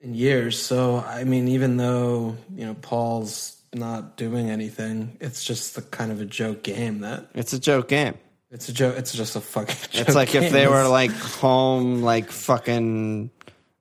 in 0.00 0.14
years. 0.14 0.58
So 0.58 0.96
I 0.96 1.24
mean, 1.24 1.48
even 1.48 1.76
though 1.76 2.38
you 2.56 2.64
know 2.64 2.74
Paul's 2.74 3.60
not 3.74 4.16
doing 4.16 4.48
anything, 4.48 5.18
it's 5.20 5.44
just 5.44 5.74
the 5.74 5.82
kind 5.82 6.10
of 6.10 6.22
a 6.22 6.24
joke 6.24 6.62
game 6.62 7.00
that 7.00 7.26
It's 7.34 7.52
a 7.52 7.60
joke 7.60 7.88
game. 7.88 8.14
it's 8.50 8.70
a 8.70 8.72
joke. 8.72 8.96
It's 8.96 9.12
just 9.12 9.36
a 9.36 9.40
fucking. 9.42 9.76
Joke 9.90 10.08
It's 10.08 10.14
like 10.16 10.34
if 10.34 10.50
they 10.50 10.66
were 10.66 10.88
like 10.88 11.12
home, 11.12 12.00
like 12.00 12.30
fucking. 12.30 13.30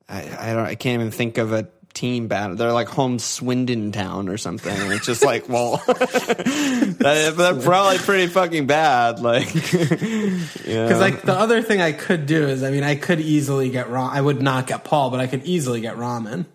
I, 0.10 0.22
I 0.52 0.54
don't. 0.54 0.66
I 0.66 0.76
can't 0.76 1.00
even 1.00 1.12
think 1.12 1.38
of 1.38 1.54
a 1.54 1.68
team 1.94 2.28
bad. 2.28 2.58
They're 2.58 2.72
like 2.72 2.88
home 2.88 3.20
Swindon 3.20 3.92
Town 3.92 4.30
or 4.30 4.38
something. 4.38 4.76
And 4.76 4.92
it's 4.94 5.06
just 5.06 5.24
like, 5.24 5.48
well, 5.50 5.78
that- 5.88 7.34
they're 7.38 7.62
probably 7.62 7.98
pretty 7.98 8.28
fucking 8.28 8.68
bad. 8.68 9.20
Like, 9.20 9.52
Because 9.54 11.00
like 11.00 11.22
the 11.24 11.34
other 11.34 11.62
thing 11.62 11.82
I 11.82 11.92
could 11.92 12.26
do 12.26 12.48
is, 12.48 12.64
I 12.64 12.72
mean, 12.72 12.84
I 12.84 12.96
could 12.96 13.20
easily 13.20 13.70
get 13.70 13.90
Rom. 13.90 14.10
I 14.12 14.22
would 14.22 14.42
not 14.42 14.68
get 14.68 14.84
Paul, 14.84 15.10
but 15.10 15.20
I 15.20 15.28
could 15.28 15.46
easily 15.46 15.82
get 15.82 15.96
Ramen 15.96 16.46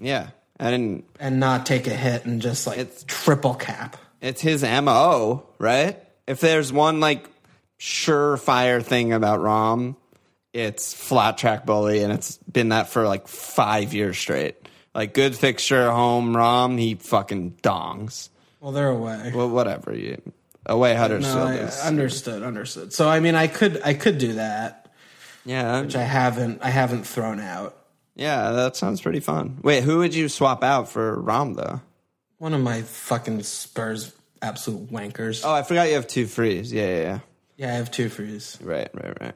yeah, 0.00 0.30
I 0.58 0.70
didn't. 0.72 1.04
and 1.20 1.38
not 1.40 1.66
take 1.66 1.86
a 1.86 1.94
hit 1.94 2.24
and 2.26 2.42
just 2.42 2.66
like 2.66 2.78
It's- 2.78 3.04
triple 3.06 3.54
cap. 3.54 3.96
It's 4.20 4.40
his 4.40 4.62
mo, 4.62 5.44
right? 5.58 6.02
If 6.26 6.40
there's 6.40 6.72
one 6.72 6.98
like 7.00 7.28
surefire 7.78 8.82
thing 8.82 9.12
about 9.12 9.40
Rom, 9.40 9.96
it's 10.54 10.94
flat 10.94 11.36
track 11.36 11.66
bully, 11.66 12.02
and 12.02 12.12
it's 12.12 12.38
been 12.50 12.70
that 12.70 12.88
for 12.88 13.06
like 13.06 13.28
five 13.28 13.92
years 13.92 14.16
straight. 14.16 14.56
Like 14.94 15.12
good 15.12 15.34
fixture, 15.36 15.90
home 15.90 16.34
Rom, 16.36 16.78
he 16.78 16.94
fucking 16.94 17.58
dongs. 17.62 18.28
Well, 18.60 18.72
they're 18.72 18.88
away. 18.88 19.32
Well, 19.34 19.50
whatever. 19.50 19.94
You 19.94 20.22
away 20.64 20.94
no, 20.94 21.00
Huddersfield 21.00 21.50
is. 21.50 21.80
understood, 21.80 22.42
understood. 22.42 22.92
So 22.92 23.08
I 23.08 23.20
mean, 23.20 23.34
I 23.34 23.48
could, 23.48 23.82
I 23.84 23.92
could 23.94 24.16
do 24.18 24.34
that, 24.34 24.90
Yeah, 25.44 25.82
which 25.82 25.96
I 25.96 26.02
haven't, 26.04 26.60
I 26.62 26.70
haven't 26.70 27.04
thrown 27.06 27.40
out. 27.40 27.76
yeah, 28.14 28.52
that 28.52 28.76
sounds 28.76 29.00
pretty 29.02 29.20
fun. 29.20 29.58
Wait, 29.62 29.82
who 29.82 29.98
would 29.98 30.14
you 30.14 30.28
swap 30.28 30.62
out 30.64 30.88
for 30.88 31.20
Rom 31.20 31.54
though? 31.54 31.80
One 32.38 32.54
of 32.54 32.60
my 32.62 32.82
fucking 32.82 33.42
Spurs 33.42 34.12
absolute 34.40 34.90
wankers. 34.92 35.42
Oh, 35.44 35.52
I 35.52 35.62
forgot 35.64 35.88
you 35.88 35.94
have 35.94 36.06
two 36.06 36.26
frees. 36.26 36.72
Yeah, 36.72 36.86
yeah, 36.86 37.00
yeah. 37.02 37.18
Yeah, 37.56 37.68
I 37.68 37.76
have 37.76 37.90
two 37.90 38.08
frees. 38.08 38.58
Right, 38.62 38.88
right, 38.94 39.20
right. 39.20 39.34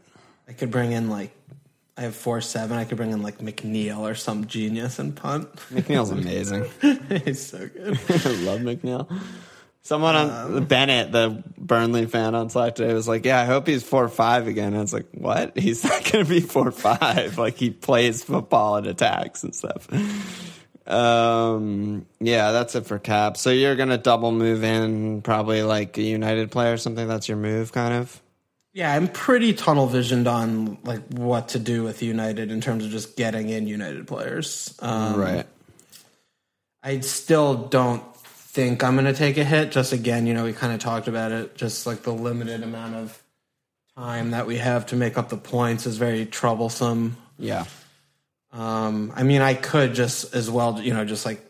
I 0.48 0.52
could 0.52 0.70
bring 0.70 0.92
in 0.92 1.10
like, 1.10 1.30
I 1.96 2.02
have 2.02 2.14
four 2.16 2.40
seven. 2.40 2.78
I 2.78 2.84
could 2.84 2.96
bring 2.96 3.10
in 3.10 3.22
like 3.22 3.38
McNeil 3.38 3.98
or 3.98 4.14
some 4.14 4.46
genius 4.46 4.98
and 4.98 5.14
punt. 5.14 5.52
McNeil's 5.70 6.10
amazing. 6.10 6.64
He's 7.24 7.44
so 7.44 7.68
good. 7.68 7.98
I 8.08 8.30
love 8.44 8.60
McNeil. 8.60 9.10
Someone 9.82 10.16
on 10.16 10.64
Bennett, 10.66 11.12
the 11.12 11.42
Burnley 11.56 12.06
fan 12.06 12.34
on 12.34 12.50
Slack 12.50 12.74
today, 12.74 12.92
was 12.92 13.08
like, 13.08 13.24
"Yeah, 13.24 13.40
I 13.40 13.46
hope 13.46 13.66
he's 13.66 13.82
four 13.82 14.06
five 14.08 14.46
again." 14.46 14.68
And 14.68 14.76
I 14.76 14.80
was 14.80 14.92
like, 14.92 15.06
"What? 15.12 15.56
He's 15.58 15.82
not 15.82 16.04
going 16.12 16.26
to 16.26 16.28
be 16.28 16.40
four 16.40 16.70
five. 16.72 17.38
Like 17.38 17.56
he 17.56 17.70
plays 17.70 18.22
football 18.22 18.76
and 18.76 18.86
attacks 18.86 19.44
and 19.44 19.54
stuff." 19.56 19.88
Um, 20.86 22.06
yeah, 22.20 22.52
that's 22.52 22.74
it 22.74 22.86
for 22.86 22.98
Cap. 22.98 23.38
So 23.38 23.48
you're 23.50 23.76
gonna 23.76 23.96
double 23.96 24.30
move 24.30 24.62
in 24.62 25.22
probably 25.22 25.62
like 25.62 25.96
a 25.96 26.02
United 26.02 26.50
player 26.50 26.74
or 26.74 26.76
something. 26.76 27.08
That's 27.08 27.28
your 27.28 27.38
move, 27.38 27.72
kind 27.72 27.94
of. 27.94 28.20
Yeah, 28.78 28.94
I'm 28.94 29.08
pretty 29.08 29.54
tunnel 29.54 29.88
visioned 29.88 30.28
on 30.28 30.78
like 30.84 31.00
what 31.08 31.48
to 31.48 31.58
do 31.58 31.82
with 31.82 32.00
United 32.00 32.52
in 32.52 32.60
terms 32.60 32.84
of 32.84 32.92
just 32.92 33.16
getting 33.16 33.48
in 33.48 33.66
United 33.66 34.06
players. 34.06 34.72
Um, 34.78 35.16
right. 35.20 35.46
I 36.80 37.00
still 37.00 37.56
don't 37.56 38.04
think 38.14 38.84
I'm 38.84 38.94
going 38.94 39.06
to 39.06 39.14
take 39.14 39.36
a 39.36 39.42
hit. 39.42 39.72
Just 39.72 39.92
again, 39.92 40.28
you 40.28 40.34
know, 40.34 40.44
we 40.44 40.52
kind 40.52 40.72
of 40.72 40.78
talked 40.78 41.08
about 41.08 41.32
it. 41.32 41.56
Just 41.56 41.88
like 41.88 42.04
the 42.04 42.12
limited 42.12 42.62
amount 42.62 42.94
of 42.94 43.20
time 43.96 44.30
that 44.30 44.46
we 44.46 44.58
have 44.58 44.86
to 44.86 44.94
make 44.94 45.18
up 45.18 45.28
the 45.28 45.36
points 45.36 45.84
is 45.84 45.96
very 45.96 46.24
troublesome. 46.24 47.16
Yeah. 47.36 47.64
Um, 48.52 49.12
I 49.16 49.24
mean, 49.24 49.42
I 49.42 49.54
could 49.54 49.92
just 49.92 50.36
as 50.36 50.48
well, 50.48 50.80
you 50.80 50.94
know, 50.94 51.04
just 51.04 51.26
like, 51.26 51.44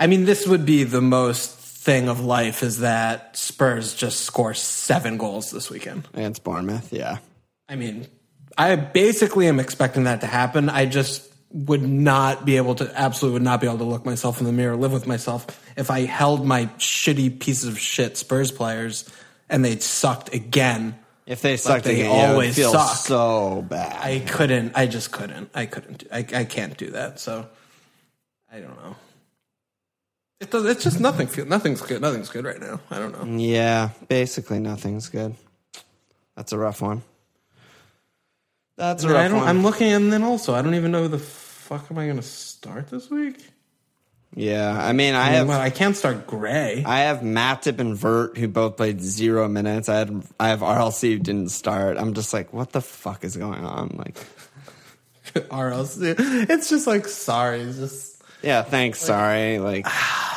I 0.00 0.08
mean, 0.08 0.24
this 0.24 0.48
would 0.48 0.66
be 0.66 0.82
the 0.82 1.00
most 1.00 1.61
thing 1.82 2.08
of 2.08 2.20
life 2.20 2.62
is 2.62 2.78
that 2.78 3.36
Spurs 3.36 3.92
just 3.94 4.20
score 4.20 4.54
seven 4.54 5.16
goals 5.16 5.50
this 5.50 5.68
weekend 5.68 6.06
against 6.14 6.44
Bournemouth. 6.44 6.92
Yeah. 6.92 7.18
I 7.68 7.74
mean, 7.74 8.06
I 8.56 8.76
basically 8.76 9.48
am 9.48 9.58
expecting 9.58 10.04
that 10.04 10.20
to 10.20 10.28
happen. 10.28 10.68
I 10.68 10.86
just 10.86 11.28
would 11.50 11.82
not 11.82 12.44
be 12.44 12.56
able 12.56 12.76
to, 12.76 12.90
absolutely 12.98 13.34
would 13.34 13.42
not 13.42 13.60
be 13.60 13.66
able 13.66 13.78
to 13.78 13.84
look 13.84 14.06
myself 14.06 14.38
in 14.38 14.46
the 14.46 14.52
mirror, 14.52 14.76
live 14.76 14.92
with 14.92 15.08
myself 15.08 15.44
if 15.76 15.90
I 15.90 16.02
held 16.02 16.46
my 16.46 16.66
shitty 16.78 17.40
pieces 17.40 17.64
of 17.64 17.80
shit 17.80 18.16
Spurs 18.16 18.52
players 18.52 19.10
and 19.48 19.64
they 19.64 19.76
sucked 19.78 20.32
again. 20.32 20.96
If 21.26 21.42
they 21.42 21.56
sucked 21.56 21.84
they 21.84 22.02
again, 22.02 22.30
always 22.30 22.56
yeah, 22.58 22.64
it 22.64 22.68
would 22.68 22.72
feel 22.74 22.80
suck. 22.80 22.96
so 22.96 23.62
bad. 23.68 23.96
I 24.00 24.20
couldn't, 24.20 24.72
I 24.76 24.86
just 24.86 25.10
couldn't. 25.10 25.50
I 25.52 25.66
couldn't, 25.66 25.98
do, 25.98 26.06
I, 26.12 26.18
I 26.18 26.44
can't 26.44 26.76
do 26.76 26.90
that. 26.90 27.18
So 27.18 27.48
I 28.52 28.60
don't 28.60 28.76
know. 28.84 28.94
It 30.42 30.50
does, 30.50 30.64
it's 30.64 30.82
just 30.82 30.98
nothing, 30.98 31.28
feel, 31.28 31.46
nothing's 31.46 31.80
good. 31.80 32.02
Nothing's 32.02 32.28
good 32.28 32.44
right 32.44 32.60
now. 32.60 32.80
I 32.90 32.98
don't 32.98 33.12
know. 33.12 33.38
yeah, 33.38 33.90
basically 34.08 34.58
nothing's 34.58 35.08
good. 35.08 35.36
That's 36.34 36.50
a 36.50 36.58
rough 36.58 36.82
one. 36.82 37.02
That's 38.76 39.04
a 39.04 39.08
rough 39.08 39.18
I 39.18 39.28
don't, 39.28 39.36
one. 39.36 39.48
I'm 39.48 39.62
looking, 39.62 39.92
and 39.92 40.12
then 40.12 40.24
also, 40.24 40.52
I 40.52 40.62
don't 40.62 40.74
even 40.74 40.90
know 40.90 41.02
who 41.02 41.08
the 41.08 41.20
fuck 41.20 41.88
am 41.92 41.98
I 41.98 42.06
going 42.06 42.16
to 42.16 42.22
start 42.22 42.88
this 42.88 43.08
week? 43.08 43.36
yeah, 44.34 44.76
I 44.84 44.92
mean, 44.92 45.14
I 45.14 45.28
I, 45.28 45.30
have 45.30 45.46
well, 45.46 45.60
I 45.60 45.70
can't 45.70 45.96
start 45.96 46.26
Gray. 46.26 46.82
I 46.84 47.00
have 47.02 47.20
Matip 47.20 47.78
and 47.78 47.96
Vert 47.96 48.36
who 48.36 48.48
both 48.48 48.76
played 48.76 49.00
zero 49.00 49.46
minutes. 49.46 49.88
I 49.88 49.98
had 49.98 50.24
I 50.40 50.48
have 50.48 50.58
RLC 50.58 51.12
who 51.12 51.18
didn't 51.20 51.50
start. 51.50 51.98
I'm 51.98 52.14
just 52.14 52.32
like, 52.32 52.52
what 52.52 52.72
the 52.72 52.80
fuck 52.80 53.22
is 53.22 53.36
going 53.36 53.64
on? 53.64 53.94
Like, 53.96 54.16
RLC. 55.34 56.16
It's 56.50 56.68
just 56.68 56.88
like 56.88 57.06
sorry. 57.06 57.60
It's 57.60 57.78
just 57.78 58.22
yeah, 58.42 58.62
thanks, 58.62 59.00
sorry. 59.00 59.60
Like, 59.60 59.86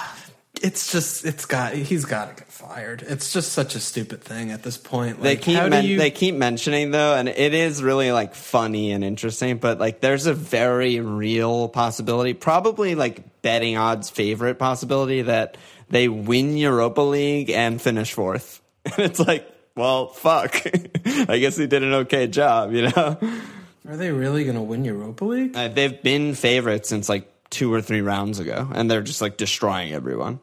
it's 0.64 0.92
just 0.92 1.26
it's 1.26 1.46
got 1.46 1.74
he's 1.74 2.06
got 2.06 2.30
to 2.36 2.44
get 2.44 2.52
fired. 2.52 3.04
It's 3.08 3.32
just 3.34 3.52
such 3.54 3.76
a 3.76 3.80
stupid 3.80 4.22
thing 4.22 4.52
at 4.52 4.64
this 4.64 4.78
point. 4.78 5.22
they 5.22 5.36
keep 5.36 5.62
men- 5.70 5.86
you- 5.86 5.98
they 5.98 6.12
keep 6.12 6.36
mentioning 6.36 6.92
though, 6.92 7.16
and 7.16 7.28
it 7.30 7.54
is 7.54 7.82
really 7.84 8.12
like 8.12 8.36
funny 8.36 8.92
and 8.92 9.04
interesting. 9.04 9.58
But 9.58 9.80
like, 9.80 10.02
there's 10.02 10.26
a 10.26 10.34
very 10.34 11.00
real 11.00 11.68
possibility, 11.70 12.34
probably 12.34 12.96
like 12.96 13.42
betting 13.42 13.78
odds 13.78 14.10
favorite 14.10 14.60
possibility 14.60 15.24
that 15.24 15.58
they 15.90 16.08
win 16.08 16.58
Europa 16.58 17.02
League 17.02 17.50
and 17.50 17.82
finish 17.82 18.14
fourth. 18.14 18.62
And 18.86 19.00
it's 19.00 19.20
like, 19.20 19.52
well, 19.76 20.08
fuck. 20.10 20.56
I 21.06 21.38
guess 21.40 21.56
they 21.56 21.66
did 21.68 21.82
an 21.84 21.94
okay 21.94 22.28
job, 22.28 22.72
you 22.72 22.84
know. 22.90 23.18
are 23.90 23.98
they 23.98 24.12
really 24.12 24.44
going 24.44 24.56
to 24.58 24.62
win 24.62 24.86
Europa 24.86 25.26
League? 25.26 25.56
Uh, 25.58 25.68
they've 25.70 26.02
been 26.04 26.36
favorites 26.36 26.90
since 26.90 27.10
like 27.10 27.28
two 27.50 27.74
or 27.74 27.82
three 27.82 28.02
rounds 28.02 28.40
ago, 28.40 28.70
and 28.74 28.90
they're 28.92 29.02
just 29.02 29.22
like 29.22 29.38
destroying 29.38 29.92
everyone. 29.92 30.40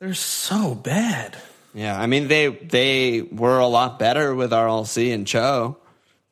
They're 0.00 0.14
so 0.14 0.74
bad. 0.74 1.36
Yeah, 1.74 1.98
I 2.00 2.06
mean 2.06 2.28
they 2.28 2.48
they 2.48 3.22
were 3.22 3.58
a 3.58 3.66
lot 3.66 3.98
better 3.98 4.34
with 4.34 4.50
RLC 4.50 5.12
and 5.14 5.26
Cho, 5.26 5.76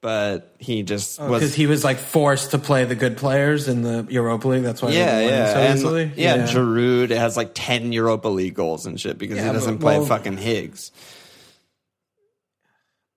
but 0.00 0.54
he 0.58 0.82
just 0.82 1.18
Because 1.18 1.42
was. 1.42 1.54
he 1.54 1.66
was 1.66 1.84
like 1.84 1.98
forced 1.98 2.50
to 2.52 2.58
play 2.58 2.84
the 2.84 2.94
good 2.94 3.16
players 3.16 3.68
in 3.68 3.82
the 3.82 4.06
Europa 4.10 4.48
League. 4.48 4.62
That's 4.62 4.80
why 4.82 4.90
yeah, 4.90 5.20
yeah, 5.20 5.52
so 5.54 5.60
and, 5.60 5.78
easily. 5.78 6.12
yeah. 6.16 6.36
Giroud 6.46 7.10
has 7.10 7.36
like 7.36 7.50
ten 7.54 7.92
Europa 7.92 8.28
League 8.28 8.54
goals 8.54 8.86
and 8.86 8.98
shit 9.00 9.18
because 9.18 9.36
Yeah, 9.38 9.48
he 9.48 9.52
doesn't 9.52 9.76
but- 9.76 9.80
play 9.82 9.98
well- 9.98 10.06
fucking 10.06 10.36
Higgs. 10.38 10.90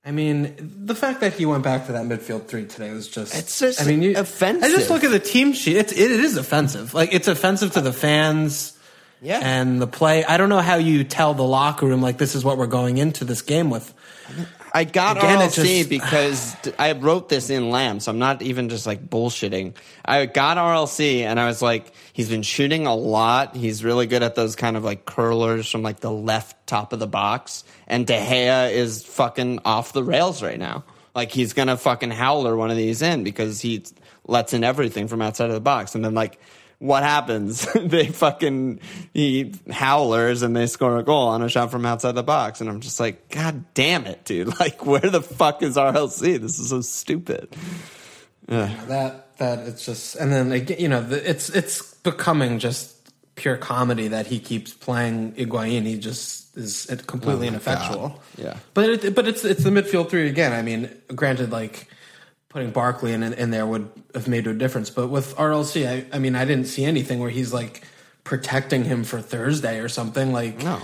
I 0.06 0.12
mean, 0.12 0.56
the 0.86 0.96
fact 0.96 1.20
that 1.20 1.34
he 1.34 1.46
went 1.46 1.64
back 1.66 1.88
to 1.88 1.92
that 1.92 2.06
midfield 2.06 2.48
three 2.48 2.64
today 2.66 2.92
was 2.94 3.10
just. 3.10 3.36
It's 3.36 3.60
just 3.60 3.82
I 3.82 3.86
mean, 3.86 4.02
you, 4.02 4.18
offensive. 4.18 4.64
I 4.64 4.70
just 4.74 4.90
look 4.90 5.04
at 5.04 5.12
the 5.12 5.20
team 5.20 5.52
sheet. 5.52 5.76
It's, 5.76 5.92
it 5.92 6.12
is 6.12 6.38
offensive. 6.38 6.94
Like 6.94 7.14
it's 7.14 7.28
offensive 7.28 7.74
to 7.74 7.82
the 7.82 7.92
fans. 7.92 8.77
Yeah. 9.22 9.40
And 9.42 9.82
the 9.82 9.88
play. 9.88 10.24
I 10.24 10.38
don't 10.38 10.50
know 10.50 10.60
how 10.62 10.76
you 10.76 11.04
tell 11.04 11.34
the 11.34 11.44
locker 11.44 11.86
room 11.86 12.02
like 12.02 12.18
this 12.18 12.36
is 12.36 12.46
what 12.46 12.58
we're 12.58 12.68
going 12.68 12.98
into 12.98 13.26
this 13.26 13.42
game 13.42 13.70
with. 13.70 13.94
I 14.74 14.84
got 14.84 15.18
Again, 15.18 15.40
RLC 15.40 15.78
just- 15.80 15.90
because 15.90 16.56
I 16.78 16.92
wrote 16.92 17.30
this 17.30 17.50
in 17.50 17.72
Lamb, 17.72 18.00
so 18.00 18.12
I'm 18.12 18.20
not 18.20 18.42
even 18.42 18.70
just 18.70 18.86
like 18.86 19.10
bullshitting. 19.10 19.74
I 20.06 20.26
got 20.28 20.58
RLC 20.58 21.22
and 21.22 21.40
I 21.40 21.48
was 21.48 21.62
like, 21.62 21.92
he's 22.14 22.30
been 22.30 22.44
shooting 22.44 22.86
a 22.86 22.94
lot. 22.94 23.56
He's 23.56 23.84
really 23.84 24.06
good 24.06 24.22
at 24.22 24.36
those 24.36 24.56
kind 24.56 24.78
of 24.78 24.84
like 24.84 25.06
curlers 25.06 25.70
from 25.72 25.82
like 25.82 26.02
the 26.02 26.12
left 26.12 26.68
top 26.68 26.94
of 26.94 27.00
the 27.00 27.08
box. 27.08 27.64
And 27.88 28.06
De 28.06 28.14
Gea 28.20 28.72
is 28.72 29.04
fucking 29.04 29.62
off 29.66 29.94
the 29.94 30.04
rails 30.04 30.44
right 30.44 30.60
now. 30.60 30.84
Like 31.16 31.32
he's 31.32 31.54
gonna 31.54 31.78
fucking 31.78 32.12
howler 32.12 32.56
one 32.56 32.70
of 32.70 32.78
these 32.78 33.02
in 33.02 33.24
because 33.24 33.62
he 33.62 33.84
lets 34.28 34.54
in 34.54 34.64
everything 34.64 35.08
from 35.08 35.22
outside 35.22 35.48
of 35.48 35.54
the 35.56 35.62
box. 35.62 35.96
And 35.96 36.04
then 36.06 36.14
like, 36.14 36.40
what 36.80 37.04
happens? 37.04 37.68
they 37.76 38.08
fucking 38.08 38.80
he 39.14 39.54
howlers 39.72 40.44
and 40.44 40.56
they 40.56 40.68
score 40.68 40.98
a 40.98 41.04
goal 41.04 41.28
on 41.30 41.42
a 41.42 41.50
shot 41.50 41.72
from 41.72 41.86
outside 41.86 42.14
the 42.14 42.24
box, 42.24 42.62
and 42.62 42.70
I'm 42.70 42.82
just 42.82 43.00
like, 43.00 43.30
God 43.30 43.66
damn 43.74 44.06
it, 44.06 44.26
dude! 44.26 44.54
Like, 44.60 44.86
where 44.86 45.00
the 45.00 45.22
fuck 45.22 45.64
is 45.64 45.76
RLC? 45.76 46.40
This 46.40 46.60
is 46.60 46.70
so 46.70 46.82
stupid. 46.82 47.56
That 48.48 49.38
that 49.38 49.60
it's 49.68 49.86
just 49.86 50.16
and 50.16 50.32
then 50.32 50.52
again, 50.52 50.80
you 50.80 50.88
know, 50.88 51.06
it's 51.12 51.50
it's 51.50 51.94
becoming 51.96 52.60
just 52.60 52.94
pure 53.36 53.58
comedy 53.58 54.08
that 54.08 54.28
he 54.28 54.40
keeps 54.40 54.74
playing 54.74 55.34
Higuain. 55.34 55.84
He 55.86 55.98
just 56.00 56.56
is 56.58 56.86
completely 57.08 57.48
Oh 57.48 57.50
ineffectual. 57.50 58.10
God. 58.10 58.20
Yeah. 58.38 58.58
but 58.74 58.90
it, 58.90 59.16
but 59.16 59.28
it's 59.28 59.44
it's 59.44 59.64
the 59.64 59.70
midfield 59.70 60.10
three 60.10 60.28
again. 60.28 60.54
I 60.54 60.62
mean, 60.62 60.90
granted, 61.14 61.52
like 61.52 61.88
putting 62.58 62.72
Barkley 62.72 63.14
in 63.14 63.22
in 63.22 63.52
there 63.52 63.68
would 63.68 63.88
have 64.16 64.28
made 64.28 64.48
a 64.48 64.54
difference, 64.54 64.90
but 64.90 65.10
with 65.10 65.36
RLC, 65.36 65.88
I, 65.88 66.06
I 66.12 66.18
mean, 66.18 66.36
I 66.36 66.44
didn't 66.44 66.66
see 66.66 66.86
anything 66.86 67.20
where 67.20 67.30
he's 67.30 67.54
like 67.54 67.84
protecting 68.24 68.84
him 68.84 69.04
for 69.04 69.22
Thursday 69.22 69.80
or 69.80 69.88
something. 69.88 70.34
Like, 70.34 70.64
No. 70.64 70.82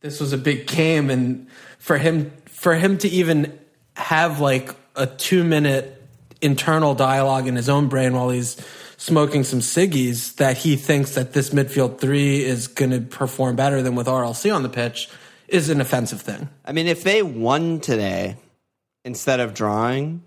this 0.00 0.18
was 0.18 0.32
a 0.32 0.36
big 0.38 0.66
game, 0.66 1.10
and 1.10 1.46
for 1.78 1.96
him 1.96 2.32
for 2.46 2.74
him 2.74 2.98
to 2.98 3.08
even 3.08 3.56
have 3.94 4.40
like 4.40 4.74
a 4.96 5.06
two 5.06 5.44
minute 5.44 6.02
internal 6.40 6.92
dialogue 6.92 7.46
in 7.46 7.54
his 7.54 7.68
own 7.68 7.86
brain 7.86 8.14
while 8.14 8.30
he's 8.30 8.56
smoking 8.96 9.44
some 9.44 9.60
ciggies 9.60 10.34
that 10.36 10.56
he 10.56 10.74
thinks 10.74 11.14
that 11.14 11.34
this 11.34 11.50
midfield 11.50 12.00
three 12.00 12.42
is 12.44 12.66
going 12.66 12.90
to 12.90 13.00
perform 13.00 13.54
better 13.54 13.80
than 13.80 13.94
with 13.94 14.08
RLC 14.08 14.52
on 14.52 14.64
the 14.64 14.68
pitch 14.68 15.08
is 15.46 15.68
an 15.68 15.80
offensive 15.80 16.20
thing. 16.20 16.48
I 16.64 16.72
mean, 16.72 16.88
if 16.88 17.04
they 17.04 17.22
won 17.22 17.78
today 17.78 18.34
instead 19.04 19.38
of 19.38 19.54
drawing, 19.54 20.24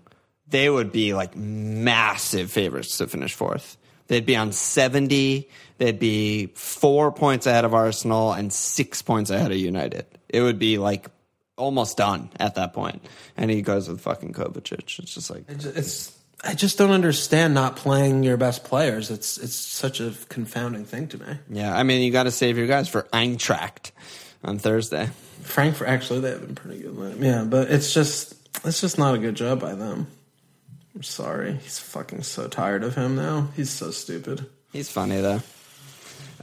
they 0.48 0.68
would 0.70 0.92
be 0.92 1.14
like 1.14 1.36
massive 1.36 2.50
favorites 2.50 2.98
to 2.98 3.06
finish 3.06 3.34
fourth. 3.34 3.76
They'd 4.08 4.26
be 4.26 4.36
on 4.36 4.52
70. 4.52 5.48
They'd 5.78 5.98
be 5.98 6.46
four 6.54 7.12
points 7.12 7.46
ahead 7.46 7.64
of 7.64 7.74
Arsenal 7.74 8.32
and 8.32 8.52
six 8.52 9.02
points 9.02 9.30
ahead 9.30 9.50
of 9.50 9.58
United. 9.58 10.06
It 10.28 10.40
would 10.42 10.58
be 10.58 10.78
like 10.78 11.08
almost 11.56 11.96
done 11.96 12.30
at 12.38 12.54
that 12.54 12.72
point. 12.72 13.04
And 13.36 13.50
he 13.50 13.62
goes 13.62 13.88
with 13.88 14.00
fucking 14.00 14.32
Kovacic. 14.32 14.98
It's 15.00 15.14
just 15.14 15.30
like, 15.30 15.44
It's 15.48 16.16
I 16.44 16.54
just 16.54 16.78
don't 16.78 16.90
understand 16.92 17.54
not 17.54 17.76
playing 17.76 18.22
your 18.22 18.36
best 18.36 18.62
players. 18.62 19.10
It's 19.10 19.38
it's 19.38 19.54
such 19.54 20.00
a 20.00 20.12
confounding 20.28 20.84
thing 20.84 21.08
to 21.08 21.18
me. 21.18 21.38
yeah, 21.50 21.76
I 21.76 21.82
mean, 21.82 22.02
you 22.02 22.12
got 22.12 22.24
to 22.24 22.30
save 22.30 22.58
your 22.58 22.66
guys 22.66 22.88
for 22.88 23.04
Eintracht 23.12 23.90
on 24.44 24.58
Thursday. 24.58 25.08
Frankfurt 25.42 25.88
actually 25.88 26.20
they 26.20 26.30
have 26.30 26.46
been 26.46 26.54
pretty 26.54 26.82
good. 26.82 27.16
Yeah, 27.18 27.44
but 27.44 27.70
it's 27.70 27.92
just 27.92 28.34
it's 28.64 28.80
just 28.80 28.98
not 28.98 29.14
a 29.14 29.18
good 29.18 29.34
job 29.34 29.60
by 29.60 29.74
them. 29.74 30.06
I'm 30.96 31.02
sorry. 31.02 31.52
He's 31.62 31.78
fucking 31.78 32.22
so 32.22 32.48
tired 32.48 32.82
of 32.82 32.94
him 32.94 33.16
now. 33.16 33.48
He's 33.54 33.70
so 33.70 33.90
stupid. 33.90 34.46
He's 34.72 34.90
funny 34.90 35.20
though. 35.20 35.42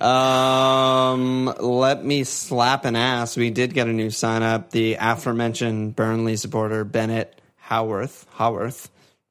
Um, 0.05 1.45
let 1.59 2.05
me 2.05 2.23
slap 2.23 2.85
an 2.85 2.95
ass. 2.95 3.35
We 3.35 3.49
did 3.49 3.73
get 3.73 3.87
a 3.87 3.93
new 3.93 4.11
sign 4.11 4.43
up. 4.43 4.69
The 4.69 4.97
aforementioned 4.99 5.95
Burnley 5.95 6.35
supporter 6.35 6.83
Bennett 6.83 7.41
Howarth. 7.57 8.27
Howarth. 8.31 8.89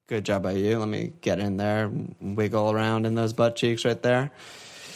Good 0.09 0.25
job 0.25 0.43
by 0.43 0.53
you. 0.53 0.79
Let 0.81 0.89
me 0.89 1.13
get 1.21 1.39
in 1.39 1.57
there, 1.57 1.89
wiggle 2.21 2.73
around 2.73 3.07
in 3.07 3.15
those 3.15 3.33
butt 3.33 3.55
cheeks 3.55 3.85
right 3.85 4.03
there. 4.03 4.33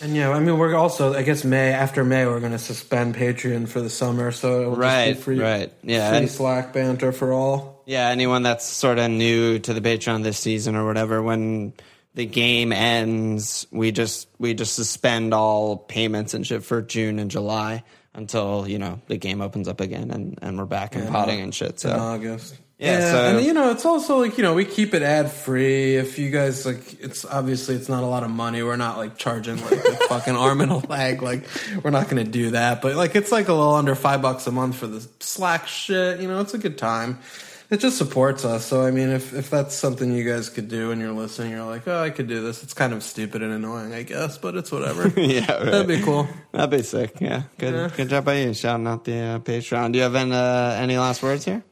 And 0.02 0.14
yeah, 0.14 0.30
I 0.30 0.40
mean 0.40 0.58
we're 0.58 0.74
also 0.74 1.14
I 1.14 1.22
guess 1.22 1.44
May 1.44 1.72
after 1.72 2.04
May 2.04 2.26
we're 2.26 2.40
gonna 2.40 2.58
suspend 2.58 3.14
Patreon 3.14 3.68
for 3.68 3.80
the 3.80 3.88
summer, 3.88 4.30
so 4.32 4.60
it'll 4.60 4.76
Right, 4.76 5.10
just 5.14 5.20
be 5.20 5.22
free, 5.24 5.40
right. 5.40 5.72
Yeah, 5.82 6.08
free 6.10 6.18
and- 6.18 6.30
Slack 6.30 6.72
banter 6.72 7.12
for 7.12 7.32
all. 7.32 7.75
Yeah, 7.86 8.08
anyone 8.08 8.42
that's 8.42 8.64
sort 8.66 8.98
of 8.98 9.10
new 9.10 9.58
to 9.60 9.72
the 9.72 9.80
Patreon 9.80 10.22
this 10.24 10.38
season 10.38 10.74
or 10.76 10.84
whatever, 10.84 11.22
when 11.22 11.72
the 12.14 12.26
game 12.26 12.72
ends, 12.72 13.66
we 13.70 13.92
just 13.92 14.28
we 14.38 14.54
just 14.54 14.74
suspend 14.74 15.32
all 15.32 15.76
payments 15.76 16.34
and 16.34 16.46
shit 16.46 16.64
for 16.64 16.82
June 16.82 17.18
and 17.18 17.30
July 17.30 17.84
until 18.14 18.66
you 18.66 18.78
know 18.78 19.00
the 19.06 19.16
game 19.18 19.40
opens 19.40 19.68
up 19.68 19.80
again 19.80 20.10
and, 20.10 20.38
and 20.42 20.58
we're 20.58 20.64
back 20.64 20.96
in 20.96 21.06
potting 21.08 21.40
and 21.40 21.54
shit. 21.54 21.72
in 21.72 21.78
So 21.78 21.90
August. 21.90 22.56
Yeah, 22.78 23.10
so- 23.12 23.36
and 23.36 23.46
you 23.46 23.54
know, 23.54 23.70
it's 23.70 23.86
also 23.86 24.18
like 24.20 24.36
you 24.36 24.42
know, 24.42 24.52
we 24.54 24.64
keep 24.64 24.92
it 24.92 25.02
ad 25.02 25.30
free. 25.30 25.96
If 25.96 26.18
you 26.18 26.30
guys 26.30 26.66
like, 26.66 27.00
it's 27.00 27.24
obviously 27.24 27.74
it's 27.74 27.88
not 27.88 28.02
a 28.02 28.06
lot 28.06 28.22
of 28.22 28.30
money. 28.30 28.62
We're 28.62 28.76
not 28.76 28.98
like 28.98 29.16
charging 29.16 29.62
like 29.64 29.72
a 29.84 29.92
fucking 30.08 30.34
arm 30.36 30.60
and 30.60 30.72
a 30.72 30.76
leg. 30.88 31.22
Like 31.22 31.46
we're 31.82 31.90
not 31.90 32.08
gonna 32.08 32.24
do 32.24 32.50
that. 32.50 32.82
But 32.82 32.96
like, 32.96 33.14
it's 33.16 33.30
like 33.32 33.48
a 33.48 33.54
little 33.54 33.74
under 33.74 33.94
five 33.94 34.20
bucks 34.22 34.46
a 34.46 34.52
month 34.52 34.76
for 34.76 34.88
the 34.88 35.06
Slack 35.20 35.68
shit. 35.68 36.20
You 36.20 36.28
know, 36.28 36.40
it's 36.40 36.52
a 36.52 36.58
good 36.58 36.76
time. 36.76 37.20
It 37.68 37.80
just 37.80 37.98
supports 37.98 38.44
us. 38.44 38.64
So 38.66 38.82
I 38.86 38.90
mean, 38.92 39.08
if 39.08 39.32
if 39.34 39.50
that's 39.50 39.74
something 39.74 40.12
you 40.12 40.22
guys 40.22 40.48
could 40.48 40.68
do 40.68 40.92
and 40.92 41.00
you're 41.00 41.12
listening, 41.12 41.50
you're 41.50 41.64
like, 41.64 41.86
oh, 41.88 42.00
I 42.00 42.10
could 42.10 42.28
do 42.28 42.40
this. 42.42 42.62
It's 42.62 42.74
kind 42.74 42.92
of 42.92 43.02
stupid 43.02 43.42
and 43.42 43.52
annoying, 43.52 43.92
I 43.92 44.02
guess, 44.04 44.38
but 44.38 44.54
it's 44.56 44.70
whatever. 44.70 45.08
yeah, 45.20 45.52
right. 45.52 45.64
That'd 45.64 45.88
be 45.88 46.00
cool. 46.02 46.28
That'd 46.52 46.70
be 46.70 46.82
sick. 46.82 47.20
Yeah, 47.20 47.42
good 47.58 47.92
good 47.94 48.08
job 48.08 48.24
by 48.24 48.38
you 48.40 48.54
shouting 48.54 48.86
out 48.86 49.04
the 49.04 49.18
uh, 49.18 49.38
Patreon. 49.40 49.92
Do 49.92 49.98
you 49.98 50.04
have 50.04 50.14
any, 50.14 50.32
uh, 50.32 50.72
any 50.74 50.96
last 50.96 51.22
words 51.22 51.44
here? 51.44 51.64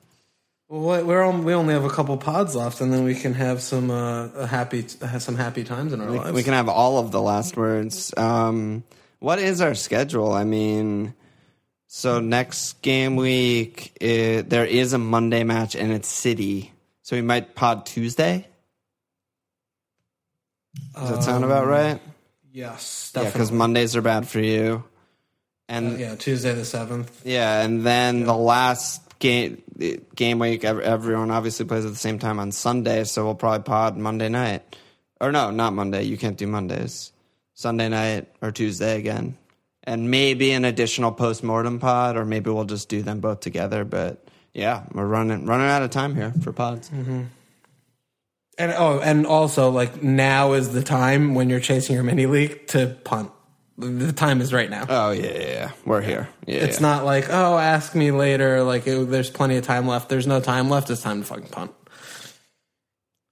Well, 0.68 1.04
we're 1.04 1.22
on, 1.22 1.44
we 1.44 1.54
only 1.54 1.74
have 1.74 1.84
a 1.84 1.90
couple 1.90 2.16
pods 2.16 2.56
left, 2.56 2.80
and 2.80 2.92
then 2.92 3.04
we 3.04 3.14
can 3.14 3.34
have 3.34 3.60
some 3.60 3.90
uh, 3.90 4.28
a 4.34 4.46
happy 4.46 4.84
have 5.02 5.22
some 5.22 5.36
happy 5.36 5.62
times 5.62 5.92
in 5.92 6.00
our 6.00 6.10
We, 6.10 6.18
lives. 6.18 6.32
we 6.32 6.42
can 6.42 6.54
have 6.54 6.68
all 6.68 6.98
of 6.98 7.12
the 7.12 7.20
last 7.22 7.56
words. 7.56 8.12
Um, 8.16 8.82
what 9.20 9.38
is 9.38 9.60
our 9.60 9.74
schedule? 9.74 10.32
I 10.32 10.42
mean, 10.44 11.14
so 11.96 12.18
next 12.18 12.82
game 12.82 13.14
week, 13.14 13.96
it, 14.00 14.50
there 14.50 14.66
is 14.66 14.94
a 14.94 14.98
Monday 14.98 15.44
match 15.44 15.76
and 15.76 15.92
it's 15.92 16.08
City. 16.08 16.72
So 17.02 17.14
we 17.14 17.22
might 17.22 17.54
pod 17.54 17.86
Tuesday. 17.86 18.48
Does 20.98 21.10
that 21.10 21.22
sound 21.22 21.44
about 21.44 21.62
um, 21.62 21.68
right? 21.70 22.00
yes, 22.50 23.12
Yeah, 23.14 23.22
definitely. 23.22 23.38
because 23.38 23.52
Mondays 23.52 23.94
are 23.94 24.02
bad 24.02 24.26
for 24.26 24.40
you. 24.40 24.82
And 25.68 25.94
uh, 25.94 25.96
yeah, 25.96 26.14
Tuesday 26.16 26.52
the 26.52 26.64
seventh. 26.64 27.22
Yeah, 27.24 27.62
and 27.62 27.86
then 27.86 28.24
the 28.24 28.34
last 28.34 29.16
game 29.20 29.62
game 30.16 30.40
week, 30.40 30.64
ev- 30.64 30.80
everyone 30.80 31.30
obviously 31.30 31.64
plays 31.64 31.84
at 31.84 31.92
the 31.92 31.96
same 31.96 32.18
time 32.18 32.40
on 32.40 32.50
Sunday, 32.50 33.04
so 33.04 33.24
we'll 33.24 33.36
probably 33.36 33.62
pod 33.62 33.96
Monday 33.96 34.28
night. 34.28 34.76
Or 35.20 35.30
no, 35.30 35.52
not 35.52 35.74
Monday. 35.74 36.02
You 36.02 36.18
can't 36.18 36.36
do 36.36 36.48
Mondays. 36.48 37.12
Sunday 37.54 37.88
night 37.88 38.26
or 38.42 38.50
Tuesday 38.50 38.98
again, 38.98 39.38
and 39.84 40.10
maybe 40.10 40.52
an 40.52 40.64
additional 40.64 41.12
post 41.12 41.44
mortem 41.44 41.78
pod, 41.78 42.16
or 42.16 42.24
maybe 42.24 42.50
we'll 42.50 42.64
just 42.64 42.88
do 42.88 43.02
them 43.02 43.20
both 43.20 43.40
together. 43.40 43.84
But 43.84 44.26
yeah, 44.52 44.84
we're 44.92 45.06
running 45.06 45.46
running 45.46 45.68
out 45.68 45.82
of 45.82 45.90
time 45.90 46.14
here 46.14 46.32
for 46.42 46.52
pods. 46.52 46.90
Mm-hmm. 46.90 47.24
And 48.56 48.72
oh, 48.76 49.00
and 49.00 49.26
also 49.26 49.70
like 49.70 50.02
now 50.02 50.52
is 50.52 50.72
the 50.72 50.82
time 50.82 51.34
when 51.34 51.50
you're 51.50 51.60
chasing 51.60 51.94
your 51.94 52.04
mini 52.04 52.26
league 52.26 52.66
to 52.68 52.96
punt. 53.04 53.30
The 53.76 54.12
time 54.12 54.40
is 54.40 54.52
right 54.52 54.70
now. 54.70 54.86
Oh 54.88 55.10
yeah, 55.10 55.24
yeah, 55.24 55.38
yeah. 55.38 55.70
we're 55.84 56.00
here. 56.00 56.28
Yeah, 56.46 56.60
it's 56.60 56.80
yeah. 56.80 56.86
not 56.86 57.04
like 57.04 57.26
oh, 57.28 57.58
ask 57.58 57.94
me 57.94 58.12
later. 58.12 58.62
Like 58.62 58.86
it, 58.86 59.10
there's 59.10 59.30
plenty 59.30 59.56
of 59.56 59.64
time 59.64 59.88
left. 59.88 60.08
There's 60.08 60.28
no 60.28 60.40
time 60.40 60.70
left. 60.70 60.90
It's 60.90 61.02
time 61.02 61.22
to 61.22 61.26
fucking 61.26 61.48
punt. 61.48 61.72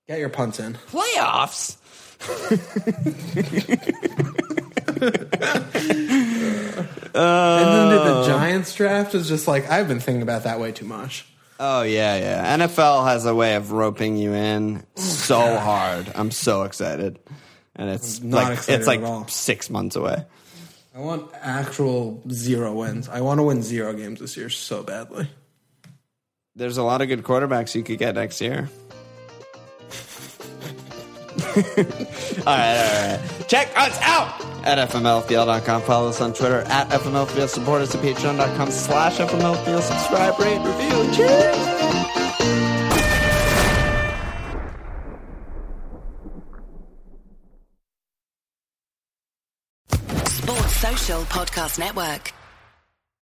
Get 0.09 0.19
your 0.19 0.31
punts 0.31 0.59
in. 0.59 0.75
playoffs. 0.91 1.77
and 6.43 7.15
then 7.15 7.89
the 7.91 8.23
oh. 8.23 8.25
Giants 8.27 8.75
draft 8.75 9.15
is 9.15 9.29
just 9.29 9.47
like 9.47 9.71
I've 9.71 9.89
been 9.89 10.01
thinking 10.01 10.23
about 10.23 10.45
that 10.45 10.61
way 10.61 10.73
too 10.73 10.85
much. 10.85 11.27
Oh 11.61 11.83
yeah, 11.83 12.17
yeah. 12.17 12.57
NFL 12.57 13.05
has 13.07 13.25
a 13.25 13.35
way 13.35 13.55
of 13.55 13.73
roping 13.73 14.17
you 14.17 14.33
in 14.33 14.85
so 14.97 15.59
hard. 15.59 16.11
I'm 16.15 16.31
so 16.31 16.63
excited, 16.63 17.19
and 17.77 17.91
it's 17.91 18.21
not 18.21 18.45
like 18.45 18.53
excited 18.59 18.79
it's 18.81 18.87
like 18.87 19.01
at 19.01 19.07
all. 19.07 19.29
six 19.29 19.71
months 19.71 19.97
away. 19.97 20.25
I 20.95 21.01
want 21.01 21.31
actual 21.41 22.23
zero 22.31 22.73
wins. 22.75 23.09
I 23.09 23.21
want 23.21 23.39
to 23.39 23.45
win 23.45 23.63
zero 23.63 23.93
games 23.95 24.21
this 24.21 24.37
year 24.37 24.51
so 24.51 24.83
badly. 24.83 25.29
There's 26.55 26.77
a 26.77 26.83
lot 26.83 27.01
of 27.01 27.09
good 27.09 27.23
quarterbacks 27.23 27.75
you 27.75 27.83
could 27.83 27.99
get 27.99 28.15
next 28.15 28.41
year. 28.41 28.69
all 31.57 32.57
right, 32.57 32.77
all 32.77 33.17
right. 33.17 33.21
Check 33.49 33.73
us 33.77 33.99
out 34.03 34.41
at 34.65 34.91
fmlfpl.com. 34.91 35.83
Follow 35.83 36.09
us 36.09 36.21
on 36.21 36.33
Twitter 36.33 36.61
at 36.63 36.89
fmlfpl. 36.89 37.49
Support 37.49 37.83
us 37.83 37.95
at 37.95 38.01
patreon.com 38.01 38.71
slash 38.71 39.19
fmlfpl. 39.19 39.81
Subscribe, 39.83 40.39
rate, 40.39 40.59
review. 40.67 41.13
Cheers. 41.15 41.73
Podcast 51.33 51.79
Network. 51.79 52.42